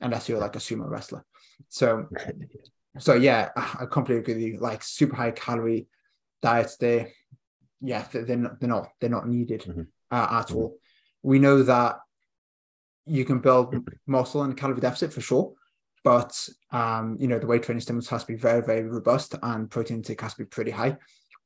unless 0.02 0.30
you're 0.30 0.39
like 0.39 0.56
a 0.56 0.60
sumo 0.60 0.89
wrestler. 0.89 1.26
So, 1.69 2.08
so 3.00 3.13
yeah, 3.13 3.50
I 3.56 3.86
completely 3.91 4.21
agree 4.21 4.34
with 4.36 4.43
you. 4.43 4.60
Like 4.60 4.84
super 4.84 5.15
high 5.15 5.32
calorie 5.32 5.88
diets, 6.41 6.78
they, 6.78 7.13
yeah, 7.82 8.06
they're 8.12 8.38
not, 8.38 8.60
they're 8.60 8.69
not, 8.69 8.88
they're 9.00 9.10
not 9.10 9.28
needed 9.28 9.62
mm-hmm. 9.62 9.82
uh, 10.12 10.39
at 10.39 10.47
mm-hmm. 10.47 10.56
all. 10.56 10.78
We 11.23 11.39
know 11.39 11.63
that 11.63 11.97
you 13.06 13.26
can 13.26 13.39
build 13.39 13.76
muscle 14.08 14.43
in 14.43 14.52
a 14.52 14.56
calorie 14.56 14.80
deficit 14.80 15.13
for 15.13 15.21
sure, 15.21 15.54
but 16.04 16.47
um, 16.71 17.17
you 17.19 17.28
know 17.28 17.39
the 17.39 17.47
weight 17.47 17.63
training 17.63 17.82
stimulus 17.82 18.10
has 18.10 18.21
to 18.23 18.28
be 18.28 18.36
very, 18.36 18.62
very 18.62 18.84
robust, 18.84 19.36
and 19.41 19.69
protein 19.69 19.97
intake 19.97 20.21
has 20.21 20.34
to 20.34 20.39
be 20.39 20.45
pretty 20.45 20.71
high. 20.71 20.97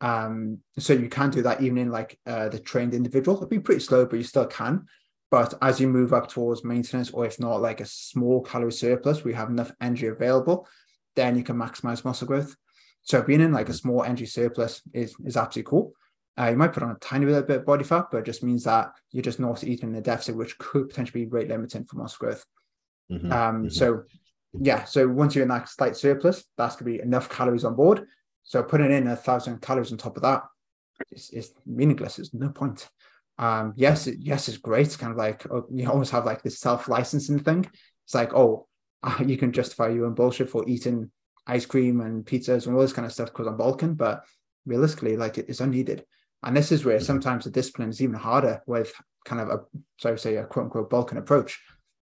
Um, 0.02 0.58
so 0.80 0.94
you 0.94 1.08
can 1.08 1.30
do 1.30 1.44
that 1.44 1.62
even 1.62 1.78
in 1.78 1.92
like 1.92 2.20
uh, 2.26 2.50
the 2.50 2.60
trained 2.60 2.94
individual. 2.94 3.38
It'll 3.38 3.48
be 3.48 3.60
pretty 3.60 3.82
slow, 3.82 4.06
but 4.06 4.18
you 4.18 4.24
still 4.24 4.48
can. 4.48 4.88
But 5.30 5.54
as 5.62 5.80
you 5.80 5.88
move 5.88 6.12
up 6.12 6.28
towards 6.28 6.66
maintenance, 6.66 7.12
or 7.12 7.26
if 7.26 7.40
not 7.40 7.62
like 7.62 7.80
a 7.80 7.86
small 7.86 8.42
calorie 8.42 8.74
surplus, 8.74 9.24
we 9.24 9.34
have 9.34 9.50
enough 9.50 9.72
energy 9.80 10.08
available, 10.08 10.68
then 11.16 11.38
you 11.38 11.44
can 11.44 11.56
maximize 11.56 12.04
muscle 12.04 12.28
growth. 12.28 12.56
So 13.04 13.22
being 13.22 13.42
in 13.42 13.54
like 13.54 13.70
a 13.70 13.74
small 13.74 14.04
energy 14.04 14.26
surplus 14.26 14.82
is 14.94 15.16
is 15.24 15.38
absolutely 15.38 15.70
cool. 15.70 15.94
Uh, 16.38 16.50
you 16.50 16.58
might 16.58 16.74
put 16.74 16.84
on 16.84 16.92
a 16.92 17.00
tiny 17.00 17.26
little 17.26 17.44
bit 17.44 17.60
of 17.60 17.66
body 17.66 17.84
fat, 17.84 18.08
but 18.12 18.20
it 18.20 18.26
just 18.26 18.44
means 18.44 18.64
that 18.64 18.92
you're 19.12 19.22
just 19.22 19.40
not 19.40 19.64
eating 19.64 19.90
in 19.90 19.96
a 19.96 20.02
deficit, 20.02 20.36
which 20.36 20.58
could 20.58 20.90
potentially 20.90 21.26
be 21.26 21.32
rate 21.32 21.48
limiting 21.48 21.86
for 21.86 21.98
muscle 21.98 22.18
growth. 22.20 22.46
Mm-hmm. 23.12 23.32
Um, 23.32 23.56
mm-hmm. 23.56 23.70
So 23.70 24.04
yeah, 24.54 24.84
so 24.84 25.08
once 25.08 25.36
you're 25.36 25.44
in 25.44 25.50
that 25.50 25.70
slight 25.70 25.96
surplus, 25.96 26.44
that's 26.58 26.76
gonna 26.76 26.92
be 26.92 27.02
enough 27.02 27.30
calories 27.30 27.66
on 27.66 27.76
board 27.76 28.08
so 28.43 28.63
putting 28.63 28.91
in 28.91 29.08
a 29.08 29.15
thousand 29.15 29.62
calories 29.62 29.91
on 29.91 29.97
top 29.97 30.17
of 30.17 30.23
that 30.23 30.43
is, 31.12 31.30
is 31.32 31.54
meaningless. 31.65 32.17
There's 32.17 32.34
no 32.34 32.49
point. 32.49 32.89
Um, 33.38 33.73
yes, 33.75 34.08
it, 34.08 34.17
yes, 34.19 34.47
it's 34.47 34.58
great. 34.58 34.88
It's 34.88 34.97
kind 34.97 35.12
of 35.12 35.17
like 35.17 35.45
oh, 35.49 35.65
you 35.71 35.89
almost 35.89 36.12
have 36.12 36.25
like 36.25 36.43
this 36.43 36.60
self-licensing 36.60 37.39
thing. 37.39 37.69
It's 38.06 38.15
like, 38.15 38.34
oh, 38.34 38.67
uh, 39.04 39.23
you 39.25 39.38
can 39.38 39.51
justify 39.51 39.89
your 39.89 40.06
own 40.06 40.13
bullshit 40.13 40.49
for 40.49 40.67
eating 40.67 41.12
ice 41.47 41.65
cream 41.65 42.01
and 42.01 42.23
pizzas 42.25 42.67
and 42.67 42.75
all 42.75 42.82
this 42.82 42.93
kind 42.93 43.06
of 43.06 43.12
stuff 43.12 43.30
because 43.30 43.47
I'm 43.47 43.58
bulking, 43.58 43.95
but 43.95 44.23
realistically, 44.65 45.17
like 45.17 45.38
it 45.38 45.49
is 45.49 45.62
unneeded. 45.62 46.06
And 46.43 46.56
this 46.56 46.71
is 46.71 46.86
where 46.86 46.97
mm-hmm. 46.97 47.06
sometimes 47.06 47.45
the 47.45 47.51
discipline 47.51 47.89
is 47.89 48.01
even 48.01 48.15
harder 48.15 48.62
with 48.67 48.93
kind 49.25 49.41
of 49.41 49.49
a, 49.49 49.60
so 49.97 50.13
I 50.13 50.15
say 50.15 50.36
a 50.38 50.45
quote 50.45 50.65
unquote 50.65 50.89
bulking 50.89 51.17
approach, 51.17 51.60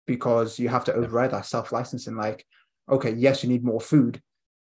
because 0.06 0.60
you 0.60 0.70
have 0.70 0.86
to 0.86 0.94
override 0.94 1.32
that 1.32 1.46
self-licensing. 1.46 2.16
Like, 2.16 2.46
okay, 2.90 3.14
yes, 3.14 3.44
you 3.44 3.50
need 3.50 3.64
more 3.64 3.82
food, 3.82 4.22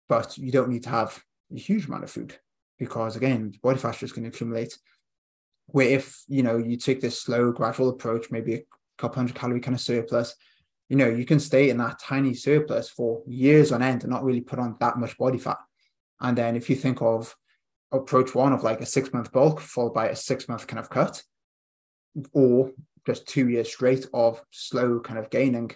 but 0.09 0.37
you 0.37 0.51
don't 0.51 0.69
need 0.69 0.83
to 0.83 0.89
have 0.89 1.21
a 1.53 1.59
huge 1.59 1.85
amount 1.85 2.03
of 2.03 2.11
food 2.11 2.37
because 2.77 3.15
again, 3.15 3.53
body 3.61 3.79
fat 3.79 4.01
is 4.03 4.11
going 4.11 4.23
to 4.23 4.29
accumulate. 4.29 4.77
Where 5.67 5.89
if 5.89 6.23
you 6.27 6.43
know 6.43 6.57
you 6.57 6.77
take 6.77 7.01
this 7.01 7.21
slow, 7.21 7.51
gradual 7.51 7.89
approach, 7.89 8.31
maybe 8.31 8.53
a 8.55 8.63
couple 8.97 9.17
hundred 9.17 9.35
calorie 9.35 9.59
kind 9.59 9.75
of 9.75 9.81
surplus, 9.81 10.35
you 10.89 10.95
know 10.95 11.09
you 11.09 11.25
can 11.25 11.39
stay 11.39 11.69
in 11.69 11.77
that 11.77 11.99
tiny 11.99 12.33
surplus 12.33 12.89
for 12.89 13.21
years 13.27 13.71
on 13.71 13.81
end 13.81 14.03
and 14.03 14.11
not 14.11 14.23
really 14.23 14.41
put 14.41 14.59
on 14.59 14.77
that 14.79 14.97
much 14.97 15.17
body 15.17 15.37
fat. 15.37 15.57
And 16.21 16.37
then 16.37 16.55
if 16.55 16.69
you 16.69 16.75
think 16.75 17.01
of 17.01 17.35
approach 17.91 18.35
one 18.35 18.53
of 18.53 18.63
like 18.63 18.81
a 18.81 18.85
six 18.85 19.13
month 19.13 19.31
bulk 19.31 19.59
followed 19.59 19.93
by 19.93 20.09
a 20.09 20.15
six 20.15 20.47
month 20.47 20.67
kind 20.67 20.79
of 20.79 20.89
cut, 20.89 21.21
or 22.31 22.71
just 23.05 23.27
two 23.27 23.49
years 23.49 23.69
straight 23.69 24.05
of 24.13 24.41
slow 24.51 24.99
kind 24.99 25.19
of 25.19 25.29
gaining, 25.29 25.71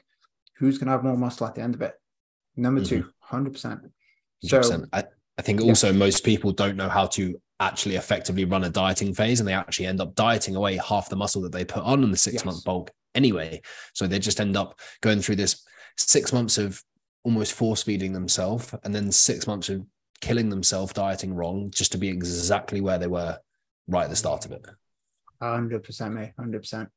who's 0.58 0.78
going 0.78 0.88
to 0.88 0.92
have 0.92 1.04
more 1.04 1.18
muscle 1.18 1.48
at 1.48 1.56
the 1.56 1.62
end 1.62 1.76
of 1.76 1.82
it? 1.82 1.94
Number 2.56 2.82
mm-hmm. 2.82 3.02
two, 3.02 3.10
100%. 3.32 3.90
So 4.44 4.60
100%. 4.60 4.88
I, 4.92 5.04
I 5.42 5.44
think 5.44 5.60
also 5.60 5.88
yeah. 5.88 5.94
most 5.94 6.24
people 6.24 6.52
don't 6.52 6.78
know 6.78 6.88
how 6.88 7.08
to 7.08 7.36
actually 7.60 7.96
effectively 7.96 8.46
run 8.46 8.64
a 8.64 8.70
dieting 8.70 9.12
phase 9.12 9.40
and 9.40 9.50
they 9.50 9.56
actually 9.56 9.88
end 9.88 10.00
up 10.00 10.14
dieting 10.14 10.56
away 10.56 10.78
half 10.78 11.10
the 11.10 11.16
muscle 11.16 11.42
that 11.42 11.52
they 11.52 11.66
put 11.66 11.82
on 11.82 12.04
in 12.04 12.12
the 12.12 12.18
six 12.18 12.36
yes. 12.36 12.46
month 12.46 12.64
bulk 12.64 12.92
anyway. 13.16 13.60
So 13.96 14.06
they 14.06 14.20
just 14.20 14.40
end 14.40 14.56
up 14.56 14.80
going 15.02 15.20
through 15.20 15.38
this 15.38 15.66
six 15.98 16.32
months 16.32 16.60
of 16.60 16.80
almost 17.24 17.54
force 17.54 17.82
feeding 17.82 18.14
themselves 18.14 18.72
and 18.84 18.94
then 18.94 19.12
six 19.12 19.48
months 19.48 19.68
of 19.70 19.84
killing 20.20 20.50
themselves 20.50 20.94
dieting 20.94 21.34
wrong 21.34 21.72
just 21.72 21.92
to 21.94 21.98
be 21.98 22.10
exactly 22.10 22.80
where 22.80 23.00
they 23.00 23.08
were 23.08 23.40
right 23.88 24.04
at 24.04 24.12
the 24.12 24.16
start 24.16 24.46
of 24.46 24.52
it. 24.52 24.64
Hundred 25.42 25.82
percent, 25.82 26.14
mate. 26.14 26.34
Hundred 26.38 26.60
percent. 26.60 26.90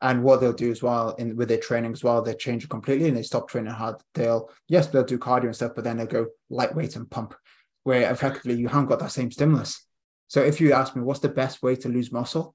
And 0.00 0.24
what 0.24 0.40
they'll 0.40 0.52
do 0.52 0.72
as 0.72 0.82
well 0.82 1.10
in 1.10 1.36
with 1.36 1.46
their 1.46 1.58
training 1.58 1.92
as 1.92 2.02
well, 2.02 2.20
they 2.20 2.34
change 2.34 2.64
it 2.64 2.70
completely 2.70 3.06
and 3.06 3.16
they 3.16 3.22
stop 3.22 3.48
training 3.48 3.70
hard. 3.70 4.02
They'll 4.14 4.50
yes, 4.66 4.88
they'll 4.88 5.04
do 5.04 5.20
cardio 5.20 5.44
and 5.44 5.54
stuff, 5.54 5.76
but 5.76 5.84
then 5.84 5.98
they'll 5.98 6.06
go 6.06 6.26
lightweight 6.50 6.96
and 6.96 7.08
pump, 7.08 7.36
where 7.84 8.10
effectively 8.10 8.54
you 8.54 8.68
haven't 8.68 8.86
got 8.86 8.98
that 9.00 9.12
same 9.12 9.30
stimulus. 9.30 9.86
So 10.28 10.40
if 10.42 10.60
you 10.60 10.72
ask 10.72 10.96
me 10.96 11.02
what's 11.02 11.20
the 11.20 11.28
best 11.28 11.62
way 11.62 11.76
to 11.76 11.88
lose 11.88 12.12
muscle, 12.12 12.54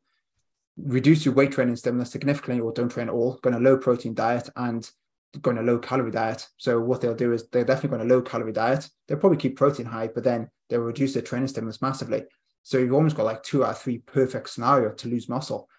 reduce 0.78 1.26
your 1.26 1.34
weight 1.34 1.52
training 1.52 1.76
stimulus 1.76 2.12
significantly 2.12 2.62
or 2.62 2.72
don't 2.72 2.90
train 2.90 3.08
at 3.08 3.13
all, 3.13 3.40
go 3.42 3.50
on 3.50 3.56
a 3.56 3.60
low 3.60 3.78
protein 3.78 4.13
diet 4.13 4.50
and 4.56 4.90
go 5.42 5.52
on 5.52 5.58
a 5.58 5.63
low 5.63 5.78
calorie 5.78 6.12
diet. 6.12 6.48
So 6.58 6.80
what 6.80 7.02
they'll 7.02 7.16
do 7.16 7.34
is 7.34 7.48
they're 7.50 7.66
definitely 7.66 7.98
going 7.98 8.10
a 8.10 8.13
low 8.13 8.22
calorie 8.22 8.54
diet. 8.54 8.90
They'll 9.08 9.18
probably 9.18 9.38
keep 9.38 9.58
protein 9.58 9.86
high, 9.86 10.08
but 10.08 10.24
then 10.24 10.50
they'll 10.70 10.82
reduce 10.82 11.13
their 11.13 11.24
training 11.24 11.50
stimulus 11.50 11.82
massively. 11.82 12.24
So 12.63 12.78
you've 12.78 12.94
almost 12.94 13.16
got 13.16 13.26
like 13.26 13.44
two 13.44 13.63
out 13.63 13.72
of 13.72 13.78
three 13.80 14.00
perfect 14.00 14.50
scenario 14.50 14.92
to 14.94 15.08
lose 15.08 15.30
muscle. 15.30 15.70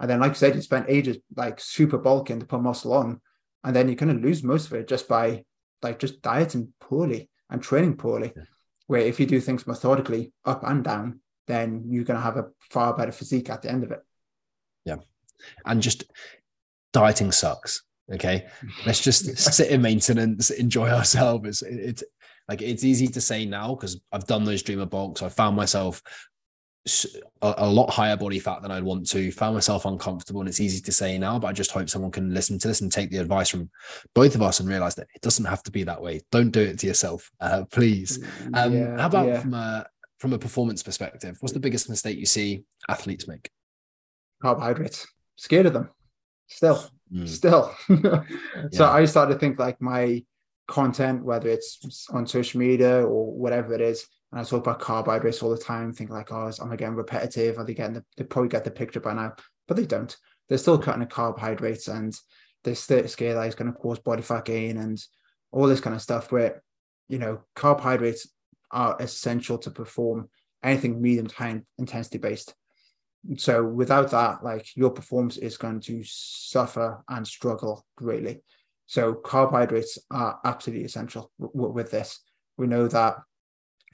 And 0.00 0.10
then, 0.10 0.20
like 0.20 0.32
I 0.32 0.34
said, 0.34 0.54
you 0.54 0.60
spent 0.60 0.86
ages 0.88 1.18
like 1.36 1.60
super 1.60 1.98
bulking 1.98 2.40
to 2.40 2.46
put 2.46 2.60
muscle 2.60 2.92
on, 2.92 3.20
and 3.62 3.74
then 3.74 3.88
you're 3.88 3.96
going 3.96 4.14
to 4.14 4.26
lose 4.26 4.42
most 4.42 4.66
of 4.66 4.74
it 4.74 4.88
just 4.88 5.08
by 5.08 5.44
like 5.82 5.98
just 5.98 6.20
dieting 6.20 6.72
poorly 6.80 7.30
and 7.48 7.62
training 7.62 7.96
poorly. 7.96 8.32
Yeah. 8.36 8.42
Where 8.86 9.00
if 9.00 9.18
you 9.18 9.26
do 9.26 9.40
things 9.40 9.66
methodically 9.66 10.32
up 10.44 10.62
and 10.64 10.84
down, 10.84 11.20
then 11.46 11.84
you're 11.86 12.04
going 12.04 12.18
to 12.18 12.24
have 12.24 12.36
a 12.36 12.48
far 12.70 12.94
better 12.96 13.12
physique 13.12 13.50
at 13.50 13.62
the 13.62 13.70
end 13.70 13.84
of 13.84 13.90
it. 13.90 14.00
Yeah. 14.84 14.96
And 15.64 15.82
just 15.82 16.04
dieting 16.92 17.32
sucks. 17.32 17.82
Okay. 18.12 18.46
Let's 18.86 19.00
just 19.00 19.36
sit 19.38 19.70
in 19.70 19.82
maintenance, 19.82 20.50
enjoy 20.50 20.88
ourselves. 20.90 21.62
It's, 21.62 21.62
it's 21.62 22.04
like 22.48 22.60
it's 22.60 22.84
easy 22.84 23.06
to 23.08 23.20
say 23.20 23.46
now 23.46 23.74
because 23.74 24.00
I've 24.12 24.26
done 24.26 24.44
those 24.44 24.62
dreamer 24.62 24.86
bulks. 24.86 25.22
I 25.22 25.28
found 25.28 25.56
myself 25.56 26.02
a, 27.40 27.54
a, 27.58 27.68
lot 27.68 27.88
higher 27.90 28.16
body 28.16 28.38
fat 28.38 28.60
than 28.60 28.70
I'd 28.70 28.82
want 28.82 29.08
to, 29.10 29.30
found 29.32 29.54
myself 29.54 29.86
uncomfortable. 29.86 30.40
And 30.40 30.48
it's 30.48 30.60
easy 30.60 30.82
to 30.82 30.92
say 30.92 31.16
now, 31.16 31.38
but 31.38 31.48
I 31.48 31.52
just 31.52 31.70
hope 31.70 31.88
someone 31.88 32.10
can 32.10 32.34
listen 32.34 32.58
to 32.58 32.68
this 32.68 32.82
and 32.82 32.92
take 32.92 33.10
the 33.10 33.16
advice 33.18 33.48
from 33.48 33.70
both 34.14 34.34
of 34.34 34.42
us 34.42 34.60
and 34.60 34.68
realize 34.68 34.94
that 34.96 35.08
it 35.14 35.22
doesn't 35.22 35.46
have 35.46 35.62
to 35.62 35.70
be 35.70 35.84
that 35.84 36.02
way. 36.02 36.20
Don't 36.30 36.50
do 36.50 36.60
it 36.60 36.78
to 36.80 36.86
yourself, 36.86 37.30
uh, 37.40 37.64
please. 37.70 38.22
Um, 38.52 38.74
yeah, 38.74 38.98
how 38.98 39.06
about 39.06 39.28
yeah. 39.28 39.40
from 39.40 39.54
a 39.54 39.86
from 40.18 40.32
a 40.34 40.38
performance 40.38 40.82
perspective? 40.82 41.38
What's 41.40 41.54
the 41.54 41.60
biggest 41.60 41.88
mistake 41.88 42.18
you 42.18 42.26
see 42.26 42.64
athletes 42.88 43.26
make? 43.26 43.50
Carbohydrates. 44.42 45.06
Scared 45.36 45.66
of 45.66 45.72
them. 45.72 45.88
Still, 46.48 46.84
mm. 47.12 47.26
still. 47.26 47.74
so 47.88 48.24
yeah. 48.72 48.90
I 48.90 49.06
started 49.06 49.34
to 49.34 49.40
think 49.40 49.58
like 49.58 49.80
my 49.80 50.22
content, 50.68 51.24
whether 51.24 51.48
it's 51.48 52.08
on 52.10 52.26
social 52.26 52.60
media 52.60 53.02
or 53.02 53.32
whatever 53.32 53.74
it 53.74 53.80
is, 53.80 54.06
and 54.34 54.40
I 54.40 54.44
talk 54.44 54.62
about 54.62 54.80
carbide 54.80 55.04
carbohydrates 55.04 55.42
all 55.44 55.50
the 55.50 55.56
time, 55.56 55.92
think 55.92 56.10
like, 56.10 56.32
oh, 56.32 56.50
am 56.60 56.72
I 56.72 56.74
getting 56.74 56.96
repetitive? 56.96 57.56
Are 57.56 57.64
they 57.64 57.72
getting 57.72 57.94
the, 57.94 58.04
they 58.16 58.24
probably 58.24 58.48
get 58.48 58.64
the 58.64 58.70
picture 58.72 58.98
by 58.98 59.14
now, 59.14 59.34
but 59.68 59.76
they 59.76 59.86
don't. 59.86 60.14
They're 60.48 60.58
still 60.58 60.74
mm-hmm. 60.74 60.84
cutting 60.84 61.00
the 61.02 61.06
carbohydrates 61.06 61.86
and 61.86 62.12
they're 62.64 62.74
still 62.74 63.06
scared 63.06 63.36
that 63.36 63.46
it's 63.46 63.54
going 63.54 63.72
to 63.72 63.78
cause 63.78 64.00
body 64.00 64.22
fat 64.22 64.46
gain 64.46 64.78
and 64.78 65.00
all 65.52 65.68
this 65.68 65.78
kind 65.78 65.94
of 65.94 66.02
stuff 66.02 66.32
where, 66.32 66.64
you 67.08 67.20
know, 67.20 67.42
carbohydrates 67.54 68.28
are 68.72 68.96
essential 68.98 69.56
to 69.58 69.70
perform 69.70 70.28
anything 70.64 71.00
medium 71.00 71.28
to 71.28 71.36
high 71.36 71.62
intensity 71.78 72.18
based. 72.18 72.54
So 73.36 73.62
without 73.62 74.10
that, 74.10 74.42
like 74.42 74.76
your 74.76 74.90
performance 74.90 75.36
is 75.36 75.56
going 75.56 75.78
to 75.82 76.02
suffer 76.02 77.04
and 77.08 77.24
struggle 77.24 77.86
greatly. 77.96 78.42
So 78.86 79.14
carbohydrates 79.14 79.96
are 80.10 80.40
absolutely 80.44 80.86
essential 80.86 81.30
w- 81.38 81.70
with 81.70 81.92
this. 81.92 82.18
We 82.58 82.66
know 82.66 82.88
that 82.88 83.18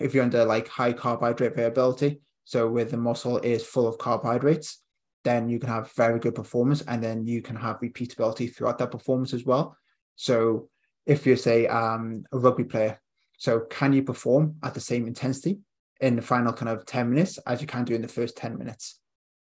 if 0.01 0.15
you're 0.15 0.25
under 0.25 0.45
like 0.45 0.69
high 0.69 0.93
carbohydrate 0.93 1.53
availability, 1.53 2.21
so 2.45 2.69
where 2.69 2.85
the 2.85 2.97
muscle 2.97 3.39
is 3.39 3.65
full 3.65 3.87
of 3.87 3.99
carbohydrates, 3.99 4.83
then 5.25 5.49
you 5.49 5.59
can 5.59 5.69
have 5.69 5.93
very 5.93 6.19
good 6.19 6.35
performance 6.35 6.83
and 6.83 7.03
then 7.03 7.27
you 7.27 7.43
can 7.43 7.57
have 7.57 7.81
repeatability 7.81 8.53
throughout 8.53 8.79
that 8.79 8.91
performance 8.91 9.35
as 9.35 9.45
well. 9.45 9.77
So 10.17 10.69
if 11.07 11.27
you're 11.27 11.37
say 11.37 11.67
um, 11.67 12.25
a 12.33 12.39
rugby 12.39 12.65
player, 12.65 13.01
so 13.37 13.61
can 13.61 13.93
you 13.93 14.03
perform 14.03 14.57
at 14.63 14.75
the 14.75 14.81
same 14.81 15.07
intensity 15.07 15.59
in 16.01 16.17
the 16.17 16.23
final 16.23 16.53
kind 16.53 16.71
of 16.71 16.87
10 16.87 17.11
minutes 17.11 17.39
as 17.47 17.61
you 17.61 17.67
can 17.67 17.85
do 17.85 17.95
in 17.95 18.03
the 18.03 18.09
first 18.09 18.37
10 18.37 18.59
minutes? 18.59 18.99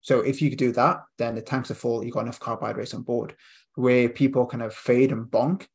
So 0.02 0.22
if 0.22 0.42
you 0.42 0.50
could 0.50 0.60
do 0.60 0.72
that, 0.74 1.02
then 1.18 1.36
the 1.36 1.42
tanks 1.42 1.70
are 1.70 1.76
full, 1.76 2.04
you've 2.04 2.14
got 2.14 2.22
enough 2.22 2.40
carbohydrates 2.40 2.94
on 2.94 3.02
board. 3.02 3.36
Where 3.76 4.10
people 4.10 4.46
kind 4.46 4.64
of 4.64 4.74
fade 4.74 5.12
and 5.12 5.26
bonk, 5.26 5.68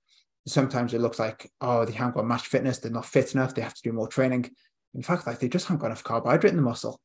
sometimes 0.46 0.92
it 0.92 1.00
looks 1.00 1.18
like, 1.18 1.50
oh, 1.60 1.84
they 1.84 1.92
haven't 1.92 2.14
got 2.14 2.26
match 2.26 2.46
fitness, 2.46 2.78
they're 2.78 2.90
not 2.90 3.06
fit 3.06 3.34
enough, 3.34 3.54
they 3.54 3.62
have 3.62 3.74
to 3.74 3.82
do 3.82 3.92
more 3.92 4.08
training. 4.08 4.50
In 4.94 5.02
fact, 5.02 5.26
like 5.26 5.38
they 5.38 5.48
just 5.48 5.66
haven't 5.66 5.80
got 5.80 5.86
enough 5.86 6.04
carbohydrate 6.04 6.52
in 6.52 6.56
the 6.56 6.62
muscle. 6.62 7.00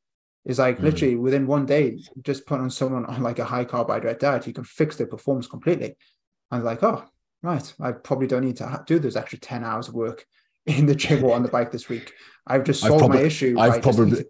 It's 0.45 0.60
like 0.60 0.80
mm. 0.80 0.84
literally 0.84 1.15
within 1.15 1.47
one 1.47 1.65
day, 1.65 2.00
just 2.21 2.45
put 2.45 2.60
on 2.60 2.69
someone 2.69 3.06
on 3.06 3.21
like 3.21 3.39
a 3.39 3.45
high 3.45 3.65
carbohydrate 3.65 4.19
diet, 4.19 4.47
you 4.47 4.54
can 4.54 4.63
fix 4.63 4.95
their 4.95 5.08
performance 5.08 5.47
completely. 5.47 5.95
And 6.52 6.63
like, 6.63 6.84
oh, 6.84 7.04
right, 7.43 7.73
I 7.80 7.91
probably 7.91 8.28
don't 8.28 8.45
need 8.45 8.58
to 8.58 8.84
do 8.86 9.00
those 9.00 9.15
extra 9.15 9.39
10 9.39 9.63
hours 9.63 9.88
of 9.88 9.93
work 9.93 10.26
in 10.65 10.86
the 10.86 10.95
gym 10.95 11.23
or 11.23 11.34
on 11.36 11.43
the 11.43 11.50
bike 11.50 11.71
this 11.71 11.89
week. 11.89 12.13
I've 12.45 12.63
just 12.63 12.82
solved 12.82 13.00
probably, 13.00 13.19
my 13.19 13.23
issue. 13.26 13.56
I've 13.60 13.82
probably, 13.82 14.23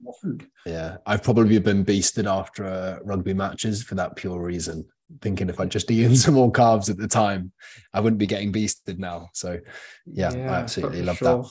yeah, 0.65 0.98
I've 1.06 1.24
probably 1.24 1.60
been 1.60 1.86
beasted 1.86 2.26
after 2.26 2.65
uh, 2.65 2.98
rugby 3.04 3.36
matches 3.36 3.84
for 3.84 3.93
that 3.96 4.15
pure 4.15 4.39
reason 4.39 4.86
thinking 5.22 5.50
if 5.50 5.60
I'd 5.60 5.72
just 5.72 5.89
eaten 5.91 6.15
some 6.15 6.36
more 6.36 6.52
carbs 6.52 6.89
at 6.89 6.98
the 6.98 7.08
time, 7.08 7.52
I 7.93 8.00
wouldn't 8.00 8.20
be 8.20 8.28
getting 8.28 8.52
beasted 8.54 9.00
now. 9.00 9.30
So 9.34 9.60
yeah, 10.06 10.34
yeah 10.34 10.52
I 10.52 10.60
absolutely 10.60 11.02
love 11.04 11.17
sure. 11.17 11.43
that. 11.43 11.50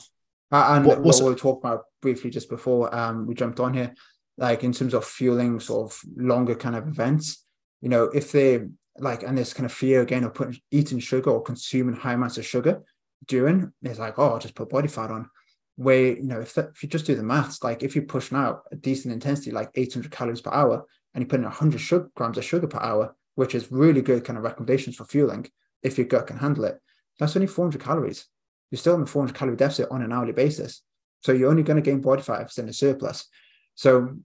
Uh, 0.49 0.75
and 0.75 0.85
what, 0.85 1.01
what 1.01 1.19
we 1.19 1.25
were 1.25 1.35
talking 1.35 1.69
about 1.69 1.83
briefly 2.01 2.29
just 2.29 2.49
before 2.49 2.93
um, 2.95 3.27
we 3.27 3.35
jumped 3.35 3.59
on 3.59 3.73
here, 3.73 3.93
like 4.37 4.63
in 4.63 4.71
terms 4.71 4.93
of 4.93 5.03
fueling 5.03 5.59
sort 5.59 5.91
of 5.91 5.99
longer 6.15 6.55
kind 6.55 6.75
of 6.75 6.87
events, 6.87 7.43
you 7.81 7.89
know, 7.89 8.05
if 8.05 8.31
they 8.31 8.61
like, 8.97 9.23
and 9.23 9.37
this 9.37 9.53
kind 9.53 9.65
of 9.65 9.73
fear 9.73 10.01
again 10.01 10.23
of 10.23 10.33
putting 10.33 10.59
eating 10.71 10.99
sugar 10.99 11.29
or 11.29 11.41
consuming 11.41 11.95
high 11.95 12.13
amounts 12.13 12.37
of 12.37 12.45
sugar 12.45 12.81
during, 13.27 13.71
it's 13.83 13.99
like, 13.99 14.17
oh, 14.17 14.29
I'll 14.29 14.39
just 14.39 14.55
put 14.55 14.69
body 14.69 14.87
fat 14.87 15.11
on. 15.11 15.29
Where, 15.75 16.15
you 16.15 16.23
know, 16.23 16.39
if, 16.39 16.53
that, 16.55 16.69
if 16.73 16.81
you 16.81 16.89
just 16.89 17.05
do 17.05 17.15
the 17.15 17.23
maths, 17.23 17.63
like 17.63 17.83
if 17.83 17.95
you're 17.95 18.05
pushing 18.05 18.37
out 18.37 18.63
a 18.71 18.75
decent 18.75 19.13
intensity, 19.13 19.51
like 19.51 19.69
800 19.75 20.09
calories 20.11 20.41
per 20.41 20.51
hour, 20.51 20.85
and 21.13 21.23
you 21.23 21.27
put 21.27 21.39
in 21.39 21.45
100 21.45 21.79
sugar, 21.79 22.09
grams 22.15 22.37
of 22.37 22.45
sugar 22.45 22.67
per 22.67 22.79
hour, 22.79 23.15
which 23.37 23.53
is 23.53 23.71
really 23.71 24.01
good 24.01 24.25
kind 24.25 24.35
of 24.35 24.43
recommendations 24.43 24.95
for 24.95 25.05
fueling 25.05 25.47
if 25.83 25.95
your 25.95 26.07
gut 26.07 26.25
can 26.25 26.37
handle 26.37 26.65
it. 26.65 26.79
That's 27.19 27.35
only 27.35 27.45
400 27.45 27.79
calories. 27.79 28.25
You're 28.71 28.79
still 28.79 28.95
in 28.95 29.01
the 29.01 29.05
400 29.05 29.35
calorie 29.35 29.55
deficit 29.55 29.89
on 29.91 30.01
an 30.01 30.11
hourly 30.11 30.33
basis. 30.33 30.81
So 31.21 31.33
you're 31.33 31.51
only 31.51 31.61
going 31.61 31.81
to 31.81 31.87
gain 31.87 32.01
body 32.01 32.23
fat 32.23 32.41
if 32.41 32.47
it's 32.47 32.57
in 32.57 32.67
a 32.67 32.73
surplus. 32.73 33.27
So, 33.75 34.15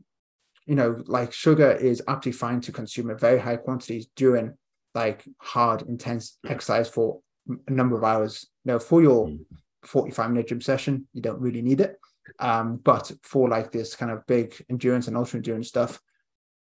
you 0.65 0.75
know, 0.75 1.03
like 1.07 1.31
sugar 1.31 1.73
is 1.73 2.03
absolutely 2.09 2.39
fine 2.39 2.63
to 2.63 2.73
consume 2.73 3.11
at 3.11 3.21
very 3.21 3.39
high 3.39 3.57
quantities 3.57 4.07
during 4.17 4.55
like 4.95 5.25
hard, 5.43 5.83
intense 5.83 6.39
exercise 6.49 6.89
for 6.89 7.21
a 7.69 7.71
number 7.71 7.99
of 7.99 8.05
hours. 8.05 8.47
Know, 8.65 8.79
for 8.79 9.03
your 9.03 9.27
mm. 9.27 9.41
45 9.85 10.31
minute 10.31 10.49
gym 10.49 10.63
session, 10.63 11.07
you 11.13 11.21
don't 11.21 11.41
really 11.41 11.61
need 11.61 11.83
it. 11.83 11.99
Um, 12.39 12.79
but 12.83 13.13
for 13.25 13.47
like 13.51 13.73
this 13.73 13.95
kind 13.95 14.11
of 14.11 14.27
big 14.27 14.55
endurance 14.71 15.07
and 15.07 15.19
ultra 15.19 15.37
endurance 15.37 15.69
stuff, 15.69 16.01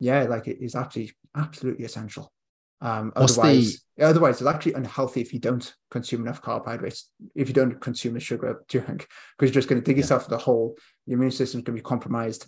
yeah, 0.00 0.24
like 0.24 0.48
it 0.48 0.58
is 0.60 0.74
absolutely, 0.74 1.14
absolutely 1.36 1.84
essential. 1.84 2.32
Um, 2.81 3.12
otherwise, 3.14 3.85
the... 3.97 4.07
otherwise, 4.07 4.40
it's 4.40 4.49
actually 4.49 4.75
unhealthy 4.75 5.21
if 5.21 5.35
you 5.35 5.38
don't 5.38 5.75
consume 5.90 6.23
enough 6.23 6.40
carbohydrates. 6.40 7.11
If 7.35 7.49
you 7.49 7.55
don't 7.55 7.81
consume 7.81 8.14
the 8.14 8.21
sugar 8.21 8.64
during, 8.69 8.97
because 8.97 9.09
you're 9.40 9.51
just 9.51 9.69
going 9.69 9.81
to 9.81 9.85
dig 9.85 9.97
yeah. 9.97 10.03
yourself 10.03 10.25
in 10.25 10.31
the 10.31 10.38
hole. 10.38 10.77
Your 11.07 11.19
immune 11.19 11.31
system's 11.31 11.64
going 11.64 11.77
to 11.77 11.83
be 11.83 11.87
compromised, 11.87 12.47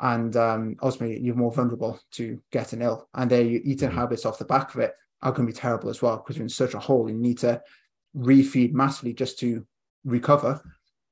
and 0.00 0.34
um, 0.36 0.76
ultimately, 0.82 1.20
you're 1.20 1.34
more 1.34 1.52
vulnerable 1.52 2.00
to 2.12 2.42
getting 2.50 2.82
ill. 2.82 3.08
And 3.14 3.30
then 3.30 3.48
your 3.48 3.60
eating 3.64 3.90
mm-hmm. 3.90 3.98
habits 3.98 4.26
off 4.26 4.38
the 4.38 4.44
back 4.44 4.74
of 4.74 4.80
it 4.80 4.92
are 5.22 5.32
going 5.32 5.46
to 5.46 5.52
be 5.52 5.58
terrible 5.58 5.90
as 5.90 6.02
well, 6.02 6.16
because 6.16 6.36
you're 6.36 6.44
in 6.44 6.50
such 6.50 6.74
a 6.74 6.80
hole. 6.80 7.08
You 7.08 7.16
need 7.16 7.38
to 7.38 7.62
refeed 8.16 8.72
massively 8.72 9.14
just 9.14 9.38
to 9.40 9.66
recover. 10.04 10.60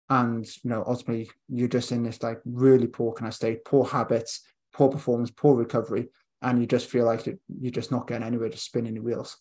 And 0.09 0.47
you 0.65 0.71
know, 0.71 0.85
ultimately, 0.87 1.31
you're 1.49 1.69
just 1.69 1.93
in 1.93 2.03
this 2.03 2.23
like 2.23 2.41
really 2.45 2.89
poor 2.89 3.13
kind 3.13 3.29
of 3.29 3.35
state, 3.35 3.65
poor 3.65 3.85
habits, 3.85 4.43
poor 4.73 4.89
performance, 4.89 5.31
poor 5.31 5.57
recovery 5.57 6.09
and 6.43 6.61
you 6.61 6.67
just 6.67 6.91
feel 6.91 7.05
like 7.05 7.27
you're 7.27 7.71
just 7.71 7.91
not 7.91 8.07
getting 8.07 8.27
anywhere 8.27 8.49
to 8.49 8.59
spinning 8.59 8.95
the 8.95 9.01
wheels. 9.01 9.37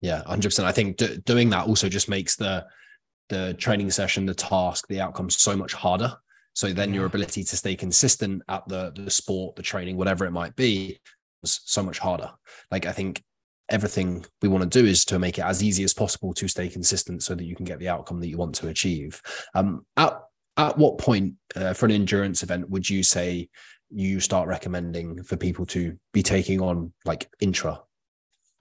Yeah, 0.00 0.22
hundred 0.24 0.48
percent. 0.48 0.68
I 0.68 0.72
think 0.72 0.96
d- 0.96 1.18
doing 1.24 1.50
that 1.50 1.66
also 1.66 1.88
just 1.88 2.08
makes 2.08 2.36
the 2.36 2.64
the 3.28 3.54
training 3.54 3.90
session, 3.90 4.26
the 4.26 4.34
task, 4.34 4.86
the 4.88 5.00
outcome 5.00 5.30
so 5.30 5.56
much 5.56 5.74
harder. 5.74 6.14
So 6.54 6.72
then 6.72 6.90
yeah. 6.90 6.96
your 6.96 7.06
ability 7.06 7.44
to 7.44 7.56
stay 7.56 7.76
consistent 7.76 8.42
at 8.48 8.66
the 8.68 8.92
the 8.94 9.10
sport, 9.10 9.56
the 9.56 9.62
training, 9.62 9.96
whatever 9.96 10.24
it 10.24 10.32
might 10.32 10.56
be, 10.56 10.98
is 11.42 11.60
so 11.64 11.82
much 11.82 11.98
harder. 11.98 12.30
Like 12.70 12.86
I 12.86 12.92
think 12.92 13.22
everything 13.68 14.24
we 14.40 14.48
want 14.48 14.62
to 14.62 14.82
do 14.82 14.86
is 14.86 15.04
to 15.04 15.18
make 15.18 15.38
it 15.38 15.44
as 15.44 15.62
easy 15.62 15.84
as 15.84 15.92
possible 15.92 16.32
to 16.34 16.48
stay 16.48 16.68
consistent, 16.68 17.22
so 17.22 17.34
that 17.34 17.44
you 17.44 17.54
can 17.54 17.66
get 17.66 17.78
the 17.78 17.88
outcome 17.88 18.20
that 18.20 18.28
you 18.28 18.38
want 18.38 18.54
to 18.56 18.68
achieve. 18.68 19.20
Um, 19.54 19.84
at 19.96 20.20
at 20.56 20.76
what 20.76 20.98
point 20.98 21.34
uh, 21.54 21.72
for 21.72 21.86
an 21.86 21.92
endurance 21.92 22.42
event 22.42 22.68
would 22.68 22.88
you 22.88 23.02
say 23.02 23.48
you 23.90 24.20
start 24.20 24.48
recommending 24.48 25.22
for 25.22 25.36
people 25.36 25.66
to 25.66 25.96
be 26.12 26.22
taking 26.22 26.60
on 26.60 26.92
like 27.04 27.28
intra. 27.40 27.80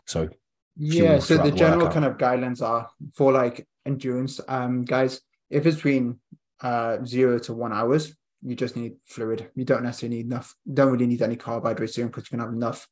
So 0.06 0.30
yeah, 0.76 1.20
so 1.20 1.38
the 1.38 1.52
general 1.52 1.88
workout. 1.88 1.94
kind 1.94 2.06
of 2.06 2.18
guidelines 2.18 2.62
are 2.62 2.90
for 3.16 3.32
like 3.32 3.68
endurance 3.86 4.40
um, 4.48 4.86
guys. 4.86 5.22
If 5.50 5.66
it's 5.66 5.78
between 5.78 6.20
uh, 6.62 7.04
zero 7.04 7.40
to 7.40 7.54
one 7.54 7.74
hours, 7.74 8.16
you 8.44 8.56
just 8.56 8.76
need 8.76 8.96
fluid. 9.06 9.50
You 9.56 9.66
don't 9.66 9.84
necessarily 9.84 10.18
need 10.18 10.28
enough. 10.28 10.56
Don't 10.72 10.92
really 10.92 11.08
need 11.08 11.22
any 11.22 11.36
carbohydrates 11.36 11.96
soon 11.96 12.08
because 12.08 12.26
you 12.26 12.38
can 12.38 12.40
have 12.40 12.54
enough 12.54 12.88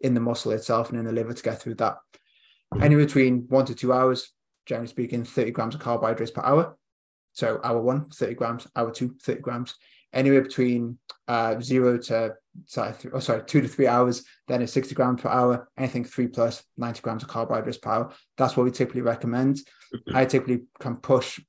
in 0.00 0.14
the 0.14 0.20
muscle 0.20 0.52
itself 0.52 0.90
and 0.90 0.98
in 0.98 1.04
the 1.04 1.12
liver 1.12 1.32
to 1.32 1.42
get 1.42 1.60
through 1.60 1.74
that. 1.76 1.96
Anywhere 2.80 3.06
between 3.06 3.46
one 3.48 3.64
to 3.66 3.74
two 3.74 3.92
hours, 3.92 4.32
generally 4.66 4.88
speaking, 4.88 5.24
30 5.24 5.52
grams 5.52 5.74
of 5.74 5.80
carbohydrates 5.80 6.30
per 6.30 6.42
hour. 6.42 6.76
So 7.32 7.60
hour 7.64 7.80
one, 7.80 8.06
30 8.10 8.34
grams, 8.34 8.66
hour 8.76 8.90
two, 8.90 9.16
30 9.22 9.40
grams. 9.40 9.74
Anywhere 10.12 10.42
between 10.42 10.98
uh, 11.28 11.60
zero 11.60 11.98
to 11.98 12.34
sorry, 12.66 12.94
th- 12.94 13.14
oh, 13.14 13.20
sorry, 13.20 13.42
two 13.44 13.60
to 13.60 13.68
three 13.68 13.86
hours, 13.86 14.24
then 14.48 14.62
it's 14.62 14.72
60 14.72 14.94
grams 14.94 15.20
per 15.20 15.28
hour. 15.28 15.68
Anything 15.76 16.04
three 16.04 16.26
plus 16.26 16.64
90 16.76 17.00
grams 17.02 17.22
of 17.22 17.28
carbohydrates 17.28 17.78
per 17.78 17.90
hour. 17.90 18.12
That's 18.36 18.56
what 18.56 18.64
we 18.64 18.70
typically 18.70 19.02
recommend. 19.02 19.60
I 20.14 20.24
typically 20.24 20.64
can 20.80 20.96
push 20.96 21.40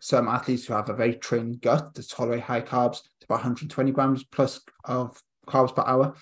some 0.00 0.28
athletes 0.28 0.66
who 0.66 0.74
have 0.74 0.88
a 0.88 0.94
very 0.94 1.14
trained 1.14 1.60
gut 1.60 1.94
to 1.94 2.06
tolerate 2.06 2.42
high 2.42 2.62
carbs 2.62 3.02
to 3.20 3.26
about 3.26 3.36
120 3.36 3.92
grams 3.92 4.24
plus 4.24 4.60
of 4.84 5.20
carbs 5.46 5.74
per 5.74 5.84
hour. 5.86 6.14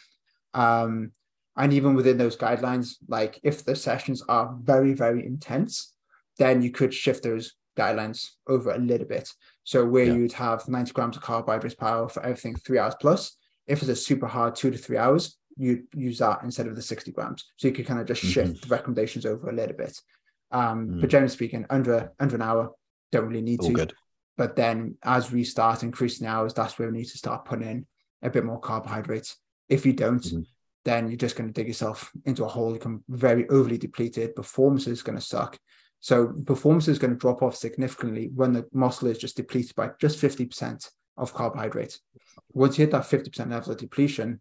Um, 0.52 1.12
and 1.56 1.72
even 1.72 1.94
within 1.94 2.18
those 2.18 2.36
guidelines, 2.36 2.96
like 3.08 3.40
if 3.42 3.64
the 3.64 3.76
sessions 3.76 4.22
are 4.28 4.56
very, 4.60 4.94
very 4.94 5.24
intense, 5.24 5.94
then 6.38 6.62
you 6.62 6.70
could 6.70 6.92
shift 6.92 7.22
those 7.22 7.54
guidelines 7.76 8.30
over 8.46 8.70
a 8.70 8.78
little 8.78 9.06
bit. 9.06 9.32
So 9.64 9.84
where 9.84 10.04
yeah. 10.04 10.14
you'd 10.14 10.32
have 10.32 10.68
90 10.68 10.92
grams 10.92 11.16
of 11.16 11.22
carbohydrates 11.22 11.74
per 11.74 11.86
hour 11.86 12.08
for 12.08 12.22
everything 12.22 12.56
three 12.56 12.78
hours 12.78 12.94
plus, 13.00 13.36
if 13.66 13.80
it's 13.82 13.90
a 13.90 13.96
super 13.96 14.26
hard 14.26 14.56
two 14.56 14.70
to 14.70 14.78
three 14.78 14.96
hours, 14.96 15.38
you 15.56 15.84
use 15.94 16.18
that 16.18 16.42
instead 16.42 16.66
of 16.66 16.76
the 16.76 16.82
60 16.82 17.12
grams. 17.12 17.44
So 17.56 17.68
you 17.68 17.74
could 17.74 17.86
kind 17.86 18.00
of 18.00 18.06
just 18.06 18.22
shift 18.22 18.54
mm-hmm. 18.54 18.68
the 18.68 18.74
recommendations 18.74 19.26
over 19.26 19.48
a 19.48 19.54
little 19.54 19.76
bit. 19.76 20.00
Um, 20.50 20.88
mm. 20.88 21.00
But 21.00 21.10
generally 21.10 21.30
speaking, 21.30 21.66
under 21.70 22.12
under 22.18 22.34
an 22.34 22.42
hour, 22.42 22.72
don't 23.12 23.26
really 23.26 23.42
need 23.42 23.60
All 23.60 23.68
to. 23.68 23.74
Good. 23.74 23.94
But 24.36 24.56
then 24.56 24.96
as 25.02 25.30
we 25.30 25.44
start 25.44 25.82
increasing 25.82 26.26
hours, 26.26 26.54
that's 26.54 26.78
where 26.78 26.90
we 26.90 26.98
need 26.98 27.08
to 27.08 27.18
start 27.18 27.44
putting 27.44 27.68
in 27.68 27.86
a 28.22 28.30
bit 28.30 28.44
more 28.44 28.58
carbohydrates. 28.58 29.36
If 29.68 29.84
you 29.84 29.92
don't, 29.92 30.22
mm-hmm. 30.22 30.42
then 30.84 31.08
you're 31.08 31.16
just 31.16 31.36
going 31.36 31.48
to 31.48 31.52
dig 31.52 31.68
yourself 31.68 32.10
into 32.24 32.44
a 32.44 32.48
hole. 32.48 32.68
You 32.68 32.78
become 32.78 33.04
very 33.08 33.48
overly 33.48 33.78
depleted. 33.78 34.34
Performance 34.34 34.86
is 34.86 35.02
going 35.02 35.18
to 35.18 35.24
suck. 35.24 35.58
So 36.00 36.28
performance 36.46 36.88
is 36.88 36.98
going 36.98 37.12
to 37.12 37.18
drop 37.18 37.42
off 37.42 37.56
significantly 37.56 38.30
when 38.34 38.52
the 38.52 38.66
muscle 38.72 39.08
is 39.08 39.18
just 39.18 39.36
depleted 39.36 39.74
by 39.76 39.90
just 40.00 40.20
50% 40.20 40.90
of 41.16 41.34
carbohydrates. 41.34 42.00
Once 42.52 42.78
you 42.78 42.84
hit 42.84 42.92
that 42.92 43.02
50% 43.02 43.50
level 43.50 43.72
of 43.72 43.78
depletion, 43.78 44.40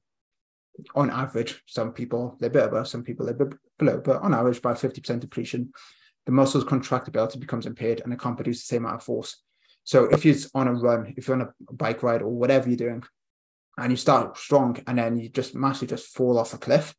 on 0.95 1.09
average, 1.09 1.61
some 1.65 1.91
people 1.91 2.37
they're 2.39 2.49
a 2.49 2.53
bit 2.53 2.65
above, 2.65 2.87
some 2.87 3.03
people 3.03 3.25
they're 3.25 3.35
a 3.35 3.45
bit 3.45 3.57
below, 3.77 4.01
but 4.03 4.21
on 4.21 4.33
average, 4.33 4.61
by 4.61 4.73
50% 4.73 5.19
depletion, 5.19 5.73
the 6.25 6.31
muscle's 6.31 6.63
contractibility 6.63 7.39
becomes 7.39 7.65
impaired 7.65 8.01
and 8.03 8.13
it 8.13 8.19
can't 8.19 8.37
produce 8.37 8.61
the 8.61 8.75
same 8.75 8.85
amount 8.85 9.01
of 9.01 9.03
force. 9.03 9.43
So 9.83 10.05
if 10.05 10.23
you're 10.23 10.35
on 10.53 10.67
a 10.67 10.73
run, 10.73 11.13
if 11.17 11.27
you're 11.27 11.41
on 11.41 11.47
a 11.47 11.73
bike 11.73 12.03
ride 12.03 12.21
or 12.21 12.29
whatever 12.29 12.69
you're 12.69 12.77
doing, 12.77 13.03
and 13.77 13.91
you 13.91 13.97
start 13.97 14.37
strong 14.37 14.77
and 14.87 14.97
then 14.97 15.17
you 15.17 15.29
just 15.29 15.55
massively 15.55 15.87
just 15.87 16.13
fall 16.13 16.37
off 16.37 16.53
a 16.53 16.57
cliff, 16.57 16.93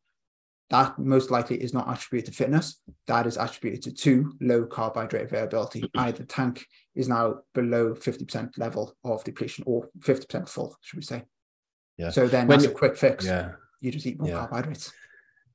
that 0.71 0.97
most 0.97 1.31
likely 1.31 1.57
is 1.61 1.73
not 1.73 1.91
attributed 1.91 2.31
to 2.31 2.37
fitness. 2.37 2.79
That 3.05 3.27
is 3.27 3.35
attributed 3.35 3.83
to 3.83 3.91
too 3.91 4.33
low 4.39 4.65
carbohydrate 4.65 5.25
availability. 5.25 5.81
Mm-hmm. 5.81 5.99
Either 5.99 6.23
tank 6.23 6.65
is 6.95 7.09
now 7.09 7.39
below 7.53 7.93
50% 7.93 8.57
level 8.57 8.95
of 9.03 9.23
depletion 9.25 9.65
or 9.67 9.89
50% 9.99 10.47
full, 10.47 10.77
should 10.81 10.97
we 10.97 11.03
say. 11.03 11.23
Yeah. 11.97 12.09
So 12.09 12.25
then 12.25 12.47
when 12.47 12.59
that's 12.59 12.71
a 12.71 12.73
quick 12.73 12.95
fix. 12.95 13.25
Yeah. 13.25 13.51
You 13.81 13.91
just 13.91 14.05
eat 14.05 14.17
more 14.17 14.29
yeah. 14.29 14.37
carbohydrates. 14.37 14.93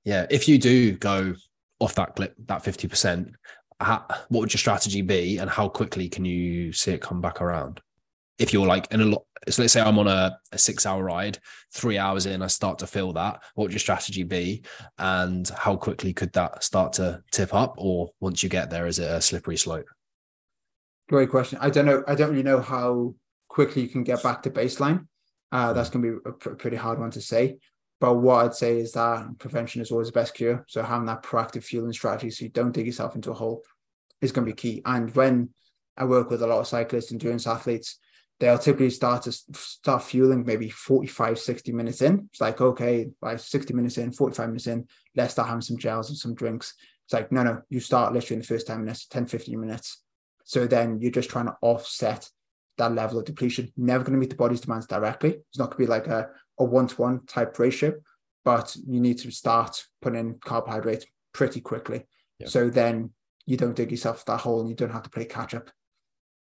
Yeah. 0.04 0.26
If 0.30 0.48
you 0.48 0.58
do 0.58 0.92
go 0.92 1.34
off 1.80 1.94
that 1.94 2.14
clip, 2.14 2.34
that 2.46 2.62
50%, 2.62 3.32
how, 3.80 4.04
what 4.28 4.40
would 4.40 4.52
your 4.52 4.58
strategy 4.58 5.00
be 5.00 5.38
and 5.38 5.48
how 5.48 5.68
quickly 5.68 6.10
can 6.10 6.26
you 6.26 6.72
see 6.74 6.92
it 6.92 7.00
come 7.00 7.22
back 7.22 7.40
around? 7.40 7.80
If 8.38 8.52
you're 8.52 8.66
like 8.66 8.92
in 8.92 9.00
a 9.00 9.04
lot, 9.04 9.24
so 9.48 9.62
let's 9.62 9.72
say 9.72 9.80
I'm 9.80 9.98
on 9.98 10.08
a, 10.08 10.38
a 10.52 10.58
six 10.58 10.84
hour 10.84 11.02
ride, 11.02 11.38
three 11.72 11.98
hours 11.98 12.26
in, 12.26 12.42
I 12.42 12.48
start 12.48 12.78
to 12.80 12.86
feel 12.86 13.12
that. 13.14 13.42
What 13.54 13.64
would 13.64 13.72
your 13.72 13.78
strategy 13.78 14.24
be? 14.24 14.62
And 14.98 15.48
how 15.48 15.76
quickly 15.76 16.12
could 16.12 16.32
that 16.34 16.62
start 16.62 16.92
to 16.94 17.22
tip 17.30 17.54
up? 17.54 17.74
Or 17.78 18.10
once 18.20 18.42
you 18.42 18.48
get 18.48 18.70
there, 18.70 18.86
is 18.86 18.98
it 18.98 19.10
a 19.10 19.20
slippery 19.20 19.56
slope? 19.56 19.86
Great 21.08 21.30
question. 21.30 21.58
I 21.60 21.70
don't 21.70 21.86
know. 21.86 22.02
I 22.06 22.14
don't 22.14 22.30
really 22.30 22.42
know 22.42 22.60
how 22.60 23.14
quickly 23.48 23.82
you 23.82 23.88
can 23.88 24.04
get 24.04 24.22
back 24.22 24.42
to 24.42 24.50
baseline. 24.50 25.06
Uh, 25.52 25.72
that's 25.72 25.88
going 25.88 26.04
to 26.04 26.10
be 26.10 26.28
a 26.28 26.32
pr- 26.32 26.50
pretty 26.50 26.76
hard 26.76 26.98
one 26.98 27.12
to 27.12 27.20
say. 27.20 27.58
But 28.00 28.14
what 28.14 28.44
I'd 28.44 28.54
say 28.54 28.78
is 28.78 28.92
that 28.92 29.38
prevention 29.38 29.80
is 29.80 29.90
always 29.90 30.08
the 30.08 30.12
best 30.12 30.34
cure. 30.34 30.64
So 30.68 30.82
having 30.82 31.06
that 31.06 31.22
proactive 31.22 31.64
fueling 31.64 31.92
strategy 31.92 32.30
so 32.30 32.44
you 32.44 32.50
don't 32.50 32.72
dig 32.72 32.86
yourself 32.86 33.14
into 33.14 33.30
a 33.30 33.34
hole 33.34 33.62
is 34.20 34.32
going 34.32 34.46
to 34.46 34.52
be 34.52 34.56
key. 34.56 34.82
And 34.84 35.14
when 35.14 35.50
I 35.96 36.04
work 36.04 36.28
with 36.28 36.42
a 36.42 36.46
lot 36.46 36.60
of 36.60 36.66
cyclists, 36.66 37.12
endurance 37.12 37.46
athletes, 37.46 37.98
they'll 38.38 38.58
typically 38.58 38.90
start 38.90 39.22
to 39.22 39.32
start 39.32 40.02
fueling 40.02 40.44
maybe 40.44 40.68
45, 40.68 41.38
60 41.38 41.72
minutes 41.72 42.02
in. 42.02 42.28
It's 42.30 42.40
like, 42.40 42.60
okay, 42.60 43.08
by 43.20 43.36
60 43.36 43.72
minutes 43.74 43.98
in, 43.98 44.12
45 44.12 44.48
minutes 44.48 44.66
in, 44.66 44.86
let's 45.14 45.32
start 45.32 45.48
having 45.48 45.62
some 45.62 45.78
gels 45.78 46.10
and 46.10 46.18
some 46.18 46.34
drinks. 46.34 46.74
It's 47.06 47.14
like, 47.14 47.32
no, 47.32 47.42
no, 47.42 47.62
you 47.70 47.80
start 47.80 48.12
literally 48.12 48.36
in 48.36 48.40
the 48.40 48.46
first 48.46 48.66
10 48.66 48.80
minutes, 48.80 49.06
10, 49.06 49.26
15 49.26 49.60
minutes. 49.60 50.02
So 50.44 50.66
then 50.66 51.00
you're 51.00 51.10
just 51.10 51.30
trying 51.30 51.46
to 51.46 51.56
offset 51.60 52.28
that 52.78 52.94
level 52.94 53.18
of 53.18 53.24
depletion. 53.24 53.72
Never 53.76 54.04
going 54.04 54.12
to 54.12 54.18
meet 54.18 54.30
the 54.30 54.36
body's 54.36 54.60
demands 54.60 54.86
directly. 54.86 55.30
It's 55.48 55.58
not 55.58 55.70
going 55.70 55.76
to 55.76 55.84
be 55.84 55.86
like 55.86 56.06
a, 56.08 56.28
a 56.58 56.64
one-to-one 56.64 57.26
type 57.26 57.58
ratio, 57.58 57.94
but 58.44 58.76
you 58.86 59.00
need 59.00 59.18
to 59.18 59.30
start 59.30 59.82
putting 60.02 60.20
in 60.20 60.38
carbohydrates 60.38 61.06
pretty 61.32 61.60
quickly. 61.60 62.06
Yeah. 62.38 62.48
So 62.48 62.68
then 62.68 63.10
you 63.46 63.56
don't 63.56 63.74
dig 63.74 63.90
yourself 63.90 64.24
that 64.26 64.40
hole 64.40 64.60
and 64.60 64.68
you 64.68 64.74
don't 64.74 64.92
have 64.92 65.04
to 65.04 65.10
play 65.10 65.24
catch 65.24 65.54
up. 65.54 65.70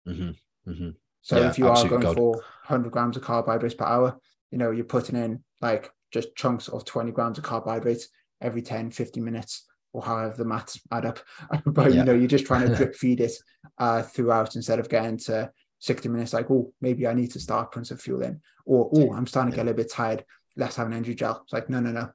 Mm-hmm. 0.07 0.71
Mm-hmm. 0.71 0.91
So 1.23 1.39
yeah, 1.39 1.51
if 1.51 1.59
you 1.59 1.69
are 1.69 1.89
going 1.89 2.03
God. 2.03 2.17
for 2.17 2.33
100 2.33 2.91
grams 2.91 3.17
of 3.17 3.23
carbohydrates 3.23 3.75
per 3.75 3.85
hour, 3.85 4.19
you 4.51 4.59
know, 4.59 4.71
you're 4.71 4.85
putting 4.85 5.17
in 5.17 5.43
like 5.61 5.91
just 6.13 6.35
chunks 6.37 6.69
of 6.69 6.85
20 6.85 7.13
grams 7.13 7.39
of 7.39 7.45
carbohydrates 7.45 8.09
every 8.41 8.63
10, 8.63 8.91
50 8.91 9.21
minutes 9.21 9.67
or 9.93 10.03
however 10.03 10.35
the 10.37 10.45
maths 10.45 10.81
add 10.91 11.07
up. 11.07 11.21
but, 11.67 11.93
yeah. 11.93 11.99
you 11.99 12.05
know, 12.05 12.15
you're 12.15 12.29
just 12.29 12.47
trying 12.47 12.69
to 12.69 12.75
drip 12.77 12.95
feed 12.95 13.21
it 13.21 13.33
uh, 13.79 14.03
throughout 14.03 14.57
instead 14.57 14.79
of 14.79 14.89
getting 14.89 15.19
to 15.19 15.51
60 15.81 16.09
minutes 16.09 16.33
like, 16.33 16.51
oh, 16.51 16.73
maybe 16.81 17.07
I 17.07 17.15
need 17.15 17.33
to 17.33 17.41
start 17.41 17.73
putting 17.73 17.85
some 17.85 17.99
fuel 17.99 18.23
in. 18.23 18.41
Or, 18.65 18.91
oh, 18.95 19.13
I'm 19.13 19.27
starting 19.27 19.53
to 19.53 19.57
get 19.57 19.63
a 19.63 19.69
little 19.71 19.83
bit 19.83 19.93
tired. 19.93 20.25
Let's 20.57 20.77
have 20.77 20.87
an 20.87 20.93
energy 20.93 21.15
gel. 21.15 21.41
It's 21.45 21.53
like, 21.53 21.71
no, 21.71 21.81
no, 21.81 21.91
no. 21.91 22.11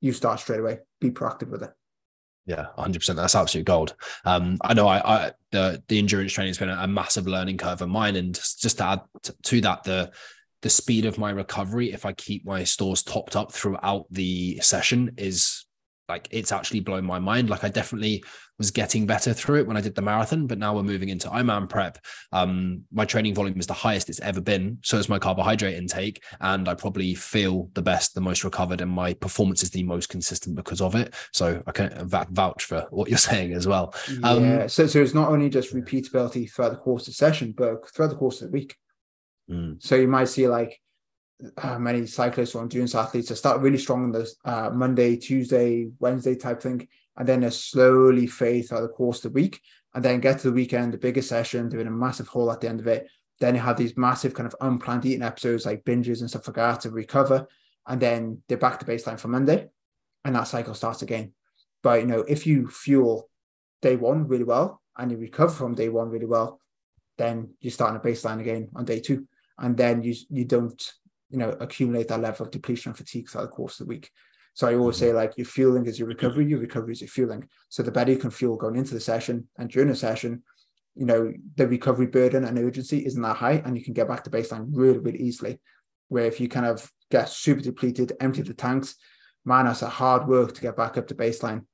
You 0.00 0.12
start 0.12 0.40
straight 0.40 0.60
away. 0.60 0.78
Be 1.00 1.10
proactive 1.10 1.50
with 1.50 1.62
it. 1.62 1.70
Yeah, 2.48 2.68
100%. 2.78 3.14
That's 3.14 3.34
absolute 3.34 3.66
gold. 3.66 3.94
Um, 4.24 4.56
I 4.62 4.72
know 4.72 4.88
I, 4.88 5.26
I 5.26 5.32
the, 5.52 5.82
the 5.88 5.98
endurance 5.98 6.32
training 6.32 6.48
has 6.48 6.58
been 6.58 6.70
a, 6.70 6.78
a, 6.80 6.88
massive 6.88 7.26
learning 7.26 7.58
curve 7.58 7.82
of 7.82 7.90
mine. 7.90 8.16
And 8.16 8.34
just 8.34 8.78
to 8.78 8.84
add 8.84 9.00
to, 9.24 9.34
to 9.42 9.60
that, 9.60 9.84
the 9.84 10.10
the 10.62 10.70
speed 10.70 11.04
of 11.04 11.18
my 11.18 11.30
recovery, 11.30 11.92
if 11.92 12.06
I 12.06 12.14
keep 12.14 12.46
my 12.46 12.64
stores 12.64 13.02
topped 13.02 13.36
up 13.36 13.52
throughout 13.52 14.06
the 14.10 14.58
session, 14.60 15.12
is 15.18 15.66
like 16.08 16.28
it's 16.30 16.52
actually 16.52 16.80
blown 16.80 17.04
my 17.04 17.18
mind. 17.18 17.50
Like 17.50 17.64
I 17.64 17.68
definitely 17.68 18.24
was 18.58 18.70
getting 18.70 19.06
better 19.06 19.32
through 19.32 19.60
it 19.60 19.66
when 19.66 19.76
I 19.76 19.80
did 19.80 19.94
the 19.94 20.02
marathon, 20.02 20.46
but 20.46 20.58
now 20.58 20.74
we're 20.74 20.82
moving 20.82 21.10
into 21.10 21.28
Ironman 21.28 21.68
prep. 21.68 21.98
Um, 22.32 22.84
my 22.92 23.04
training 23.04 23.34
volume 23.34 23.58
is 23.58 23.66
the 23.66 23.74
highest 23.74 24.08
it's 24.08 24.20
ever 24.20 24.40
been. 24.40 24.78
So 24.82 24.96
is 24.96 25.08
my 25.08 25.18
carbohydrate 25.18 25.76
intake, 25.76 26.22
and 26.40 26.68
I 26.68 26.74
probably 26.74 27.14
feel 27.14 27.70
the 27.74 27.82
best, 27.82 28.14
the 28.14 28.20
most 28.20 28.44
recovered, 28.44 28.80
and 28.80 28.90
my 28.90 29.14
performance 29.14 29.62
is 29.62 29.70
the 29.70 29.84
most 29.84 30.08
consistent 30.08 30.56
because 30.56 30.80
of 30.80 30.94
it. 30.94 31.14
So 31.32 31.62
I 31.66 31.72
can 31.72 32.08
vouch 32.08 32.64
for 32.64 32.86
what 32.90 33.08
you're 33.08 33.18
saying 33.30 33.52
as 33.52 33.66
well. 33.66 33.94
Um, 34.22 34.44
yeah. 34.44 34.66
So 34.66 34.86
so 34.86 35.02
it's 35.02 35.14
not 35.14 35.28
only 35.28 35.48
just 35.48 35.74
repeatability 35.74 36.50
throughout 36.50 36.70
the 36.70 36.76
course 36.76 37.02
of 37.02 37.12
the 37.12 37.16
session, 37.16 37.54
but 37.56 37.88
throughout 37.90 38.08
the 38.10 38.16
course 38.16 38.42
of 38.42 38.50
the 38.50 38.58
week. 38.58 38.76
Mm. 39.50 39.82
So 39.82 39.94
you 39.96 40.08
might 40.08 40.28
see 40.28 40.48
like 40.48 40.80
uh, 41.56 41.78
many 41.78 42.06
cyclists 42.06 42.54
or 42.54 42.62
endurance 42.62 42.94
athletes 42.94 43.28
that 43.28 43.36
start 43.36 43.60
really 43.60 43.78
strong 43.78 44.04
on 44.04 44.12
the 44.12 44.30
uh, 44.44 44.70
Monday, 44.70 45.16
Tuesday, 45.16 45.88
Wednesday 45.98 46.34
type 46.34 46.60
thing, 46.60 46.86
and 47.16 47.28
then 47.28 47.40
they 47.40 47.50
slowly 47.50 48.26
fade 48.26 48.68
throughout 48.68 48.82
the 48.82 48.88
course 48.88 49.24
of 49.24 49.32
the 49.32 49.40
week, 49.40 49.60
and 49.94 50.04
then 50.04 50.20
get 50.20 50.38
to 50.40 50.48
the 50.48 50.54
weekend, 50.54 50.92
the 50.92 50.98
biggest 50.98 51.28
session, 51.28 51.68
doing 51.68 51.86
a 51.86 51.90
massive 51.90 52.28
haul 52.28 52.50
at 52.50 52.60
the 52.60 52.68
end 52.68 52.80
of 52.80 52.86
it. 52.86 53.08
Then 53.40 53.54
you 53.54 53.60
have 53.60 53.76
these 53.76 53.96
massive 53.96 54.34
kind 54.34 54.46
of 54.46 54.56
unplanned 54.60 55.06
eating 55.06 55.22
episodes 55.22 55.64
like 55.64 55.84
binges 55.84 56.20
and 56.20 56.28
stuff 56.28 56.48
like 56.48 56.56
that 56.56 56.80
to 56.80 56.90
recover, 56.90 57.46
and 57.86 58.00
then 58.00 58.42
they're 58.48 58.58
back 58.58 58.80
to 58.80 58.86
baseline 58.86 59.20
for 59.20 59.28
Monday, 59.28 59.68
and 60.24 60.34
that 60.34 60.48
cycle 60.48 60.74
starts 60.74 61.02
again. 61.02 61.32
But 61.82 62.00
you 62.00 62.06
know, 62.06 62.20
if 62.20 62.46
you 62.46 62.68
fuel 62.68 63.30
day 63.80 63.94
one 63.94 64.26
really 64.26 64.44
well 64.44 64.82
and 64.96 65.12
you 65.12 65.16
recover 65.16 65.52
from 65.52 65.76
day 65.76 65.88
one 65.88 66.10
really 66.10 66.26
well, 66.26 66.60
then 67.16 67.54
you 67.60 67.70
start 67.70 67.90
on 67.90 67.96
a 67.96 68.00
baseline 68.00 68.40
again 68.40 68.68
on 68.74 68.84
day 68.84 68.98
two, 68.98 69.28
and 69.56 69.76
then 69.76 70.02
you 70.02 70.14
you 70.30 70.44
don't 70.44 70.92
you 71.30 71.38
know, 71.38 71.50
accumulate 71.60 72.08
that 72.08 72.20
level 72.20 72.46
of 72.46 72.52
depletion 72.52 72.90
and 72.90 72.96
fatigue 72.96 73.28
throughout 73.28 73.44
the 73.44 73.50
course 73.50 73.80
of 73.80 73.86
the 73.86 73.90
week. 73.90 74.10
So 74.54 74.66
I 74.66 74.74
always 74.74 74.96
say 74.96 75.08
mm-hmm. 75.08 75.16
like 75.16 75.36
your 75.36 75.46
fueling 75.46 75.86
is 75.86 75.98
your 75.98 76.08
recovery, 76.08 76.46
your 76.46 76.58
recovery 76.58 76.92
is 76.92 77.00
your 77.00 77.08
fueling. 77.08 77.48
So 77.68 77.82
the 77.82 77.92
better 77.92 78.10
you 78.10 78.18
can 78.18 78.30
fuel 78.30 78.56
going 78.56 78.76
into 78.76 78.94
the 78.94 79.00
session 79.00 79.48
and 79.56 79.70
during 79.70 79.88
the 79.88 79.94
session, 79.94 80.42
you 80.96 81.06
know, 81.06 81.32
the 81.54 81.68
recovery 81.68 82.06
burden 82.06 82.44
and 82.44 82.58
urgency 82.58 83.06
isn't 83.06 83.22
that 83.22 83.36
high 83.36 83.62
and 83.64 83.78
you 83.78 83.84
can 83.84 83.94
get 83.94 84.08
back 84.08 84.24
to 84.24 84.30
baseline 84.30 84.66
really, 84.72 84.98
really 84.98 85.20
easily. 85.20 85.60
Where 86.08 86.24
if 86.24 86.40
you 86.40 86.48
kind 86.48 86.66
of 86.66 86.90
get 87.10 87.28
super 87.28 87.60
depleted, 87.60 88.14
empty 88.18 88.42
the 88.42 88.54
tanks, 88.54 88.96
man, 89.44 89.66
that's 89.66 89.82
a 89.82 89.88
hard 89.88 90.26
work 90.26 90.54
to 90.54 90.60
get 90.60 90.76
back 90.76 90.96
up 90.96 91.06
to 91.08 91.14
baseline, 91.14 91.64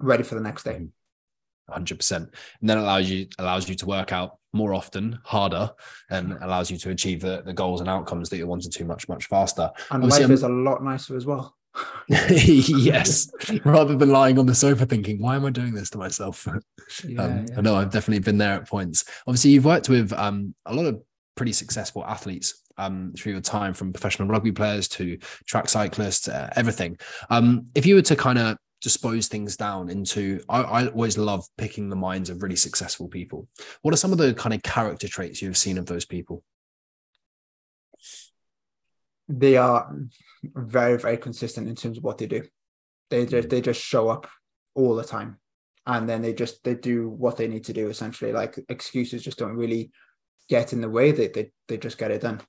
ready 0.00 0.22
for 0.22 0.34
the 0.34 0.40
next 0.40 0.64
day. 0.64 0.86
100%. 1.70 2.16
And 2.16 2.30
then 2.62 2.78
allows 2.78 3.10
you 3.10 3.26
allows 3.38 3.68
you 3.68 3.74
to 3.76 3.86
work 3.86 4.12
out 4.12 4.38
more 4.52 4.74
often, 4.74 5.18
harder, 5.24 5.70
and 6.10 6.32
allows 6.40 6.70
you 6.70 6.78
to 6.78 6.90
achieve 6.90 7.20
the, 7.20 7.42
the 7.42 7.52
goals 7.52 7.80
and 7.80 7.88
outcomes 7.88 8.28
that 8.30 8.38
you're 8.38 8.46
wanting 8.46 8.70
to 8.70 8.84
much, 8.84 9.08
much 9.08 9.26
faster. 9.26 9.70
And 9.90 10.02
Obviously, 10.02 10.24
life 10.24 10.32
is 10.32 10.42
a 10.42 10.48
lot 10.48 10.82
nicer 10.82 11.16
as 11.16 11.26
well. 11.26 11.54
yes, 12.08 13.30
rather 13.64 13.96
than 13.96 14.08
lying 14.08 14.38
on 14.38 14.46
the 14.46 14.54
sofa 14.54 14.86
thinking, 14.86 15.20
"Why 15.20 15.36
am 15.36 15.44
I 15.44 15.50
doing 15.50 15.74
this 15.74 15.90
to 15.90 15.98
myself?" 15.98 16.48
Yeah, 17.04 17.20
um, 17.20 17.46
yeah. 17.48 17.58
I 17.58 17.60
know 17.62 17.74
I've 17.74 17.90
definitely 17.90 18.20
been 18.20 18.38
there 18.38 18.54
at 18.54 18.68
points. 18.68 19.04
Obviously, 19.26 19.50
you've 19.50 19.64
worked 19.64 19.88
with 19.88 20.12
um, 20.12 20.54
a 20.66 20.72
lot 20.72 20.86
of 20.86 21.02
pretty 21.34 21.52
successful 21.52 22.04
athletes 22.04 22.62
um, 22.78 23.12
through 23.16 23.32
your 23.32 23.40
time, 23.40 23.74
from 23.74 23.92
professional 23.92 24.28
rugby 24.28 24.52
players 24.52 24.86
to 24.88 25.18
track 25.46 25.68
cyclists, 25.68 26.28
uh, 26.28 26.48
everything. 26.54 26.96
Um, 27.28 27.66
if 27.74 27.86
you 27.86 27.96
were 27.96 28.02
to 28.02 28.14
kind 28.14 28.38
of 28.38 28.56
dispose 28.80 29.28
things 29.28 29.56
down 29.56 29.88
into, 29.88 30.40
I, 30.48 30.62
I 30.62 30.86
always 30.88 31.18
love 31.18 31.46
picking 31.56 31.88
the 31.88 31.96
minds 31.96 32.30
of 32.30 32.42
really 32.42 32.56
successful 32.56 33.08
people. 33.08 33.48
What 33.82 33.94
are 33.94 33.98
some 33.98 34.12
of 34.12 34.18
the 34.18 34.34
kind 34.34 34.54
of 34.54 34.62
character 34.62 35.08
traits 35.08 35.40
you've 35.42 35.56
seen 35.56 35.78
of 35.78 35.86
those 35.86 36.04
people? 36.04 36.42
They 39.28 39.56
are 39.56 39.92
very, 40.44 40.98
very 40.98 41.16
consistent 41.16 41.68
in 41.68 41.74
terms 41.74 41.98
of 41.98 42.04
what 42.04 42.18
they 42.18 42.26
do. 42.26 42.44
They 43.10 43.26
just 43.26 43.48
they 43.48 43.60
just 43.60 43.80
show 43.80 44.08
up 44.08 44.28
all 44.74 44.94
the 44.94 45.04
time, 45.04 45.38
and 45.86 46.08
then 46.08 46.22
they 46.22 46.32
just 46.32 46.62
they 46.64 46.74
do 46.74 47.08
what 47.08 47.36
they 47.36 47.48
need 47.48 47.64
to 47.64 47.72
do. 47.72 47.88
Essentially, 47.88 48.32
like 48.32 48.58
excuses 48.68 49.22
just 49.22 49.38
don't 49.38 49.56
really 49.56 49.90
get 50.48 50.72
in 50.72 50.80
the 50.80 50.90
way. 50.90 51.12
They 51.12 51.28
they 51.28 51.50
they 51.68 51.76
just 51.76 51.98
get 51.98 52.10
it 52.10 52.22
done. 52.22 52.40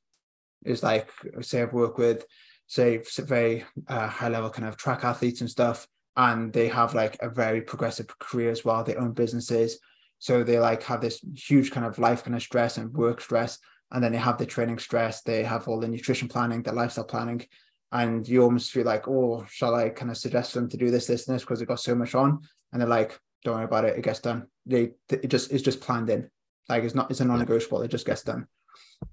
It's 0.63 0.83
like 0.83 1.09
say 1.41 1.61
I've 1.61 1.73
worked 1.73 1.99
with 1.99 2.25
say 2.67 3.01
very 3.19 3.65
uh, 3.87 4.07
high 4.07 4.29
level 4.29 4.49
kind 4.49 4.67
of 4.67 4.77
track 4.77 5.03
athletes 5.03 5.41
and 5.41 5.49
stuff, 5.49 5.87
and 6.17 6.51
they 6.51 6.67
have 6.67 6.95
like 6.95 7.15
a 7.21 7.29
very 7.29 7.61
progressive 7.61 8.07
career 8.19 8.49
as 8.49 8.65
well. 8.65 8.83
They 8.83 8.95
own 8.95 9.13
businesses, 9.13 9.79
so 10.19 10.43
they 10.43 10.59
like 10.59 10.83
have 10.83 10.99
this 10.99 11.21
huge 11.35 11.71
kind 11.71 11.85
of 11.85 11.99
life 11.99 12.23
kind 12.23 12.35
of 12.35 12.41
stress 12.41 12.77
and 12.77 12.91
work 12.93 13.21
stress, 13.21 13.59
and 13.91 14.03
then 14.03 14.11
they 14.11 14.17
have 14.17 14.39
the 14.39 14.45
training 14.45 14.79
stress. 14.79 15.21
They 15.21 15.43
have 15.43 15.67
all 15.67 15.79
the 15.79 15.87
nutrition 15.87 16.27
planning, 16.27 16.63
the 16.63 16.73
lifestyle 16.73 17.05
planning, 17.05 17.45
and 17.91 18.27
you 18.27 18.43
almost 18.43 18.71
feel 18.71 18.85
like, 18.85 19.07
oh, 19.07 19.45
shall 19.47 19.75
I 19.75 19.89
kind 19.89 20.09
of 20.09 20.17
suggest 20.17 20.55
them 20.55 20.67
to 20.69 20.77
do 20.77 20.89
this, 20.89 21.05
this, 21.05 21.27
and 21.27 21.35
this 21.35 21.43
because 21.43 21.59
they've 21.59 21.67
got 21.67 21.79
so 21.79 21.95
much 21.95 22.15
on, 22.15 22.41
and 22.73 22.81
they're 22.81 22.89
like, 22.89 23.17
don't 23.43 23.55
worry 23.55 23.65
about 23.65 23.85
it, 23.85 23.97
it 23.97 24.03
gets 24.03 24.19
done. 24.19 24.47
They 24.65 24.93
it 25.09 25.27
just 25.27 25.51
it's 25.51 25.63
just 25.63 25.81
planned 25.81 26.09
in, 26.09 26.29
like 26.67 26.83
it's 26.83 26.95
not 26.95 27.11
it's 27.11 27.21
a 27.21 27.25
non-negotiable. 27.25 27.83
It 27.83 27.91
just 27.91 28.07
gets 28.07 28.23
done. 28.23 28.47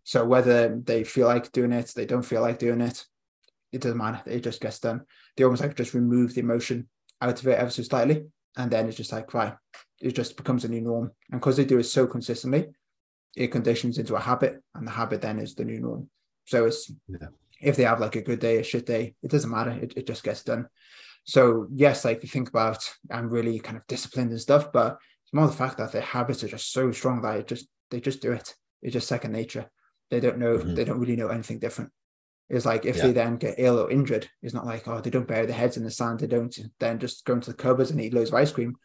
So 0.04 0.24
whether 0.24 0.80
they 0.82 1.04
feel 1.04 1.26
like 1.26 1.52
doing 1.52 1.72
it, 1.72 1.92
they 1.94 2.06
don't 2.06 2.22
feel 2.22 2.40
like 2.40 2.58
doing 2.58 2.80
it, 2.80 3.04
it 3.72 3.82
doesn't 3.82 3.98
matter. 3.98 4.22
It 4.24 4.40
just 4.40 4.62
gets 4.62 4.78
done. 4.78 5.02
They 5.36 5.44
almost 5.44 5.60
like 5.60 5.76
just 5.76 5.92
remove 5.92 6.32
the 6.32 6.40
emotion 6.40 6.88
out 7.24 7.40
of 7.40 7.46
it 7.46 7.58
ever 7.58 7.70
so 7.70 7.82
slightly, 7.82 8.26
and 8.56 8.70
then 8.70 8.86
it's 8.86 8.96
just 8.96 9.12
like 9.12 9.32
right, 9.34 9.54
it 10.00 10.12
just 10.12 10.36
becomes 10.36 10.64
a 10.64 10.68
new 10.68 10.80
norm. 10.80 11.10
And 11.30 11.40
because 11.40 11.56
they 11.56 11.64
do 11.64 11.78
it 11.78 11.84
so 11.84 12.06
consistently, 12.06 12.68
it 13.36 13.48
conditions 13.48 13.98
into 13.98 14.14
a 14.14 14.20
habit, 14.20 14.62
and 14.74 14.86
the 14.86 14.92
habit 14.92 15.22
then 15.22 15.38
is 15.38 15.54
the 15.54 15.64
new 15.64 15.80
norm. 15.80 16.08
So 16.44 16.66
it's 16.66 16.92
yeah. 17.08 17.28
if 17.60 17.76
they 17.76 17.84
have 17.84 18.00
like 18.00 18.16
a 18.16 18.22
good 18.22 18.40
day, 18.40 18.58
a 18.58 18.62
shit 18.62 18.86
day, 18.86 19.14
it 19.22 19.30
doesn't 19.30 19.50
matter. 19.50 19.70
It, 19.70 19.94
it 19.96 20.06
just 20.06 20.22
gets 20.22 20.42
done. 20.42 20.68
So 21.24 21.66
yes, 21.72 22.04
like 22.04 22.22
you 22.22 22.28
think 22.28 22.48
about 22.48 22.88
I'm 23.10 23.30
really 23.30 23.58
kind 23.58 23.76
of 23.76 23.86
disciplined 23.86 24.30
and 24.30 24.40
stuff, 24.40 24.72
but 24.72 24.98
it's 25.24 25.32
more 25.32 25.46
the 25.46 25.52
fact 25.52 25.78
that 25.78 25.92
their 25.92 26.02
habits 26.02 26.44
are 26.44 26.48
just 26.48 26.72
so 26.72 26.92
strong 26.92 27.22
that 27.22 27.38
it 27.40 27.46
just 27.46 27.66
they 27.90 28.00
just 28.00 28.20
do 28.20 28.32
it. 28.32 28.54
It's 28.82 28.92
just 28.92 29.08
second 29.08 29.32
nature. 29.32 29.70
They 30.10 30.20
don't 30.20 30.38
know. 30.38 30.58
Mm-hmm. 30.58 30.74
They 30.74 30.84
don't 30.84 31.00
really 31.00 31.16
know 31.16 31.28
anything 31.28 31.58
different. 31.58 31.90
It's 32.50 32.66
like 32.66 32.84
if 32.84 32.96
yeah. 32.96 33.02
they 33.02 33.12
then 33.12 33.36
get 33.36 33.54
ill 33.58 33.78
or 33.78 33.90
injured, 33.90 34.28
it's 34.42 34.54
not 34.54 34.66
like 34.66 34.86
oh 34.86 35.00
they 35.00 35.10
don't 35.10 35.26
bury 35.26 35.46
their 35.46 35.56
heads 35.56 35.76
in 35.76 35.84
the 35.84 35.90
sand. 35.90 36.20
They 36.20 36.26
don't 36.26 36.56
then 36.78 36.98
just 36.98 37.24
go 37.24 37.34
into 37.34 37.50
the 37.50 37.56
cupboards 37.56 37.90
and 37.90 38.00
eat 38.00 38.12
loads 38.12 38.30
of 38.30 38.34
ice 38.34 38.52
cream. 38.52 38.76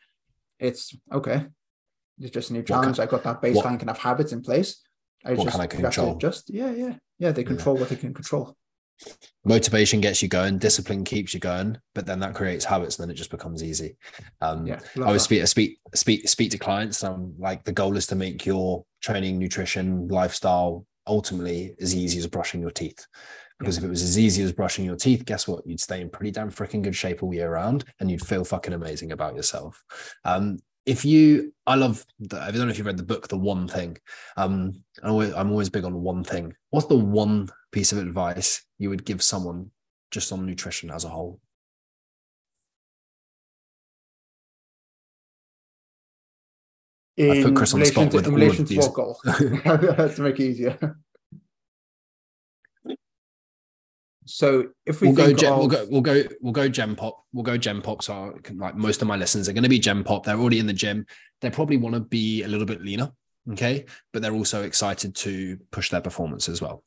It's 0.60 0.96
okay. 1.12 1.46
It's 2.20 2.32
just 2.32 2.50
a 2.50 2.54
new 2.54 2.64
challenge. 2.64 2.98
Can, 2.98 3.08
I 3.08 3.12
got 3.12 3.24
that 3.24 3.42
baseline 3.42 3.56
what, 3.56 3.80
kind 3.80 3.90
of 3.90 3.98
habits 3.98 4.32
in 4.32 4.42
place. 4.42 4.82
I 5.26 5.34
what 5.34 5.46
just 5.46 5.56
can 5.56 5.62
I 5.62 5.68
control? 5.68 6.16
Just 6.16 6.50
yeah, 6.50 6.72
yeah, 6.72 6.96
yeah. 7.18 7.32
They 7.32 7.44
control 7.44 7.76
yeah. 7.76 7.82
what 7.82 7.90
they 7.90 7.96
can 7.96 8.14
control. 8.14 8.56
Motivation 9.46 10.02
gets 10.02 10.22
you 10.22 10.28
going, 10.28 10.58
discipline 10.58 11.06
keeps 11.06 11.34
you 11.34 11.40
going, 11.40 11.78
but 11.96 12.06
then 12.06 12.20
that 12.20 12.36
creates 12.36 12.66
habits, 12.66 12.98
and 12.98 13.04
then 13.04 13.12
it 13.12 13.18
just 13.18 13.32
becomes 13.32 13.64
easy. 13.64 13.96
Um, 14.42 14.68
yeah, 14.68 14.80
I 14.98 15.04
always 15.04 15.22
speak, 15.22 15.48
speak, 15.48 15.80
speak, 15.96 16.28
speak 16.28 16.52
to 16.52 16.58
clients. 16.58 17.02
Um, 17.02 17.34
like 17.38 17.64
the 17.64 17.72
goal 17.72 17.96
is 17.96 18.08
to 18.08 18.16
make 18.16 18.46
your 18.46 18.86
training, 19.02 19.40
nutrition, 19.40 20.10
lifestyle 20.10 20.86
ultimately 21.10 21.76
as 21.82 21.96
easy 21.96 22.20
as 22.20 22.28
brushing 22.28 22.62
your 22.62 22.72
teeth. 22.72 23.06
Because 23.60 23.78
if 23.78 23.84
it 23.84 23.90
was 23.90 24.02
as 24.02 24.18
easy 24.18 24.42
as 24.44 24.54
brushing 24.54 24.86
your 24.86 24.96
teeth, 24.96 25.26
guess 25.26 25.48
what? 25.48 25.68
You'd 25.68 25.82
stay 25.82 26.00
in 26.00 26.10
pretty 26.10 26.32
damn 26.32 26.50
freaking 26.50 26.82
good 26.82 26.96
shape 26.96 27.22
all 27.22 27.34
year 27.34 27.52
round 27.52 27.84
and 28.00 28.10
you'd 28.10 28.26
feel 28.26 28.46
fucking 28.46 28.74
amazing 28.74 29.12
about 29.12 29.36
yourself. 29.36 29.84
Um, 30.24 30.60
if 30.86 31.04
you, 31.04 31.54
I 31.68 31.76
love, 31.76 32.06
the, 32.20 32.40
I 32.40 32.52
don't 32.52 32.66
know 32.66 32.70
if 32.70 32.78
you've 32.78 32.88
read 32.88 32.98
the 32.98 33.04
book, 33.04 33.28
The 33.28 33.38
One 33.38 33.68
Thing. 33.68 33.98
Um, 34.38 34.82
I'm 35.04 35.12
always, 35.12 35.34
I'm 35.34 35.52
always 35.52 35.70
big 35.70 35.84
on 35.84 36.02
one 36.02 36.24
thing. 36.24 36.54
What's 36.70 36.88
the 36.88 36.96
one 36.96 37.50
piece 37.74 37.92
of 37.92 37.98
advice 37.98 38.66
you 38.78 38.90
would 38.90 39.04
give 39.04 39.22
someone 39.22 39.72
just 40.10 40.32
on 40.32 40.46
nutrition 40.46 40.90
as 40.90 41.04
a 41.04 41.10
whole? 41.10 41.42
In 47.18 47.32
I 47.32 47.44
put 47.44 47.56
Chris 47.58 47.74
on 47.74 47.82
the 47.82 47.86
spot 47.86 48.12
to, 48.12 48.18
with 48.18 48.28
in 48.28 48.34
relation 48.34 48.64
to 48.64 48.76
goal? 48.96 49.20
to 49.26 50.16
make 50.20 50.40
it 50.40 50.44
easier. 50.44 50.98
So 54.30 54.70
if 54.86 55.02
we 55.02 55.08
we'll 55.08 55.16
go, 55.16 55.34
gem, 55.34 55.54
of... 55.54 55.60
we'll 55.60 55.68
go, 55.68 55.88
we'll 55.90 56.02
go, 56.02 56.24
we'll 56.42 56.54
go 56.54 56.68
gen 56.68 56.96
pop. 56.96 57.26
We'll 57.34 57.44
go 57.44 57.58
gen 57.58 57.82
pop. 57.82 58.04
So 58.04 58.38
like 58.54 58.76
most 58.76 59.02
of 59.02 59.08
my 59.08 59.16
lessons 59.16 59.50
are 59.50 59.54
going 59.54 59.64
to 59.64 59.70
be 59.70 59.80
gen 59.80 60.04
pop. 60.04 60.26
They're 60.26 60.40
already 60.40 60.60
in 60.60 60.68
the 60.68 60.74
gym. 60.74 61.06
They 61.42 61.50
probably 61.50 61.78
want 61.78 61.96
to 61.96 62.02
be 62.02 62.44
a 62.44 62.48
little 62.48 62.66
bit 62.66 62.82
leaner, 62.82 63.12
okay, 63.52 63.86
but 64.12 64.22
they're 64.22 64.34
also 64.34 64.64
excited 64.64 65.16
to 65.16 65.58
push 65.72 65.90
their 65.90 66.02
performance 66.02 66.50
as 66.50 66.62
well. 66.62 66.84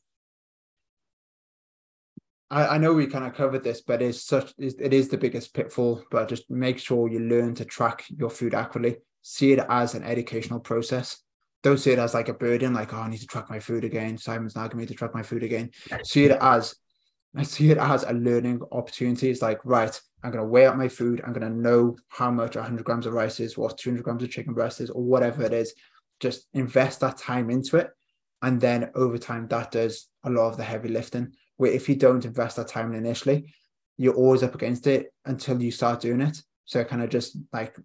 I, 2.49 2.67
I 2.67 2.77
know 2.77 2.93
we 2.93 3.07
kind 3.07 3.25
of 3.25 3.33
covered 3.33 3.63
this, 3.63 3.81
but 3.81 4.01
it's 4.01 4.23
such 4.23 4.53
it 4.57 4.93
is 4.93 5.09
the 5.09 5.17
biggest 5.17 5.53
pitfall. 5.53 6.03
But 6.11 6.29
just 6.29 6.49
make 6.49 6.79
sure 6.79 7.09
you 7.09 7.19
learn 7.19 7.55
to 7.55 7.65
track 7.65 8.05
your 8.09 8.29
food 8.29 8.53
accurately. 8.53 8.97
See 9.21 9.53
it 9.53 9.65
as 9.69 9.95
an 9.95 10.03
educational 10.03 10.59
process 10.59 11.23
don't 11.63 11.77
see 11.77 11.91
it 11.91 11.99
as 11.99 12.13
like 12.13 12.27
a 12.27 12.33
burden, 12.33 12.73
like, 12.73 12.93
oh, 12.93 12.97
I 12.97 13.09
need 13.09 13.21
to 13.21 13.27
track 13.27 13.49
my 13.49 13.59
food 13.59 13.85
again. 13.85 14.17
Simon's 14.17 14.55
now 14.55 14.67
going 14.67 14.79
me 14.79 14.85
to 14.85 14.93
track 14.93 15.15
my 15.15 15.23
food 15.23 15.43
again. 15.43 15.71
See 16.03 16.25
it 16.25 16.37
as 16.39 16.75
I 17.35 17.43
see 17.43 17.71
it 17.71 17.77
as 17.77 18.03
a 18.03 18.13
learning 18.13 18.61
opportunity. 18.71 19.29
It's 19.29 19.41
like, 19.41 19.59
right, 19.63 19.99
I'm 20.23 20.31
going 20.31 20.43
to 20.43 20.49
weigh 20.49 20.67
out 20.67 20.77
my 20.77 20.87
food. 20.87 21.21
I'm 21.25 21.33
going 21.33 21.49
to 21.49 21.57
know 21.57 21.97
how 22.09 22.29
much 22.29 22.55
100 22.55 22.85
grams 22.85 23.07
of 23.07 23.13
rice 23.13 23.39
is, 23.39 23.57
what 23.57 23.77
200 23.77 24.03
grams 24.03 24.23
of 24.23 24.29
chicken 24.29 24.53
breast 24.53 24.81
is, 24.81 24.91
or 24.91 25.01
whatever 25.01 25.43
it 25.43 25.53
is. 25.53 25.73
Just 26.19 26.47
invest 26.53 26.99
that 26.99 27.17
time 27.17 27.49
into 27.49 27.77
it. 27.77 27.89
And 28.43 28.61
then 28.61 28.91
over 28.93 29.17
time, 29.17 29.47
that 29.47 29.71
does 29.71 30.07
a 30.23 30.29
lot 30.29 30.49
of 30.49 30.57
the 30.57 30.63
heavy 30.63 30.89
lifting. 30.89 31.33
Where 31.57 31.71
if 31.71 31.89
you 31.89 31.95
don't 31.95 32.25
invest 32.25 32.57
that 32.57 32.67
time 32.67 32.93
initially, 32.93 33.53
you're 33.97 34.15
always 34.15 34.43
up 34.43 34.55
against 34.55 34.85
it 34.85 35.11
until 35.25 35.61
you 35.61 35.71
start 35.71 36.01
doing 36.01 36.21
it. 36.21 36.37
So 36.65 36.83
kind 36.83 37.01
of 37.01 37.09
just 37.09 37.37
like 37.51 37.75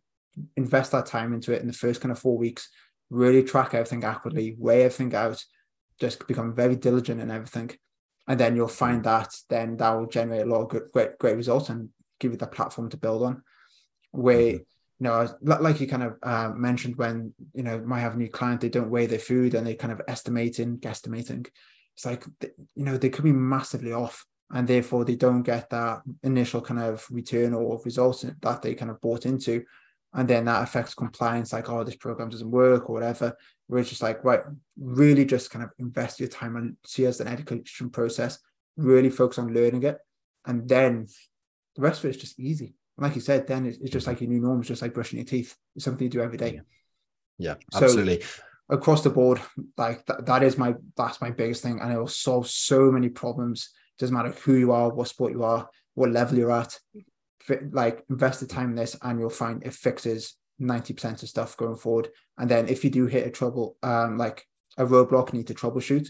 invest 0.57 0.93
that 0.93 1.07
time 1.07 1.33
into 1.33 1.53
it 1.53 1.63
in 1.63 1.69
the 1.69 1.73
first 1.73 2.01
kind 2.01 2.13
of 2.13 2.19
four 2.19 2.37
weeks, 2.37 2.69
really 3.09 3.43
track 3.43 3.73
everything 3.73 4.05
accurately, 4.05 4.57
weigh 4.59 4.85
everything 4.85 5.15
out, 5.15 5.43
just 5.99 6.27
become 6.27 6.55
very 6.55 6.77
diligent 6.77 7.21
in 7.21 7.31
everything 7.31 7.71
and 8.29 8.39
then 8.39 8.55
you'll 8.55 8.69
find 8.69 9.03
that 9.05 9.35
then 9.49 9.77
that 9.79 9.91
will 9.91 10.07
generate 10.07 10.43
a 10.43 10.45
lot 10.45 10.63
of 10.63 10.69
good, 10.69 10.85
great 10.93 11.19
great 11.19 11.37
results 11.37 11.71
and 11.71 11.89
give 12.21 12.31
you 12.31 12.39
the 12.39 12.47
platform 12.47 12.91
to 12.91 12.97
build 12.97 13.23
on. 13.23 13.43
Where 14.13 14.39
mm-hmm. 14.39 14.57
you 14.57 14.65
know, 15.01 15.29
like 15.43 15.81
you 15.81 15.89
kind 15.89 16.03
of 16.03 16.17
uh, 16.23 16.53
mentioned, 16.55 16.97
when 16.97 17.33
you 17.55 17.63
know 17.63 17.81
might 17.81 18.01
have 18.01 18.15
a 18.15 18.19
new 18.19 18.29
client, 18.29 18.61
they 18.61 18.69
don't 18.69 18.91
weigh 18.91 19.07
their 19.07 19.19
food 19.19 19.55
and 19.55 19.67
they 19.67 19.75
kind 19.75 19.93
of 19.93 20.03
estimating, 20.07 20.79
guesstimating. 20.79 21.49
It's 21.97 22.05
like 22.05 22.25
you 22.43 22.85
know 22.85 22.99
they 22.99 23.09
could 23.09 23.25
be 23.25 23.33
massively 23.33 23.95
off, 23.95 24.27
and 24.51 24.69
therefore 24.69 25.07
they 25.07 25.17
don't 25.17 25.43
get 25.43 25.71
that 25.71 26.03
initial 26.23 26.61
kind 26.61 26.81
of 26.81 27.07
return 27.11 27.55
or 27.55 27.81
results 27.83 28.27
that 28.43 28.63
they 28.63 28.75
kind 28.75 28.91
of 28.91 29.01
bought 29.01 29.25
into, 29.25 29.65
and 30.15 30.29
then 30.29 30.47
that 30.47 30.63
affects 30.63 30.95
compliance. 30.95 31.53
Like, 31.53 31.69
oh, 31.69 31.85
this 31.85 31.97
program 31.97 32.31
doesn't 32.31 32.51
work 32.51 32.89
or 32.89 32.95
whatever 32.95 33.37
where 33.69 33.81
it's 33.81 33.91
just 33.91 34.03
like, 34.03 34.25
right, 34.25 34.41
really 34.81 35.25
just 35.25 35.51
kind 35.51 35.63
of 35.63 35.71
invest 35.79 36.19
your 36.19 36.29
time 36.29 36.57
and 36.57 36.77
see 36.85 37.07
as 37.07 37.21
an 37.21 37.29
education 37.29 37.91
process, 37.91 38.39
really 38.77 39.11
focus 39.11 39.39
on 39.39 39.55
learning 39.55 39.83
it. 39.85 39.99
And 40.47 40.67
then 40.69 41.07
the 41.77 41.83
rest 41.83 42.01
of 42.01 42.07
it 42.07 42.17
is 42.17 42.23
just 42.23 42.41
easy. 42.41 42.75
And 42.97 43.05
like 43.05 43.15
you 43.15 43.21
said, 43.21 43.47
then 43.47 43.67
it's, 43.67 43.79
it's 43.79 43.91
just 43.91 44.07
like 44.07 44.21
your 44.21 44.31
new 44.31 44.41
norm, 44.41 44.61
it's 44.61 44.69
just 44.69 44.83
like 44.83 44.95
brushing 44.95 45.19
your 45.19 45.27
teeth. 45.27 45.55
It's 45.77 45.85
something 45.85 46.05
you 46.05 46.11
do 46.11 46.23
every 46.23 46.39
day. 46.39 46.63
Yeah, 47.37 47.55
absolutely. 47.75 48.23
So, 48.23 48.29
across 48.71 49.03
the 49.03 49.11
board, 49.11 49.41
like 49.77 50.05
that, 50.07 50.25
that 50.27 50.43
is 50.43 50.59
my 50.59 50.75
that's 50.97 51.21
my 51.21 51.31
biggest 51.31 51.63
thing. 51.63 51.79
And 51.81 51.93
it 51.93 51.99
will 51.99 52.09
solve 52.09 52.49
so 52.49 52.91
many 52.91 53.11
problems. 53.11 53.71
Doesn't 53.99 54.17
matter 54.17 54.31
who 54.31 54.55
you 54.55 54.73
are, 54.73 54.93
what 54.93 55.09
sport 55.09 55.33
you 55.33 55.45
are, 55.45 55.69
what 55.95 56.11
level 56.11 56.39
you're 56.39 56.53
at. 56.53 56.79
Like 57.71 58.05
invest 58.11 58.41
the 58.41 58.47
time 58.47 58.71
in 58.71 58.77
this 58.77 58.97
and 59.03 59.19
you'll 59.19 59.31
find 59.31 59.63
it 59.65 59.75
fixes 59.75 60.37
90% 60.61 61.23
of 61.23 61.29
stuff 61.29 61.57
going 61.57 61.77
forward. 61.77 62.09
And 62.37 62.51
then 62.51 62.69
if 62.69 62.85
you 62.85 62.91
do 62.91 63.07
hit 63.07 63.27
a 63.27 63.31
trouble, 63.31 63.77
um, 63.83 64.19
like 64.19 64.45
a 64.77 64.85
roadblock, 64.85 65.33
need 65.33 65.47
to 65.49 65.55
troubleshoot, 65.55 66.09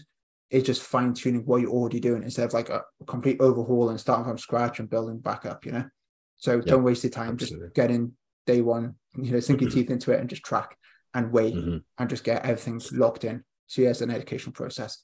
it's 0.49 0.65
just 0.65 0.81
fine 0.81 1.13
tuning 1.13 1.45
what 1.45 1.61
you're 1.61 1.69
already 1.71 1.99
doing 1.99 2.23
instead 2.23 2.45
of 2.45 2.53
like 2.53 2.69
a 2.69 2.81
complete 3.05 3.39
overhaul 3.39 3.89
and 3.89 3.99
starting 3.99 4.25
from 4.25 4.37
scratch 4.37 4.79
and 4.79 4.89
building 4.89 5.19
back 5.19 5.45
up, 5.45 5.65
you 5.65 5.71
know? 5.71 5.85
So 6.37 6.61
don't 6.61 6.83
waste 6.83 7.03
your 7.03 7.11
time, 7.11 7.33
absolutely. 7.33 7.67
just 7.67 7.75
get 7.75 7.91
in, 7.91 8.13
day 8.47 8.61
one, 8.61 8.95
you 9.15 9.31
know, 9.31 9.39
sink 9.39 9.61
your 9.61 9.69
teeth 9.69 9.91
into 9.91 10.11
it 10.11 10.19
and 10.19 10.29
just 10.29 10.43
track 10.43 10.75
and 11.13 11.31
wait 11.31 11.53
Mm-hmm. 11.53 11.77
and 11.97 12.09
just 12.09 12.23
get 12.23 12.43
everything 12.45 12.81
locked 12.93 13.23
in. 13.25 13.43
So 13.67 13.81
yeah, 13.83 13.89
it's 13.89 14.01
an 14.01 14.09
educational 14.09 14.53
process. 14.53 15.03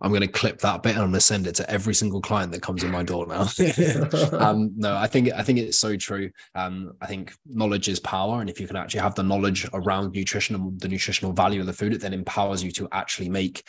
I'm 0.00 0.10
going 0.10 0.22
to 0.22 0.28
clip 0.28 0.60
that 0.60 0.82
bit 0.82 0.92
and 0.92 1.00
I'm 1.00 1.08
going 1.08 1.14
to 1.14 1.20
send 1.20 1.46
it 1.46 1.54
to 1.56 1.70
every 1.70 1.94
single 1.94 2.20
client 2.20 2.52
that 2.52 2.62
comes 2.62 2.84
in 2.84 2.90
my 2.90 3.02
door 3.02 3.26
now. 3.26 3.48
um, 4.38 4.72
no, 4.76 4.96
I 4.96 5.06
think 5.06 5.30
I 5.32 5.42
think 5.42 5.58
it's 5.58 5.78
so 5.78 5.96
true. 5.96 6.30
Um, 6.54 6.92
I 7.00 7.06
think 7.06 7.32
knowledge 7.46 7.88
is 7.88 8.00
power, 8.00 8.40
and 8.40 8.48
if 8.48 8.60
you 8.60 8.66
can 8.66 8.76
actually 8.76 9.00
have 9.00 9.14
the 9.14 9.22
knowledge 9.22 9.68
around 9.72 10.12
nutrition 10.12 10.54
and 10.54 10.80
the 10.80 10.88
nutritional 10.88 11.32
value 11.32 11.60
of 11.60 11.66
the 11.66 11.72
food, 11.72 11.92
it 11.92 12.00
then 12.00 12.14
empowers 12.14 12.62
you 12.62 12.70
to 12.72 12.88
actually 12.92 13.28
make 13.28 13.64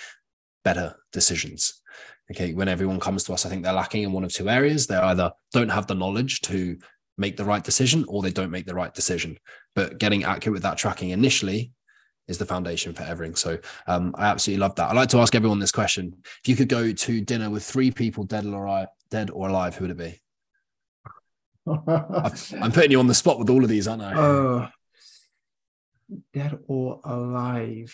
better 0.63 0.95
decisions. 1.11 1.81
Okay, 2.31 2.53
when 2.53 2.67
everyone 2.67 2.99
comes 2.99 3.23
to 3.23 3.33
us, 3.33 3.45
I 3.45 3.49
think 3.49 3.63
they're 3.63 3.73
lacking 3.73 4.03
in 4.03 4.11
one 4.11 4.23
of 4.23 4.31
two 4.31 4.49
areas. 4.49 4.85
They 4.85 4.95
either 4.95 5.31
don't 5.51 5.69
have 5.69 5.87
the 5.87 5.95
knowledge 5.95 6.41
to 6.41 6.77
make 7.17 7.37
the 7.37 7.45
right 7.45 7.63
decision, 7.63 8.05
or 8.07 8.21
they 8.21 8.31
don't 8.31 8.51
make 8.51 8.67
the 8.67 8.75
right 8.75 8.93
decision. 8.93 9.37
But 9.73 9.97
getting 9.97 10.23
accurate 10.23 10.53
with 10.53 10.63
that 10.63 10.77
tracking 10.77 11.09
initially 11.09 11.71
is 12.29 12.37
the 12.37 12.45
foundation 12.45 12.93
for 12.93 13.03
everything. 13.03 13.35
So 13.35 13.57
um, 13.87 14.15
I 14.17 14.27
absolutely 14.27 14.61
love 14.61 14.75
that. 14.75 14.89
I 14.89 14.93
like 14.93 15.09
to 15.09 15.17
ask 15.17 15.35
everyone 15.35 15.59
this 15.59 15.71
question: 15.71 16.15
If 16.41 16.47
you 16.47 16.55
could 16.55 16.69
go 16.69 16.93
to 16.93 17.21
dinner 17.21 17.49
with 17.49 17.63
three 17.63 17.91
people, 17.91 18.23
dead 18.23 18.45
or 18.45 18.65
alive, 18.65 18.87
dead 19.09 19.29
or 19.31 19.49
alive, 19.49 19.75
who 19.75 19.85
would 19.85 19.91
it 19.91 19.97
be? 19.97 20.21
I'm 22.61 22.71
putting 22.71 22.91
you 22.91 22.99
on 22.99 23.07
the 23.07 23.13
spot 23.13 23.37
with 23.39 23.49
all 23.49 23.63
of 23.63 23.69
these, 23.69 23.87
aren't 23.87 24.03
I? 24.03 24.13
uh, 24.13 24.69
dead 26.33 26.57
or 26.67 27.01
alive? 27.03 27.93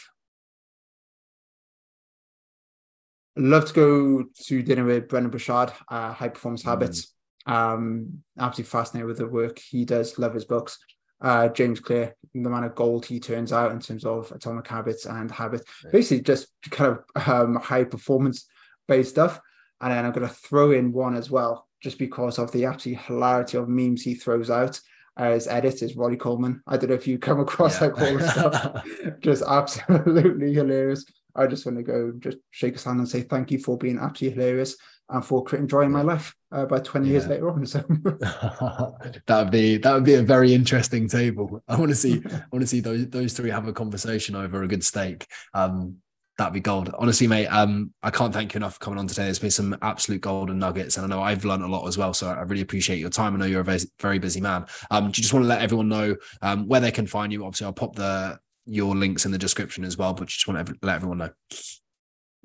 Love 3.38 3.66
to 3.66 3.74
go 3.74 4.24
to 4.46 4.64
dinner 4.64 4.86
with 4.86 5.10
Brendon 5.10 5.30
Burchard, 5.32 5.72
uh, 5.90 6.14
High 6.14 6.30
Performance 6.30 6.64
Mm. 6.64 6.68
Habits. 6.70 7.12
Um, 7.46 8.24
absolutely 8.40 8.70
fascinated 8.70 9.08
with 9.08 9.18
the 9.18 9.28
work 9.28 9.60
he 9.60 9.86
does. 9.86 10.18
Love 10.18 10.34
his 10.34 10.46
books. 10.46 10.80
Uh, 11.22 11.48
James 11.50 11.80
Clear, 11.80 12.16
the 12.34 12.50
man 12.50 12.64
of 12.66 12.76
gold 12.76 13.06
he 13.06 13.20
turns 13.20 13.54
out 13.54 13.72
in 13.72 13.80
terms 13.80 14.06
of 14.06 14.32
atomic 14.32 14.68
habits 14.68 15.06
and 15.06 15.32
habits, 15.32 15.64
basically 15.92 16.22
just 16.24 16.48
kind 16.72 16.98
of 17.16 17.28
um, 17.28 17.56
high 17.56 17.84
performance 17.86 18.46
based 18.88 19.12
stuff. 19.12 19.40
And 19.82 19.92
then 19.92 20.06
I'm 20.06 20.12
going 20.12 20.28
to 20.28 20.34
throw 20.34 20.72
in 20.72 20.92
one 20.92 21.16
as 21.16 21.30
well, 21.32 21.68
just 21.82 21.98
because 22.00 22.38
of 22.40 22.52
the 22.52 22.66
absolute 22.66 23.00
hilarity 23.00 23.58
of 23.58 23.68
memes 23.70 24.04
he 24.04 24.16
throws 24.16 24.50
out. 24.50 24.80
Uh, 25.18 25.32
his 25.32 25.48
edit 25.48 25.82
is 25.82 25.96
Ronnie 25.96 26.18
Coleman. 26.18 26.62
I 26.68 26.76
don't 26.78 26.90
know 26.90 26.96
if 26.96 27.08
you 27.08 27.18
come 27.18 27.40
across 27.40 27.80
Yeah. 27.82 27.88
all 27.90 28.18
the 28.18 28.30
stuff. 28.30 28.86
just 29.22 29.44
absolutely 29.48 30.54
hilarious. 30.54 31.06
I 31.36 31.48
just 31.48 31.66
want 31.66 31.78
to 31.78 31.84
go 31.84 32.14
just 32.20 32.38
shake 32.52 32.74
his 32.74 32.84
hand 32.84 33.00
and 33.00 33.08
say 33.10 33.22
thank 33.22 33.52
you 33.52 33.60
for 33.60 33.78
being 33.78 33.98
absolutely 34.00 34.42
hilarious 34.42 34.78
and 35.10 35.26
for 35.26 35.44
creating 35.44 35.68
joy 35.68 35.82
in 35.82 35.92
my 35.92 36.02
life 36.02 36.36
uh, 36.52 36.66
by 36.66 36.80
20 36.80 37.08
years 37.08 37.28
later 37.28 37.50
on. 37.50 37.66
So 37.66 37.80
that 37.90 39.26
would 39.30 39.52
be 39.52 39.78
that 39.78 39.94
would 39.94 40.04
be 40.04 40.16
a 40.16 40.24
very 40.24 40.54
interesting 40.54 41.08
table. 41.08 41.64
I 41.68 41.78
want 41.78 41.90
to 41.90 41.96
see 41.96 42.22
I 42.26 42.44
want 42.52 42.62
to 42.62 42.68
see 42.68 42.80
those 42.80 43.08
those 43.10 43.34
three 43.34 43.50
have 43.50 43.68
a 43.68 43.74
conversation 43.74 44.36
over 44.36 44.64
a 44.64 44.68
good 44.68 44.84
steak. 44.84 45.28
Um, 45.54 45.98
that'd 46.38 46.54
be 46.54 46.60
gold. 46.60 46.94
Honestly, 46.98 47.28
mate, 47.28 47.48
um, 47.48 47.94
I 48.04 48.10
can't 48.10 48.34
thank 48.34 48.54
you 48.54 48.58
enough 48.58 48.74
for 48.74 48.80
coming 48.80 49.00
on 49.00 49.08
today. 49.08 49.24
There's 49.24 49.40
been 49.40 49.52
some 49.52 49.78
absolute 49.82 50.22
golden 50.22 50.60
nuggets, 50.60 50.98
and 50.98 51.06
I 51.06 51.10
know 51.16 51.22
I've 51.22 51.46
learned 51.46 51.64
a 51.64 51.68
lot 51.68 51.88
as 51.88 51.98
well. 51.98 52.14
So 52.14 52.28
I 52.28 52.42
really 52.42 52.62
appreciate 52.62 53.00
your 53.00 53.10
time. 53.10 53.36
I 53.36 53.40
know 53.40 53.46
you're 53.46 53.62
a 53.62 53.66
very, 53.66 53.80
very 54.02 54.20
busy 54.20 54.42
man. 54.42 54.66
Um, 54.92 55.06
do 55.06 55.20
you 55.20 55.24
just 55.24 55.34
want 55.34 55.44
to 55.44 55.48
let 55.48 55.62
everyone 55.62 55.88
know 55.88 56.16
um, 56.42 56.68
where 56.68 56.82
they 56.82 56.92
can 56.92 57.08
find 57.08 57.32
you? 57.32 57.46
Obviously, 57.46 57.66
I'll 57.66 57.74
pop 57.74 57.96
the 57.96 58.38
your 58.66 58.96
links 58.96 59.26
in 59.26 59.32
the 59.32 59.38
description 59.38 59.86
as 59.86 59.98
well, 59.98 60.14
but 60.14 60.28
just 60.28 60.48
want 60.48 60.66
to 60.66 60.76
let 60.82 60.96
everyone 60.96 61.20
know. 61.20 61.30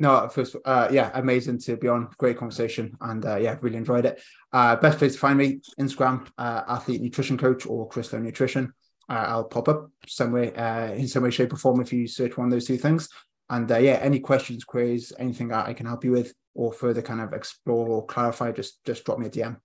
No, 0.00 0.28
first, 0.28 0.56
uh, 0.64 0.88
yeah, 0.90 1.10
amazing 1.12 1.58
to 1.58 1.76
be 1.76 1.86
on. 1.86 2.08
Great 2.16 2.38
conversation, 2.38 2.96
and 3.02 3.24
uh, 3.24 3.36
yeah, 3.36 3.58
really 3.60 3.76
enjoyed 3.76 4.06
it. 4.06 4.22
Uh, 4.50 4.74
best 4.76 4.98
place 4.98 5.12
to 5.12 5.18
find 5.18 5.38
me: 5.38 5.60
Instagram, 5.78 6.26
uh, 6.38 6.62
athlete 6.66 7.02
nutrition 7.02 7.36
coach, 7.36 7.66
or 7.66 7.86
Chris 7.86 8.10
Lowe 8.10 8.18
Nutrition. 8.18 8.72
Uh, 9.10 9.24
I'll 9.28 9.44
pop 9.44 9.68
up 9.68 9.90
somewhere 10.06 10.58
uh, 10.58 10.94
in 10.94 11.06
some 11.06 11.22
way, 11.22 11.30
shape, 11.30 11.52
or 11.52 11.56
form 11.56 11.82
if 11.82 11.92
you 11.92 12.08
search 12.08 12.38
one 12.38 12.46
of 12.46 12.50
those 12.50 12.66
two 12.66 12.78
things. 12.78 13.10
And 13.50 13.68
yeah, 13.68 13.98
any 14.00 14.20
questions, 14.20 14.64
queries, 14.64 15.12
anything 15.18 15.52
I 15.52 15.74
can 15.74 15.84
help 15.84 16.02
you 16.04 16.12
with, 16.12 16.32
or 16.54 16.72
further 16.72 17.02
kind 17.02 17.20
of 17.20 17.34
explore 17.34 17.86
or 17.88 18.06
clarify, 18.06 18.52
just 18.52 18.82
just 18.86 19.04
drop 19.04 19.18
me 19.18 19.26
a 19.26 19.30
DM. 19.30 19.58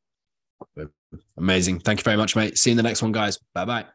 Amazing. 1.38 1.80
Thank 1.80 2.00
you 2.00 2.04
very 2.04 2.18
much, 2.18 2.36
mate. 2.36 2.58
See 2.58 2.72
you 2.72 2.74
in 2.74 2.78
the 2.78 2.84
next 2.84 3.02
one, 3.02 3.14
guys. 3.14 3.40
Bye 3.54 3.66
bye. 3.66 3.86